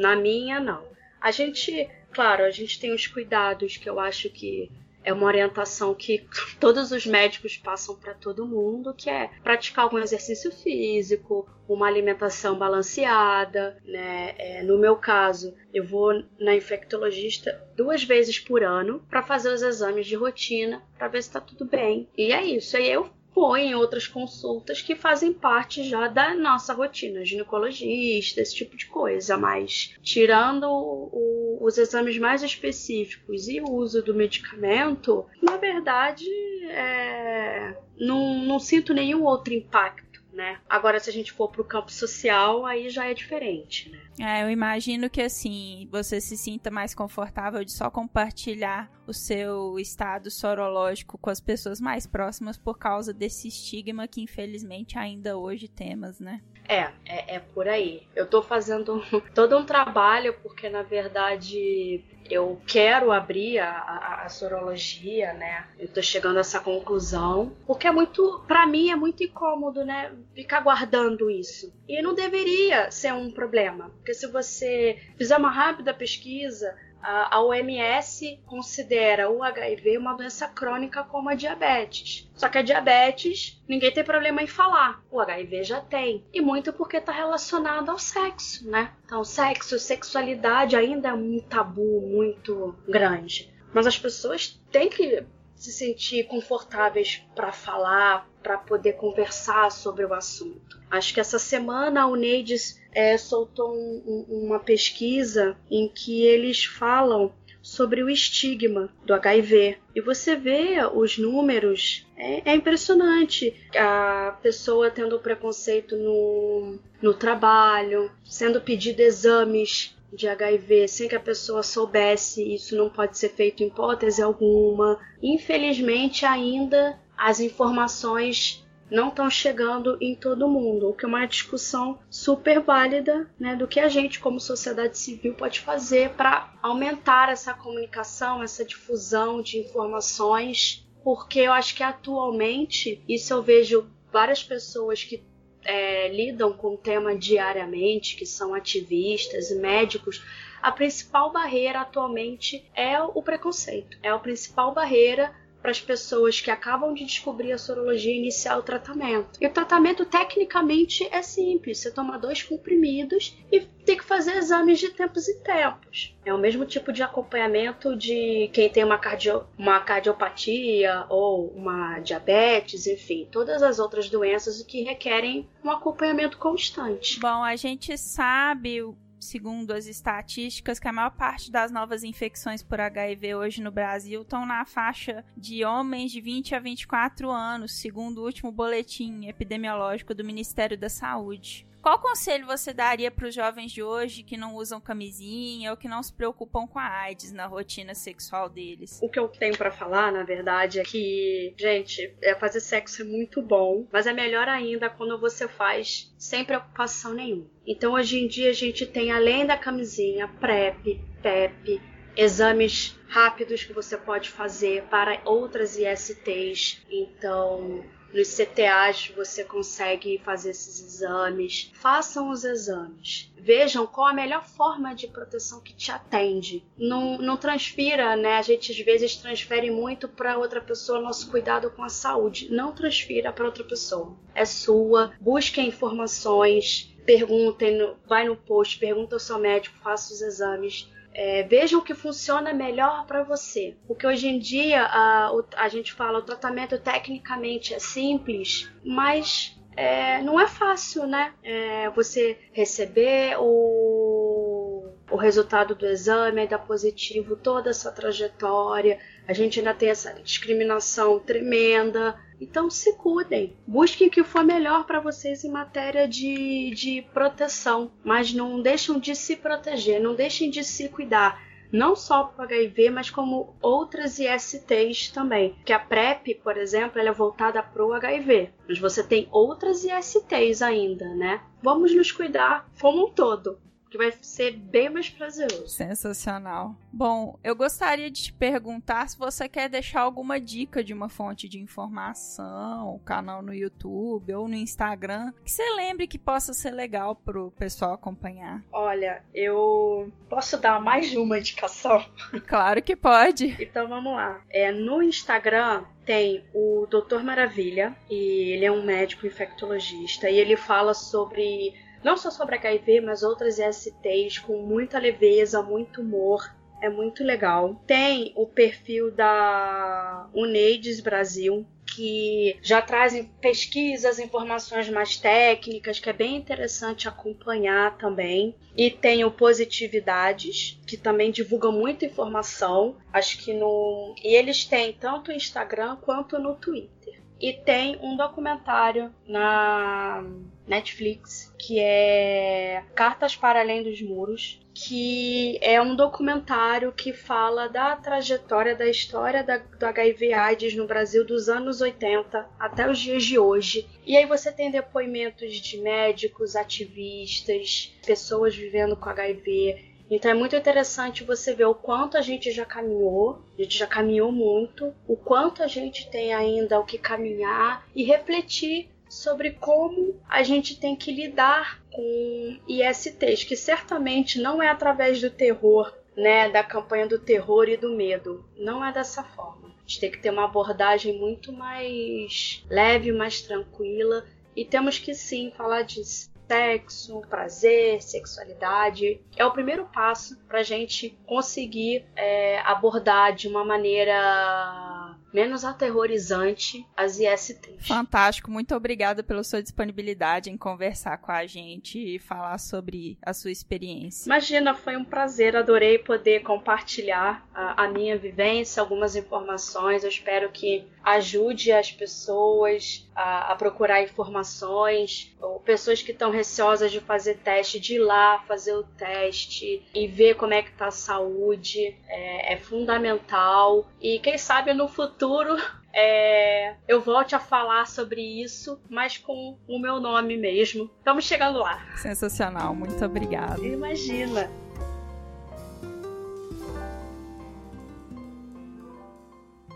na 0.00 0.16
minha 0.16 0.58
não. 0.58 0.82
A 1.20 1.30
gente, 1.30 1.88
claro, 2.12 2.44
a 2.44 2.50
gente 2.50 2.78
tem 2.78 2.92
os 2.92 3.06
cuidados 3.06 3.76
que 3.76 3.88
eu 3.88 3.98
acho 3.98 4.28
que 4.30 4.70
é 5.04 5.12
uma 5.12 5.26
orientação 5.26 5.94
que 5.94 6.26
todos 6.58 6.90
os 6.90 7.06
médicos 7.06 7.56
passam 7.56 7.94
para 7.94 8.14
todo 8.14 8.46
mundo, 8.46 8.94
que 8.94 9.10
é 9.10 9.30
praticar 9.42 9.84
algum 9.84 9.98
exercício 9.98 10.50
físico, 10.50 11.48
uma 11.68 11.86
alimentação 11.86 12.58
balanceada, 12.58 13.78
né? 13.84 14.34
É, 14.38 14.62
no 14.62 14.78
meu 14.78 14.96
caso, 14.96 15.54
eu 15.72 15.84
vou 15.84 16.24
na 16.38 16.54
infectologista 16.54 17.62
duas 17.76 18.02
vezes 18.02 18.38
por 18.38 18.62
ano 18.62 19.04
para 19.08 19.22
fazer 19.22 19.52
os 19.52 19.62
exames 19.62 20.06
de 20.06 20.14
rotina 20.14 20.82
para 20.98 21.08
ver 21.08 21.22
se 21.22 21.28
está 21.28 21.40
tudo 21.40 21.64
bem. 21.64 22.08
E 22.16 22.32
é 22.32 22.44
isso. 22.44 22.76
Aí 22.76 22.90
eu 22.90 23.10
põe 23.34 23.74
outras 23.74 24.06
consultas 24.06 24.80
que 24.80 24.94
fazem 24.94 25.32
parte 25.32 25.82
já 25.82 26.06
da 26.06 26.34
nossa 26.34 26.72
rotina, 26.72 27.24
ginecologista, 27.24 28.40
esse 28.40 28.54
tipo 28.54 28.76
de 28.76 28.86
coisa, 28.86 29.36
mas 29.36 29.94
tirando 30.02 30.64
o, 30.70 31.58
os 31.60 31.76
exames 31.76 32.16
mais 32.18 32.42
específicos 32.42 33.48
e 33.48 33.60
o 33.60 33.70
uso 33.70 34.02
do 34.02 34.14
medicamento, 34.14 35.26
na 35.42 35.56
verdade, 35.56 36.28
é, 36.68 37.76
não, 37.98 38.38
não 38.44 38.58
sinto 38.60 38.94
nenhum 38.94 39.24
outro 39.24 39.52
impacto 39.52 40.03
né? 40.34 40.58
Agora, 40.68 40.98
se 41.00 41.08
a 41.08 41.12
gente 41.12 41.32
for 41.32 41.48
para 41.48 41.62
o 41.62 41.64
campo 41.64 41.92
social, 41.92 42.66
aí 42.66 42.90
já 42.90 43.06
é 43.06 43.14
diferente, 43.14 43.90
né? 43.90 44.00
É, 44.20 44.42
eu 44.42 44.50
imagino 44.50 45.08
que 45.08 45.22
assim, 45.22 45.88
você 45.90 46.20
se 46.20 46.36
sinta 46.36 46.70
mais 46.70 46.94
confortável 46.94 47.64
de 47.64 47.72
só 47.72 47.90
compartilhar 47.90 48.90
o 49.06 49.12
seu 49.12 49.78
estado 49.78 50.30
sorológico 50.30 51.18
com 51.18 51.30
as 51.30 51.40
pessoas 51.40 51.80
mais 51.80 52.06
próximas 52.06 52.56
por 52.56 52.78
causa 52.78 53.12
desse 53.12 53.48
estigma 53.48 54.06
que 54.06 54.20
infelizmente 54.20 54.98
ainda 54.98 55.36
hoje 55.36 55.68
temos, 55.68 56.20
né? 56.20 56.40
É, 56.68 56.90
é, 57.04 57.36
é 57.36 57.38
por 57.38 57.68
aí. 57.68 58.06
Eu 58.14 58.26
tô 58.26 58.42
fazendo 58.42 59.02
todo 59.34 59.56
um 59.56 59.64
trabalho 59.64 60.34
porque 60.42 60.68
na 60.68 60.82
verdade 60.82 62.02
eu 62.30 62.60
quero 62.66 63.12
abrir 63.12 63.58
a, 63.58 63.70
a, 63.70 64.24
a, 64.24 64.28
sorologia, 64.28 65.34
né? 65.34 65.66
Eu 65.78 65.88
tô 65.88 66.02
chegando 66.02 66.38
a 66.38 66.40
essa 66.40 66.58
conclusão, 66.58 67.52
porque 67.66 67.86
é 67.86 67.90
muito, 67.90 68.42
para 68.46 68.66
mim 68.66 68.90
é 68.90 68.96
muito 68.96 69.22
incômodo, 69.22 69.84
né? 69.84 70.12
Ficar 70.34 70.60
guardando 70.60 71.30
isso. 71.30 71.72
E 71.86 72.00
não 72.00 72.14
deveria 72.14 72.90
ser 72.90 73.12
um 73.12 73.30
problema, 73.30 73.90
porque 73.96 74.14
se 74.14 74.26
você 74.26 74.98
fizer 75.18 75.36
uma 75.36 75.50
rápida 75.50 75.92
pesquisa, 75.92 76.74
a 77.04 77.42
OMS 77.42 78.40
considera 78.46 79.30
o 79.30 79.42
HIV 79.42 79.98
uma 79.98 80.14
doença 80.14 80.48
crônica 80.48 81.04
como 81.04 81.28
a 81.28 81.34
diabetes. 81.34 82.30
Só 82.34 82.48
que 82.48 82.58
a 82.58 82.62
diabetes 82.62 83.62
ninguém 83.68 83.92
tem 83.92 84.02
problema 84.02 84.42
em 84.42 84.46
falar. 84.46 85.02
O 85.10 85.20
HIV 85.20 85.64
já 85.64 85.80
tem. 85.80 86.24
E 86.32 86.40
muito 86.40 86.72
porque 86.72 86.96
está 86.96 87.12
relacionado 87.12 87.90
ao 87.90 87.98
sexo, 87.98 88.68
né? 88.70 88.92
Então, 89.04 89.22
sexo, 89.22 89.78
sexualidade 89.78 90.76
ainda 90.76 91.10
é 91.10 91.12
um 91.12 91.38
tabu 91.40 92.00
muito 92.00 92.74
grande. 92.88 93.52
Mas 93.72 93.86
as 93.86 93.98
pessoas 93.98 94.60
têm 94.70 94.88
que 94.88 95.26
se 95.54 95.72
sentir 95.72 96.24
confortáveis 96.24 97.22
para 97.34 97.52
falar, 97.52 98.28
para 98.44 98.58
poder 98.58 98.92
conversar 98.92 99.72
sobre 99.72 100.04
o 100.04 100.12
assunto. 100.12 100.78
Acho 100.90 101.14
que 101.14 101.18
essa 101.20 101.38
semana 101.38 102.02
a 102.02 102.06
UNAIDS 102.06 102.78
é, 102.92 103.16
soltou 103.16 103.74
um, 103.74 104.26
uma 104.28 104.60
pesquisa 104.60 105.56
em 105.70 105.88
que 105.88 106.22
eles 106.22 106.66
falam 106.66 107.32
sobre 107.62 108.02
o 108.02 108.10
estigma 108.10 108.90
do 109.06 109.14
HIV. 109.14 109.78
E 109.96 110.00
você 110.02 110.36
vê 110.36 110.76
os 110.94 111.16
números, 111.16 112.06
é, 112.14 112.50
é 112.50 112.54
impressionante. 112.54 113.56
A 113.74 114.38
pessoa 114.42 114.90
tendo 114.90 115.18
preconceito 115.18 115.96
no, 115.96 116.78
no 117.00 117.14
trabalho, 117.14 118.12
sendo 118.22 118.60
pedido 118.60 119.00
exames 119.00 119.96
de 120.12 120.28
HIV 120.28 120.86
sem 120.86 121.08
que 121.08 121.16
a 121.16 121.20
pessoa 121.20 121.62
soubesse, 121.62 122.54
isso 122.54 122.76
não 122.76 122.88
pode 122.88 123.18
ser 123.18 123.30
feito 123.30 123.62
em 123.62 123.68
hipótese 123.68 124.22
alguma. 124.22 125.00
Infelizmente, 125.22 126.24
ainda 126.26 126.98
as 127.16 127.40
informações 127.40 128.64
não 128.90 129.08
estão 129.08 129.30
chegando 129.30 129.96
em 130.00 130.14
todo 130.14 130.48
mundo, 130.48 130.88
o 130.88 130.92
que 130.92 131.04
é 131.04 131.08
uma 131.08 131.26
discussão 131.26 131.98
super 132.10 132.60
válida 132.60 133.28
né, 133.38 133.56
do 133.56 133.66
que 133.66 133.80
a 133.80 133.88
gente, 133.88 134.20
como 134.20 134.38
sociedade 134.38 134.98
civil, 134.98 135.34
pode 135.34 135.60
fazer 135.60 136.10
para 136.10 136.52
aumentar 136.62 137.30
essa 137.30 137.54
comunicação, 137.54 138.42
essa 138.42 138.64
difusão 138.64 139.40
de 139.40 139.58
informações, 139.58 140.86
porque 141.02 141.40
eu 141.40 141.52
acho 141.52 141.74
que 141.74 141.82
atualmente, 141.82 143.02
isso 143.08 143.32
eu 143.32 143.42
vejo 143.42 143.90
várias 144.12 144.42
pessoas 144.42 145.02
que 145.02 145.24
é, 145.64 146.08
lidam 146.08 146.52
com 146.52 146.74
o 146.74 146.78
tema 146.78 147.16
diariamente, 147.16 148.16
que 148.16 148.26
são 148.26 148.54
ativistas 148.54 149.50
e 149.50 149.56
médicos, 149.56 150.22
a 150.62 150.70
principal 150.70 151.32
barreira 151.32 151.80
atualmente 151.80 152.70
é 152.74 153.00
o 153.02 153.22
preconceito, 153.22 153.98
é 154.02 154.10
a 154.10 154.18
principal 154.18 154.72
barreira 154.72 155.34
para 155.64 155.70
as 155.70 155.80
pessoas 155.80 156.42
que 156.42 156.50
acabam 156.50 156.92
de 156.92 157.06
descobrir 157.06 157.50
a 157.50 157.56
sorologia 157.56 158.14
iniciar 158.14 158.58
o 158.58 158.62
tratamento. 158.62 159.38
E 159.40 159.46
o 159.46 159.50
tratamento 159.50 160.04
tecnicamente 160.04 161.08
é 161.10 161.22
simples: 161.22 161.78
você 161.78 161.90
toma 161.90 162.18
dois 162.18 162.42
comprimidos 162.42 163.34
e 163.50 163.60
tem 163.60 163.96
que 163.96 164.04
fazer 164.04 164.36
exames 164.36 164.78
de 164.78 164.90
tempos 164.90 165.26
e 165.26 165.40
tempos. 165.40 166.14
É 166.22 166.34
o 166.34 166.38
mesmo 166.38 166.66
tipo 166.66 166.92
de 166.92 167.02
acompanhamento 167.02 167.96
de 167.96 168.50
quem 168.52 168.68
tem 168.68 168.84
uma, 168.84 168.98
cardio, 168.98 169.46
uma 169.56 169.80
cardiopatia 169.80 171.06
ou 171.08 171.48
uma 171.56 171.98
diabetes, 172.00 172.86
enfim, 172.86 173.26
todas 173.32 173.62
as 173.62 173.78
outras 173.78 174.10
doenças 174.10 174.62
que 174.62 174.82
requerem 174.82 175.48
um 175.64 175.70
acompanhamento 175.70 176.36
constante. 176.36 177.18
Bom, 177.20 177.42
a 177.42 177.56
gente 177.56 177.96
sabe 177.96 178.82
segundo 179.24 179.72
as 179.72 179.86
estatísticas, 179.86 180.78
que 180.78 180.88
a 180.88 180.92
maior 180.92 181.10
parte 181.10 181.50
das 181.50 181.70
novas 181.70 182.04
infecções 182.04 182.62
por 182.62 182.80
HIV 182.80 183.34
hoje 183.34 183.62
no 183.62 183.70
Brasil 183.70 184.22
estão 184.22 184.46
na 184.46 184.64
faixa 184.64 185.24
de 185.36 185.64
homens 185.64 186.12
de 186.12 186.20
20 186.20 186.54
a 186.54 186.60
24 186.60 187.30
anos, 187.30 187.72
segundo 187.72 188.18
o 188.18 188.24
último 188.24 188.52
boletim 188.52 189.26
epidemiológico 189.26 190.14
do 190.14 190.24
Ministério 190.24 190.78
da 190.78 190.88
Saúde. 190.88 191.66
Qual 191.84 191.98
conselho 191.98 192.46
você 192.46 192.72
daria 192.72 193.10
para 193.10 193.28
os 193.28 193.34
jovens 193.34 193.70
de 193.70 193.82
hoje 193.82 194.22
que 194.22 194.38
não 194.38 194.54
usam 194.54 194.80
camisinha 194.80 195.70
ou 195.70 195.76
que 195.76 195.86
não 195.86 196.02
se 196.02 196.10
preocupam 196.10 196.66
com 196.66 196.78
a 196.78 196.88
AIDS 196.88 197.30
na 197.30 197.44
rotina 197.44 197.94
sexual 197.94 198.48
deles? 198.48 198.98
O 199.02 199.08
que 199.10 199.18
eu 199.18 199.28
tenho 199.28 199.54
para 199.54 199.70
falar, 199.70 200.10
na 200.10 200.22
verdade, 200.22 200.80
é 200.80 200.82
que, 200.82 201.52
gente, 201.58 202.16
é 202.22 202.34
fazer 202.36 202.60
sexo 202.60 203.02
é 203.02 203.04
muito 203.04 203.42
bom, 203.42 203.86
mas 203.92 204.06
é 204.06 204.14
melhor 204.14 204.48
ainda 204.48 204.88
quando 204.88 205.20
você 205.20 205.46
faz 205.46 206.10
sem 206.16 206.42
preocupação 206.42 207.12
nenhuma. 207.12 207.50
Então, 207.66 207.92
hoje 207.92 208.18
em 208.18 208.28
dia, 208.28 208.48
a 208.48 208.54
gente 208.54 208.86
tem, 208.86 209.12
além 209.12 209.44
da 209.44 209.58
camisinha, 209.58 210.26
PrEP, 210.40 211.02
PEP, 211.22 211.82
exames 212.16 212.98
rápidos 213.08 213.62
que 213.62 213.74
você 213.74 213.98
pode 213.98 214.30
fazer 214.30 214.84
para 214.84 215.20
outras 215.26 215.76
ISTs. 215.76 216.82
Então, 216.90 217.84
nos 218.14 218.36
CTAs 218.36 219.12
você 219.14 219.42
consegue 219.42 220.20
fazer 220.24 220.50
esses 220.50 220.80
exames. 220.80 221.70
Façam 221.74 222.30
os 222.30 222.44
exames. 222.44 223.32
Vejam 223.36 223.86
qual 223.86 224.06
a 224.06 224.14
melhor 224.14 224.44
forma 224.44 224.94
de 224.94 225.08
proteção 225.08 225.60
que 225.60 225.74
te 225.74 225.90
atende. 225.90 226.64
Não, 226.78 227.18
não 227.18 227.36
transfira, 227.36 228.16
né? 228.16 228.36
A 228.36 228.42
gente 228.42 228.70
às 228.70 228.78
vezes 228.78 229.16
transfere 229.16 229.70
muito 229.70 230.08
para 230.08 230.38
outra 230.38 230.60
pessoa 230.60 231.00
nosso 231.00 231.30
cuidado 231.30 231.70
com 231.72 231.82
a 231.82 231.88
saúde. 231.88 232.48
Não 232.50 232.72
transfira 232.72 233.32
para 233.32 233.44
outra 233.44 233.64
pessoa. 233.64 234.16
É 234.34 234.44
sua. 234.44 235.12
Busque 235.20 235.60
informações. 235.60 236.94
Perguntem, 237.04 237.94
vai 238.06 238.26
no 238.26 238.34
post, 238.34 238.78
pergunta 238.78 239.16
ao 239.16 239.20
seu 239.20 239.38
médico, 239.38 239.76
faça 239.82 240.14
os 240.14 240.22
exames 240.22 240.88
é, 241.14 241.44
veja 241.44 241.78
o 241.78 241.82
que 241.82 241.94
funciona 241.94 242.52
melhor 242.52 243.06
para 243.06 243.22
você. 243.22 243.76
Porque 243.86 244.06
hoje 244.06 244.26
em 244.28 244.38
dia 244.38 244.82
a, 244.82 245.30
a 245.56 245.68
gente 245.68 245.92
fala 245.92 246.18
o 246.18 246.22
tratamento 246.22 246.78
tecnicamente 246.78 247.72
é 247.72 247.78
simples, 247.78 248.70
mas 248.84 249.56
é, 249.76 250.20
não 250.22 250.40
é 250.40 250.46
fácil, 250.46 251.06
né? 251.06 251.32
É, 251.42 251.88
você 251.90 252.38
receber 252.52 253.36
o, 253.38 254.88
o 255.10 255.16
resultado 255.16 255.74
do 255.74 255.86
exame, 255.86 256.46
dar 256.46 256.58
positivo, 256.58 257.36
toda 257.36 257.70
essa 257.70 257.90
trajetória. 257.92 258.98
A 259.26 259.32
gente 259.32 259.58
ainda 259.58 259.74
tem 259.74 259.90
essa 259.90 260.12
discriminação 260.14 261.18
tremenda. 261.20 262.16
Então 262.44 262.68
se 262.68 262.92
cuidem, 262.98 263.56
busquem 263.66 264.08
o 264.08 264.10
que 264.10 264.22
for 264.22 264.44
melhor 264.44 264.84
para 264.84 265.00
vocês 265.00 265.44
em 265.44 265.50
matéria 265.50 266.06
de, 266.06 266.70
de 266.74 267.00
proteção, 267.14 267.90
mas 268.04 268.34
não 268.34 268.60
deixem 268.60 269.00
de 269.00 269.16
se 269.16 269.34
proteger, 269.34 269.98
não 269.98 270.14
deixem 270.14 270.50
de 270.50 270.62
se 270.62 270.90
cuidar. 270.90 271.42
Não 271.72 271.96
só 271.96 272.24
para 272.24 272.42
o 272.42 272.44
HIV, 272.44 272.90
mas 272.90 273.08
como 273.08 273.56
outras 273.62 274.18
ISTs 274.18 275.08
também. 275.08 275.56
Que 275.64 275.72
a 275.72 275.78
PrEP, 275.78 276.34
por 276.34 276.58
exemplo, 276.58 277.00
ela 277.00 277.08
é 277.08 277.12
voltada 277.12 277.62
para 277.62 277.84
o 277.84 277.94
HIV, 277.94 278.50
mas 278.68 278.78
você 278.78 279.02
tem 279.02 279.26
outras 279.32 279.82
ISTs 279.82 280.60
ainda, 280.60 281.14
né? 281.14 281.40
Vamos 281.62 281.94
nos 281.94 282.12
cuidar 282.12 282.70
como 282.78 283.06
um 283.06 283.10
todo 283.10 283.58
que 283.94 283.98
vai 283.98 284.12
ser 284.20 284.50
bem 284.56 284.90
mais 284.90 285.08
prazeroso. 285.08 285.68
Sensacional. 285.68 286.74
Bom, 286.92 287.38
eu 287.44 287.54
gostaria 287.54 288.10
de 288.10 288.24
te 288.24 288.32
perguntar 288.32 289.08
se 289.08 289.16
você 289.16 289.48
quer 289.48 289.68
deixar 289.68 290.00
alguma 290.00 290.40
dica 290.40 290.82
de 290.82 290.92
uma 290.92 291.08
fonte 291.08 291.48
de 291.48 291.60
informação, 291.60 293.00
canal 293.04 293.40
no 293.40 293.54
YouTube 293.54 294.34
ou 294.34 294.48
no 294.48 294.56
Instagram, 294.56 295.32
que 295.44 295.50
você 295.52 295.62
lembre 295.76 296.08
que 296.08 296.18
possa 296.18 296.52
ser 296.52 296.72
legal 296.72 297.14
pro 297.14 297.52
pessoal 297.52 297.92
acompanhar. 297.92 298.64
Olha, 298.72 299.22
eu 299.32 300.12
posso 300.28 300.58
dar 300.58 300.80
mais 300.80 301.14
uma 301.14 301.38
indicação? 301.38 302.04
Claro 302.46 302.82
que 302.82 302.96
pode. 302.96 303.56
Então 303.60 303.88
vamos 303.88 304.12
lá. 304.12 304.40
É 304.50 304.70
no 304.70 305.02
Instagram 305.02 305.84
tem 306.04 306.44
o 306.52 306.86
Doutor 306.90 307.22
Maravilha 307.22 307.96
e 308.10 308.52
ele 308.52 308.64
é 308.64 308.70
um 308.70 308.84
médico 308.84 309.26
infectologista 309.26 310.28
e 310.28 310.38
ele 310.38 310.56
fala 310.56 310.94
sobre 310.94 311.74
não 312.04 312.16
só 312.16 312.30
sobre 312.30 312.56
HIV, 312.56 313.00
mas 313.00 313.22
outras 313.22 313.56
STs 313.56 314.38
com 314.38 314.62
muita 314.62 314.98
leveza, 314.98 315.62
muito 315.62 316.02
humor. 316.02 316.54
É 316.82 316.88
muito 316.90 317.24
legal. 317.24 317.82
Tem 317.86 318.32
o 318.36 318.46
perfil 318.46 319.10
da 319.10 320.28
Unaids 320.34 321.00
Brasil, 321.00 321.66
que 321.86 322.58
já 322.60 322.82
trazem 322.82 323.24
pesquisas, 323.40 324.18
informações 324.18 324.90
mais 324.90 325.16
técnicas, 325.16 325.98
que 325.98 326.10
é 326.10 326.12
bem 326.12 326.36
interessante 326.36 327.08
acompanhar 327.08 327.96
também. 327.96 328.54
E 328.76 328.90
tem 328.90 329.24
o 329.24 329.30
Positividades, 329.30 330.78
que 330.86 330.98
também 330.98 331.30
divulga 331.30 331.70
muita 331.70 332.04
informação. 332.04 332.96
Acho 333.12 333.38
que 333.38 333.54
no. 333.54 334.14
E 334.22 334.34
eles 334.34 334.64
têm 334.64 334.92
tanto 334.92 335.30
no 335.30 335.36
Instagram 335.36 335.96
quanto 335.96 336.38
no 336.38 336.54
Twitter. 336.54 337.22
E 337.40 337.52
tem 337.52 337.98
um 338.02 338.16
documentário 338.16 339.12
na 339.26 340.24
Netflix 340.66 341.54
que 341.66 341.80
é 341.80 342.84
Cartas 342.94 343.34
para 343.34 343.60
Além 343.60 343.82
dos 343.82 344.02
Muros, 344.02 344.60
que 344.74 345.58
é 345.62 345.80
um 345.80 345.96
documentário 345.96 346.92
que 346.92 347.12
fala 347.12 347.68
da 347.68 347.96
trajetória, 347.96 348.76
da 348.76 348.86
história 348.86 349.42
da, 349.42 349.56
do 349.56 349.86
HIV/AIDS 349.86 350.74
no 350.74 350.86
Brasil 350.86 351.24
dos 351.24 351.48
anos 351.48 351.80
80 351.80 352.46
até 352.58 352.90
os 352.90 352.98
dias 352.98 353.24
de 353.24 353.38
hoje. 353.38 353.88
E 354.04 354.14
aí 354.14 354.26
você 354.26 354.52
tem 354.52 354.70
depoimentos 354.70 355.56
de 355.56 355.78
médicos, 355.78 356.54
ativistas, 356.54 357.96
pessoas 358.04 358.54
vivendo 358.54 358.94
com 358.94 359.08
HIV, 359.08 359.94
então 360.10 360.30
é 360.30 360.34
muito 360.34 360.54
interessante 360.54 361.24
você 361.24 361.54
ver 361.54 361.64
o 361.64 361.74
quanto 361.74 362.18
a 362.18 362.20
gente 362.20 362.50
já 362.52 362.66
caminhou, 362.66 363.42
a 363.58 363.62
gente 363.62 363.78
já 363.78 363.86
caminhou 363.86 364.30
muito, 364.30 364.94
o 365.08 365.16
quanto 365.16 365.62
a 365.62 365.66
gente 365.66 366.10
tem 366.10 366.34
ainda 366.34 366.78
o 366.78 366.84
que 366.84 366.98
caminhar 366.98 367.86
e 367.94 368.04
refletir 368.04 368.90
sobre 369.14 369.52
como 369.52 370.20
a 370.28 370.42
gente 370.42 370.78
tem 370.78 370.96
que 370.96 371.12
lidar 371.12 371.80
com 371.90 372.58
ISTs, 372.68 373.44
que 373.44 373.56
certamente 373.56 374.40
não 374.40 374.62
é 374.62 374.68
através 374.68 375.20
do 375.20 375.30
terror, 375.30 375.92
né, 376.16 376.48
da 376.50 376.62
campanha 376.64 377.06
do 377.06 377.18
terror 377.18 377.68
e 377.68 377.76
do 377.76 377.94
medo. 377.94 378.44
Não 378.56 378.84
é 378.84 378.92
dessa 378.92 379.22
forma. 379.22 379.68
A 379.68 379.80
gente 379.86 380.00
tem 380.00 380.10
que 380.10 380.18
ter 380.18 380.30
uma 380.30 380.44
abordagem 380.44 381.18
muito 381.18 381.52
mais 381.52 382.64
leve, 382.68 383.12
mais 383.12 383.40
tranquila 383.40 384.24
e 384.56 384.64
temos 384.64 384.98
que 384.98 385.14
sim 385.14 385.52
falar 385.56 385.82
disso 385.82 386.32
sexo, 386.46 387.22
prazer, 387.28 388.02
sexualidade. 388.02 389.20
É 389.36 389.44
o 389.44 389.50
primeiro 389.50 389.86
passo 389.86 390.38
para 390.46 390.60
a 390.60 390.62
gente 390.62 391.16
conseguir 391.26 392.04
é, 392.14 392.60
abordar 392.60 393.34
de 393.34 393.48
uma 393.48 393.64
maneira 393.64 395.03
menos 395.34 395.64
aterrorizante 395.64 396.86
as 396.96 397.18
ISTs. 397.18 397.86
Fantástico, 397.86 398.50
muito 398.50 398.72
obrigada 398.74 399.22
pela 399.22 399.42
sua 399.42 399.60
disponibilidade 399.60 400.48
em 400.48 400.56
conversar 400.56 401.18
com 401.18 401.32
a 401.32 401.44
gente 401.44 401.98
e 401.98 402.20
falar 402.20 402.56
sobre 402.58 403.18
a 403.20 403.34
sua 403.34 403.50
experiência. 403.50 404.28
Imagina, 404.28 404.74
foi 404.74 404.96
um 404.96 405.04
prazer, 405.04 405.56
adorei 405.56 405.98
poder 405.98 406.42
compartilhar 406.42 407.44
a, 407.52 407.84
a 407.84 407.88
minha 407.88 408.16
vivência, 408.16 408.80
algumas 408.80 409.16
informações. 409.16 410.04
Eu 410.04 410.08
espero 410.08 410.50
que 410.52 410.86
ajude 411.04 411.70
as 411.70 411.92
pessoas 411.92 413.06
a, 413.14 413.52
a 413.52 413.56
procurar 413.56 414.02
informações, 414.02 415.34
ou 415.40 415.60
pessoas 415.60 416.02
que 416.02 416.12
estão 416.12 416.30
receosas 416.30 416.90
de 416.90 417.00
fazer 417.00 417.36
teste, 417.38 417.78
de 417.78 417.96
ir 417.96 417.98
lá 417.98 418.40
fazer 418.48 418.74
o 418.74 418.82
teste 418.82 419.86
e 419.94 420.06
ver 420.06 420.34
como 420.34 420.54
é 420.54 420.62
que 420.62 420.70
está 420.70 420.86
a 420.86 420.90
saúde. 420.90 421.96
É, 422.08 422.54
é 422.54 422.56
fundamental. 422.56 423.86
E 424.00 424.18
quem 424.18 424.38
sabe 424.38 424.72
no 424.72 424.88
futuro 424.88 425.56
é, 425.92 426.74
eu 426.88 427.00
volte 427.00 427.34
a 427.34 427.40
falar 427.40 427.86
sobre 427.86 428.20
isso, 428.42 428.80
mas 428.88 429.18
com 429.18 429.58
o 429.68 429.78
meu 429.78 430.00
nome 430.00 430.36
mesmo. 430.36 430.90
Estamos 430.98 431.24
chegando 431.24 431.58
lá. 431.58 431.84
Sensacional, 431.96 432.74
muito 432.74 433.04
obrigada. 433.04 433.60
Imagina. 433.60 434.63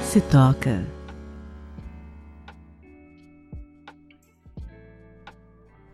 Se 0.03 0.21
toca. 0.21 0.85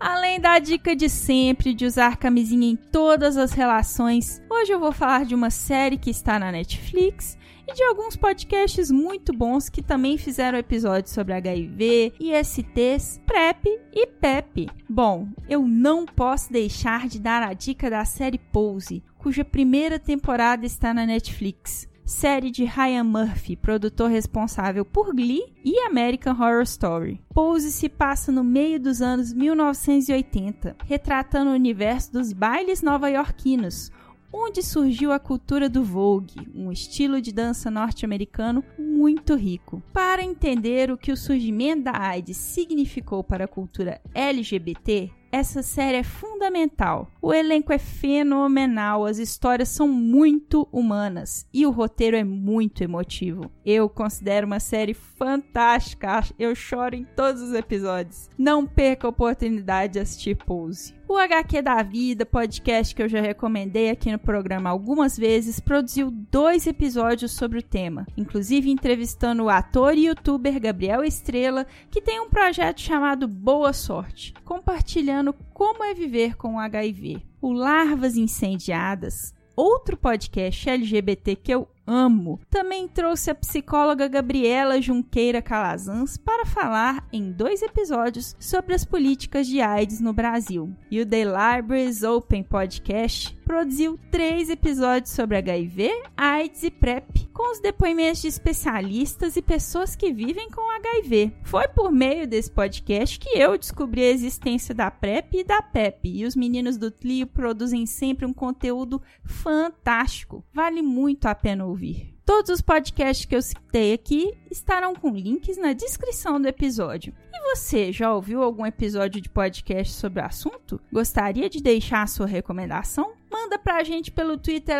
Além 0.02 0.39
da 0.39 0.58
dica 0.58 0.95
de 0.95 1.08
sempre 1.08 1.76
de 1.76 1.86
usar 1.86 2.18
camisinha 2.18 2.72
em 2.72 2.76
todas 2.76 3.38
as 3.38 3.52
relações, 3.52 4.41
hoje 4.49 4.72
eu 4.72 4.80
vou 4.80 4.91
falar 4.91 5.26
de 5.26 5.36
uma 5.36 5.52
série 5.52 5.95
que 5.95 6.10
está 6.10 6.39
na 6.39 6.52
Netflix 6.52 7.38
e 7.68 7.72
de 7.72 7.84
alguns 7.84 8.16
podcasts 8.16 8.89
muito 8.89 9.32
bons 9.32 9.70
que 9.70 9.84
também 9.84 10.18
fizeram 10.18 10.58
episódios 10.58 11.14
sobre 11.14 11.36
HIV, 11.36 12.14
ISTs, 12.20 13.22
PrEP 13.28 13.80
e 13.93 14.08
PEP. 14.08 14.72
Bom, 14.89 15.28
eu 15.47 15.68
não 15.68 16.08
posso 16.08 16.52
deixar 16.52 17.08
de 17.08 17.20
dar 17.20 17.43
a 17.43 17.54
dica 17.54 17.88
da 17.88 18.04
série 18.04 18.39
Pose, 18.39 19.04
cuja 19.20 19.45
primeira 19.45 19.99
temporada 19.99 20.66
está 20.66 20.95
na 20.95 21.06
Netflix 21.06 21.91
série 22.06 22.52
de 22.52 22.64
Ryan 22.64 23.04
Murphy, 23.04 23.56
produtor 23.56 24.10
responsável 24.10 24.84
por 24.84 25.14
Glee 25.14 25.54
e 25.64 25.80
American 25.80 26.34
Horror 26.34 26.64
Story. 26.64 27.22
Pose 27.34 27.72
se 27.72 27.88
passa 27.88 28.32
no 28.32 28.43
meio 28.43 28.80
dos 28.80 29.02
anos 29.02 29.34
1980, 29.34 30.76
retratando 30.86 31.52
o 31.52 31.56
universo 31.56 32.14
dos 32.14 32.34
bailes 32.34 32.82
nova-iorquinos, 32.82 33.91
onde 34.34 34.64
surgiu 34.64 35.12
a 35.12 35.20
cultura 35.20 35.68
do 35.68 35.84
Vogue, 35.84 36.47
um 36.56 36.72
estilo 36.72 37.22
de 37.22 37.34
dança 37.34 37.70
norte-americano 37.70 38.64
muito 38.78 39.36
rico. 39.36 39.84
Para 39.91 40.24
entender 40.24 40.89
o 40.91 40.97
que 40.97 41.12
o 41.12 41.18
surgimento 41.18 41.84
da 41.84 41.97
AIDS 41.97 42.38
significou 42.38 43.24
para 43.24 43.45
a 43.45 43.47
cultura 43.47 44.02
LGBT, 44.14 45.12
essa 45.32 45.62
série 45.64 45.97
é 45.97 46.04
fundamental. 46.04 47.10
O 47.24 47.32
elenco 47.32 47.72
é 47.72 47.78
fenomenal, 47.78 49.05
as 49.05 49.19
histórias 49.19 49.69
são 49.69 49.88
muito 49.88 50.67
humanas 50.72 51.47
e 51.53 51.67
o 51.67 51.69
roteiro 51.69 52.17
é 52.17 52.24
muito 52.24 52.84
emotivo. 52.84 53.51
Eu 53.63 53.88
considero 53.88 54.47
uma 54.47 54.59
série 54.59 54.95
fantástica, 54.95 56.24
eu 56.39 56.55
choro 56.55 56.95
em 56.95 57.03
todos 57.03 57.43
os 57.43 57.53
episódios. 57.53 58.28
Não 58.36 58.65
perca 58.65 59.05
a 59.05 59.11
oportunidade 59.11 59.93
de 59.93 59.99
assistir 59.99 60.36
Pose. 60.36 60.95
O 61.11 61.17
HQ 61.17 61.61
da 61.61 61.84
Vida, 61.84 62.26
podcast 62.26 62.95
que 62.95 63.03
eu 63.03 63.09
já 63.09 63.19
recomendei 63.19 63.89
aqui 63.89 64.09
no 64.09 64.17
programa 64.17 64.69
algumas 64.69 65.17
vezes, 65.17 65.59
produziu 65.59 66.09
dois 66.09 66.65
episódios 66.65 67.34
sobre 67.34 67.59
o 67.59 67.61
tema, 67.61 68.07
inclusive 68.15 68.72
entrevistando 68.72 69.43
o 69.43 69.49
ator 69.49 69.93
e 69.93 70.05
youtuber 70.05 70.57
Gabriel 70.57 71.03
Estrela, 71.03 71.67
que 71.89 72.01
tem 72.01 72.22
um 72.22 72.30
projeto 72.30 72.80
chamado 72.80 73.28
Boa 73.28 73.74
Sorte, 73.74 74.34
compartilhando 74.45 75.36
como 75.62 75.84
é 75.84 75.93
viver 75.93 76.36
com 76.38 76.59
HIV. 76.59 77.22
O 77.39 77.53
Larvas 77.53 78.18
Incendiadas, 78.18 79.32
outro 79.55 79.95
podcast 79.95 80.68
LGBT 80.68 81.36
que 81.36 81.53
eu 81.53 81.68
amo. 81.86 82.39
Também 82.49 82.88
trouxe 82.88 83.30
a 83.30 83.36
psicóloga 83.36 84.07
Gabriela 84.07 84.82
Junqueira 84.82 85.39
Calazans 85.39 86.18
para 86.18 86.47
falar 86.47 87.07
em 87.14 87.32
dois 87.32 87.62
episódios 87.62 88.36
sobre 88.39 88.74
as 88.74 88.84
políticas 88.84 89.45
de 89.45 89.62
AIDS 89.62 90.01
no 90.01 90.14
Brasil. 90.14 90.76
E 90.89 90.99
o 90.99 91.05
The 91.05 91.26
Libraries 91.26 92.01
Open 92.01 92.41
Podcast 92.41 93.38
produziu 93.52 93.99
três 94.10 94.49
episódios 94.49 95.12
sobre 95.12 95.36
HIV, 95.36 95.91
AIDS 96.16 96.64
e 96.64 96.72
PrEP, 96.72 97.28
com 97.34 97.52
os 97.52 97.60
depoimentos 97.60 98.22
de 98.22 98.30
especialistas 98.30 99.36
e 99.36 99.41
pessoas 99.41 99.93
que 99.93 100.14
vivem 100.14 100.49
com 100.49 100.62
HIV. 100.78 101.34
Foi 101.43 101.68
por 101.68 101.91
meio 101.91 102.26
desse 102.26 102.49
podcast 102.49 103.20
que 103.20 103.38
eu 103.38 103.58
descobri 103.58 104.06
a 104.06 104.10
existência 104.10 104.74
da 104.74 104.89
PrEP 104.89 105.39
e 105.39 105.43
da 105.43 105.62
PEP, 105.62 106.08
e 106.08 106.26
os 106.26 106.34
meninos 106.34 106.78
do 106.78 106.89
Tlio 106.89 107.28
produzem 107.28 107.86
sempre 107.86 108.26
um 108.26 108.32
conteúdo 108.32 109.02
fantástico. 109.26 110.45
Vale 110.54 110.82
muito 110.82 111.26
a 111.26 111.36
pena 111.36 111.66
ouvir. 111.66 112.11
Todos 112.26 112.49
os 112.49 112.61
podcasts 112.61 113.26
que 113.26 113.36
eu 113.36 113.41
citei 113.41 113.93
aqui 113.93 114.34
estarão 114.49 114.95
com 114.95 115.09
links 115.09 115.57
na 115.57 115.74
descrição 115.74 116.39
do 116.39 116.47
episódio. 116.47 117.13
E 117.34 117.55
você, 117.55 117.91
já 117.91 118.13
ouviu 118.13 118.41
algum 118.43 118.65
episódio 118.65 119.22
de 119.22 119.30
podcast 119.30 119.93
sobre 119.93 120.22
o 120.22 120.26
assunto? 120.26 120.80
Gostaria 120.91 121.49
de 121.49 121.61
deixar 121.61 122.03
a 122.03 122.07
sua 122.07 122.28
recomendação? 122.28 123.13
Manda 123.32 123.57
pra 123.57 123.84
gente 123.84 124.11
pelo 124.11 124.38
Twitter, 124.38 124.78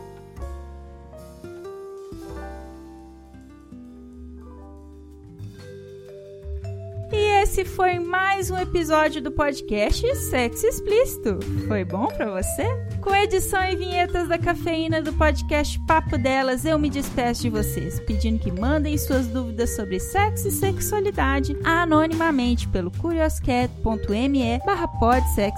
Esse 7.49 7.65
foi 7.65 7.97
mais 7.97 8.51
um 8.51 8.57
episódio 8.59 9.23
do 9.23 9.31
podcast 9.31 10.15
Sexo 10.15 10.67
Explícito. 10.67 11.39
Foi 11.67 11.83
bom 11.83 12.05
para 12.05 12.29
você? 12.29 12.63
Com 13.01 13.15
edição 13.15 13.65
e 13.65 13.75
vinhetas 13.75 14.27
da 14.27 14.37
cafeína 14.37 15.01
do 15.01 15.11
podcast 15.13 15.79
Papo 15.87 16.15
Delas, 16.15 16.63
eu 16.63 16.77
me 16.77 16.91
despeço 16.91 17.41
de 17.41 17.49
vocês, 17.49 17.99
pedindo 18.01 18.37
que 18.37 18.51
mandem 18.51 18.95
suas 18.99 19.25
dúvidas 19.25 19.75
sobre 19.75 19.99
sexo 19.99 20.47
e 20.47 20.51
sexualidade 20.51 21.57
anonimamente 21.63 22.67
pelo 22.67 22.91
curioscat.me 22.91 24.61
barra 24.63 24.87